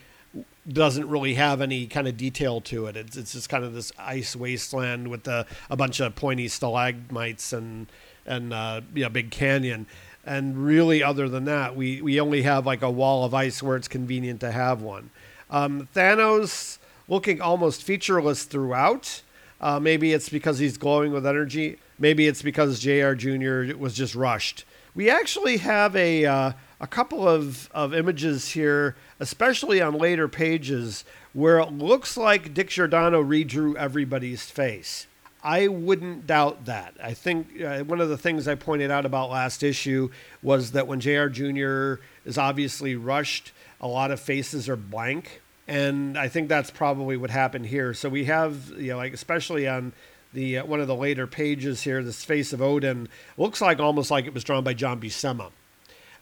doesn't 0.69 1.09
really 1.09 1.35
have 1.35 1.61
any 1.61 1.87
kind 1.87 2.09
of 2.09 2.17
detail 2.17 2.61
to 2.61 2.87
it. 2.87 2.97
It's, 2.97 3.17
it's 3.17 3.33
just 3.33 3.49
kind 3.49 3.64
of 3.64 3.75
this 3.75 3.93
ice 3.99 4.35
wasteland 4.35 5.09
with 5.09 5.29
a, 5.29 5.47
a 5.71 5.77
bunch 5.77 6.01
of 6.01 6.14
pointy 6.17 6.49
stalagmites 6.49 7.53
and 7.53 7.87
and 8.27 8.53
uh, 8.53 8.81
yeah, 8.95 9.09
Big 9.09 9.31
Canyon. 9.31 9.87
And 10.24 10.57
really, 10.59 11.03
other 11.03 11.29
than 11.29 11.45
that, 11.45 11.77
we, 11.77 12.03
we 12.03 12.20
only 12.20 12.43
have 12.43 12.66
like 12.66 12.83
a 12.83 12.91
wall 12.91 13.24
of 13.24 13.33
ice 13.33 13.62
where 13.62 13.77
it's 13.77 13.89
convenient 13.89 14.41
to 14.41 14.51
have 14.51 14.83
one. 14.83 15.11
Um, 15.51 15.89
Thanos 15.95 16.79
looking 17.09 17.41
almost 17.41 17.85
featureless 17.85 18.45
throughout. 18.45 19.22
Uh, 19.61 19.79
maybe 19.79 20.12
it's 20.12 20.29
because 20.29 20.59
he's 20.59 20.77
glowing 20.77 21.12
with 21.12 21.27
energy. 21.27 21.79
Maybe 21.99 22.27
it's 22.27 22.43
because 22.43 22.81
JR 22.81 23.12
Jr. 23.12 23.77
was 23.77 23.95
just 23.95 24.14
rushed. 24.14 24.64
We 24.95 25.09
actually 25.09 25.59
have 25.59 25.95
a, 25.95 26.24
uh, 26.24 26.53
a 26.81 26.87
couple 26.87 27.29
of, 27.29 27.70
of 27.72 27.95
images 27.95 28.51
here, 28.51 28.97
especially 29.20 29.81
on 29.81 29.95
later 29.95 30.27
pages, 30.27 31.05
where 31.33 31.59
it 31.61 31.72
looks 31.72 32.16
like 32.16 32.53
Dick 32.53 32.70
Giordano 32.70 33.22
redrew 33.22 33.77
everybody's 33.77 34.51
face. 34.51 35.07
I 35.47 35.68
wouldn't 35.68 36.26
doubt 36.26 36.64
that. 36.64 36.94
I 37.01 37.14
think 37.14 37.62
uh, 37.62 37.84
one 37.84 38.01
of 38.01 38.09
the 38.09 38.18
things 38.18 38.49
I 38.49 38.57
pointed 38.57 38.90
out 38.90 39.07
about 39.07 39.30
last 39.30 39.62
issue 39.62 40.11
was 40.42 40.72
that 40.72 40.88
when 40.88 40.99
JR 40.99 41.28
Jr. 41.28 42.03
is 42.24 42.36
obviously 42.36 42.97
rushed, 42.97 43.53
a 43.80 43.86
lot 43.86 44.11
of 44.11 44.18
faces 44.18 44.68
are 44.68 44.74
blank. 44.74 45.40
And 45.68 46.18
I 46.18 46.26
think 46.26 46.49
that's 46.49 46.72
probably 46.72 47.16
what 47.16 47.30
happened 47.30 47.66
here. 47.66 47.94
So 47.94 48.09
we 48.09 48.24
have, 48.24 48.70
you 48.76 48.88
know, 48.88 48.97
like 48.97 49.12
especially 49.14 49.68
on 49.68 49.92
the 50.32 50.59
uh, 50.59 50.64
one 50.64 50.80
of 50.80 50.88
the 50.88 50.97
later 50.97 51.28
pages 51.28 51.82
here, 51.82 52.03
this 52.03 52.24
face 52.24 52.53
of 52.53 52.61
Odin 52.61 53.09
looks 53.36 53.61
like 53.61 53.78
almost 53.78 54.11
like 54.11 54.24
it 54.24 54.34
was 54.34 54.42
drawn 54.42 54.64
by 54.64 54.74
John 54.74 55.01
Buscema. 55.01 55.53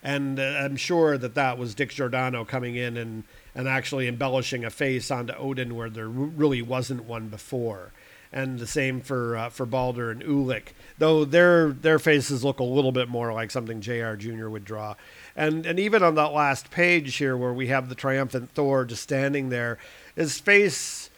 And 0.03 0.39
uh, 0.39 0.43
I'm 0.43 0.77
sure 0.77 1.16
that 1.16 1.35
that 1.35 1.57
was 1.57 1.75
Dick 1.75 1.89
Giordano 1.89 2.45
coming 2.45 2.77
in 2.77 2.99
and, 2.99 3.25
and 3.55 3.68
actually 3.68 4.07
embellishing 4.07 4.66
a 4.66 4.70
face 4.70 5.11
onto 5.11 5.33
Odin 5.33 5.75
where 5.75 5.89
there 5.89 6.09
really 6.09 6.61
wasn't 6.61 7.05
one 7.05 7.29
before 7.29 7.91
and 8.35 8.59
the 8.59 8.66
same 8.66 9.01
for 9.01 9.37
uh, 9.37 9.49
for 9.49 9.64
Balder 9.64 10.11
and 10.11 10.20
Ulik. 10.22 10.74
Though 10.99 11.24
their 11.24 11.70
their 11.70 12.01
faces 12.01 12.45
look 12.45 12.59
a 12.59 12.64
little 12.64 12.93
bit 12.93 13.09
more 13.09 13.32
like 13.32 13.53
something 13.53 13.80
Jr. 13.80 14.14
Jr. 14.16 14.49
would 14.49 14.64
draw, 14.64 14.97
and 15.37 15.64
and 15.64 15.78
even 15.78 16.03
on 16.03 16.16
that 16.16 16.32
last 16.32 16.70
page 16.70 17.14
here 17.16 17.37
where 17.37 17.53
we 17.53 17.68
have 17.68 17.89
the 17.89 17.95
triumphant 17.95 18.51
Thor 18.51 18.85
just 18.85 19.05
standing 19.05 19.49
there, 19.49 19.78
his 20.14 20.39
face. 20.39 21.09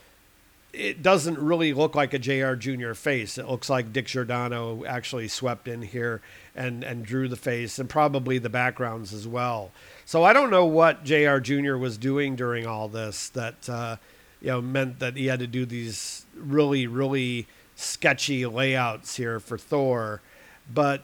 It 0.72 1.02
doesn't 1.02 1.38
really 1.38 1.72
look 1.72 1.94
like 1.94 2.12
a 2.12 2.18
JR 2.18 2.52
Jr. 2.52 2.92
face. 2.92 3.38
It 3.38 3.48
looks 3.48 3.70
like 3.70 3.94
Dick 3.94 4.08
Giordano 4.08 4.84
actually 4.84 5.26
swept 5.26 5.68
in 5.68 5.80
here 5.80 6.20
and, 6.54 6.84
and 6.84 7.02
drew 7.02 7.28
the 7.28 7.36
face 7.36 7.78
and 7.78 7.88
probably 7.88 8.36
the 8.36 8.50
backgrounds 8.50 9.14
as 9.14 9.26
well. 9.26 9.70
So 10.04 10.22
I 10.22 10.34
don't 10.34 10.50
know 10.50 10.66
what 10.66 11.02
JR 11.02 11.38
Jr. 11.38 11.76
was 11.76 11.96
doing 11.96 12.36
during 12.36 12.66
all 12.66 12.88
this 12.88 13.30
that 13.30 13.66
uh, 13.70 13.96
you 14.42 14.48
know 14.48 14.60
meant 14.60 14.98
that 14.98 15.16
he 15.16 15.28
had 15.28 15.38
to 15.38 15.46
do 15.46 15.64
these 15.64 16.25
really 16.36 16.86
really 16.86 17.46
sketchy 17.76 18.46
layouts 18.46 19.16
here 19.16 19.38
for 19.38 19.58
Thor, 19.58 20.20
but 20.72 21.02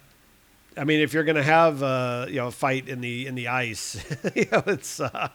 I 0.76 0.84
mean, 0.84 1.00
if 1.00 1.12
you're 1.12 1.24
going 1.24 1.36
to 1.36 1.42
have 1.42 1.82
uh, 1.82 2.26
you 2.28 2.36
know 2.36 2.48
a 2.48 2.50
fight 2.50 2.88
in 2.88 3.00
the 3.00 3.26
in 3.26 3.34
the 3.34 3.48
ice, 3.48 4.02
you 4.34 4.46
know, 4.50 4.62
it's 4.66 5.00
uh, 5.00 5.28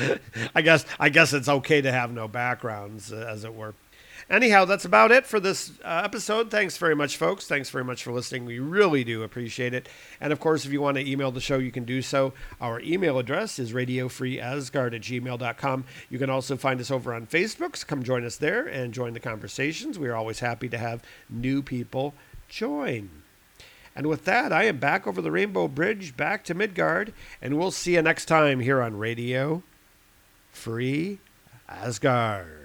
I 0.54 0.62
guess 0.62 0.84
I 0.98 1.08
guess 1.08 1.32
it's 1.32 1.48
okay 1.48 1.80
to 1.80 1.90
have 1.90 2.12
no 2.12 2.28
backgrounds, 2.28 3.12
uh, 3.12 3.26
as 3.28 3.44
it 3.44 3.54
were. 3.54 3.74
Anyhow, 4.32 4.64
that's 4.64 4.86
about 4.86 5.12
it 5.12 5.26
for 5.26 5.38
this 5.38 5.72
uh, 5.84 6.00
episode. 6.02 6.50
Thanks 6.50 6.78
very 6.78 6.96
much, 6.96 7.18
folks. 7.18 7.46
Thanks 7.46 7.68
very 7.68 7.84
much 7.84 8.02
for 8.02 8.12
listening. 8.12 8.46
We 8.46 8.60
really 8.60 9.04
do 9.04 9.22
appreciate 9.22 9.74
it. 9.74 9.90
And 10.22 10.32
of 10.32 10.40
course, 10.40 10.64
if 10.64 10.72
you 10.72 10.80
want 10.80 10.96
to 10.96 11.06
email 11.06 11.30
the 11.30 11.40
show, 11.42 11.58
you 11.58 11.70
can 11.70 11.84
do 11.84 12.00
so. 12.00 12.32
Our 12.58 12.80
email 12.80 13.18
address 13.18 13.58
is 13.58 13.74
radiofreeasgard 13.74 14.94
at 14.94 15.02
gmail.com. 15.02 15.84
You 16.08 16.18
can 16.18 16.30
also 16.30 16.56
find 16.56 16.80
us 16.80 16.90
over 16.90 17.12
on 17.12 17.26
Facebook. 17.26 17.76
So 17.76 17.86
come 17.86 18.02
join 18.02 18.24
us 18.24 18.36
there 18.36 18.66
and 18.66 18.94
join 18.94 19.12
the 19.12 19.20
conversations. 19.20 19.98
We 19.98 20.08
are 20.08 20.16
always 20.16 20.38
happy 20.38 20.70
to 20.70 20.78
have 20.78 21.02
new 21.28 21.62
people 21.62 22.14
join. 22.48 23.10
And 23.94 24.06
with 24.06 24.24
that, 24.24 24.50
I 24.50 24.64
am 24.64 24.78
back 24.78 25.06
over 25.06 25.20
the 25.20 25.30
Rainbow 25.30 25.68
Bridge, 25.68 26.16
back 26.16 26.42
to 26.44 26.54
Midgard, 26.54 27.12
and 27.42 27.58
we'll 27.58 27.70
see 27.70 27.96
you 27.96 28.00
next 28.00 28.24
time 28.24 28.60
here 28.60 28.80
on 28.80 28.96
Radio 28.96 29.62
Free 30.52 31.18
Asgard. 31.68 32.61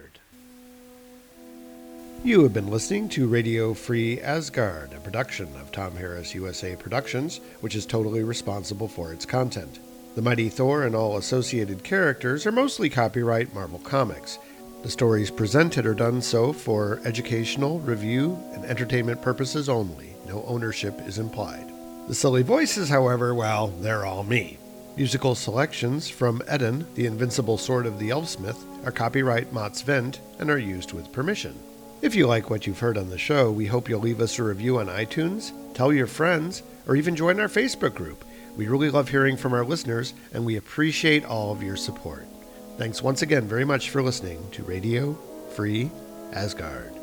You 2.24 2.44
have 2.44 2.52
been 2.52 2.72
listening 2.72 3.08
to 3.10 3.28
Radio 3.28 3.74
Free 3.74 4.20
Asgard, 4.20 4.92
a 4.92 5.00
production 5.00 5.48
of 5.62 5.72
Tom 5.72 5.96
Harris 5.96 6.34
USA 6.34 6.76
Productions, 6.76 7.40
which 7.62 7.76
is 7.76 7.86
totally 7.86 8.24
responsible 8.24 8.88
for 8.88 9.14
its 9.14 9.26
content. 9.26 9.80
The 10.16 10.22
Mighty 10.22 10.50
Thor 10.50 10.84
and 10.84 10.96
all 10.96 11.18
associated 11.18 11.84
characters 11.84 12.46
are 12.46 12.52
mostly 12.52 12.90
copyright 12.90 13.54
Marvel 13.54 13.80
Comics. 13.80 14.40
The 14.82 14.90
stories 14.90 15.32
presented 15.32 15.86
are 15.86 15.94
done 15.94 16.22
so 16.22 16.52
for 16.52 17.00
educational, 17.06 17.80
review, 17.80 18.38
and 18.54 18.66
entertainment 18.66 19.22
purposes 19.22 19.70
only. 19.70 20.16
No 20.28 20.44
ownership 20.48 21.00
is 21.08 21.20
implied. 21.20 21.72
The 22.08 22.16
silly 22.16 22.42
voices, 22.42 22.90
however, 22.90 23.34
well, 23.36 23.68
they're 23.68 24.06
all 24.06 24.24
me. 24.24 24.58
Musical 24.98 25.36
selections 25.36 26.10
from 26.10 26.42
Eden, 26.52 26.88
the 26.96 27.06
Invincible 27.06 27.60
Sword 27.60 27.86
of 27.86 28.00
the 28.00 28.10
Elfsmith, 28.10 28.58
are 28.86 28.92
copyright 28.92 29.54
Mott's 29.54 29.82
Vent 29.84 30.20
and 30.40 30.50
are 30.50 30.58
used 30.58 30.92
with 30.92 31.12
permission. 31.12 31.58
If 32.00 32.14
you 32.14 32.28
like 32.28 32.50
what 32.50 32.68
you've 32.68 32.80
heard 32.80 32.98
on 32.98 33.10
the 33.10 33.18
show, 33.18 33.52
we 33.52 33.66
hope 33.66 33.90
you'll 33.90 34.00
leave 34.00 34.22
us 34.22 34.38
a 34.38 34.44
review 34.44 34.78
on 34.78 34.86
iTunes, 34.86 35.52
tell 35.74 35.92
your 35.92 36.06
friends, 36.06 36.62
or 36.88 36.96
even 36.96 37.16
join 37.16 37.40
our 37.40 37.48
Facebook 37.48 37.96
group. 37.96 38.24
We 38.56 38.68
really 38.68 38.92
love 38.92 39.10
hearing 39.10 39.36
from 39.36 39.54
our 39.54 39.66
listeners, 39.66 40.14
and 40.32 40.46
we 40.46 40.58
appreciate 40.58 41.26
all 41.26 41.52
of 41.52 41.64
your 41.64 41.76
support. 41.76 42.26
Thanks 42.78 43.02
once 43.02 43.24
again 43.24 43.48
very 43.48 43.66
much 43.66 43.90
for 43.90 44.04
listening 44.04 44.48
to 44.52 44.64
Radio 44.64 45.18
Free 45.56 45.90
Asgard. 46.34 46.97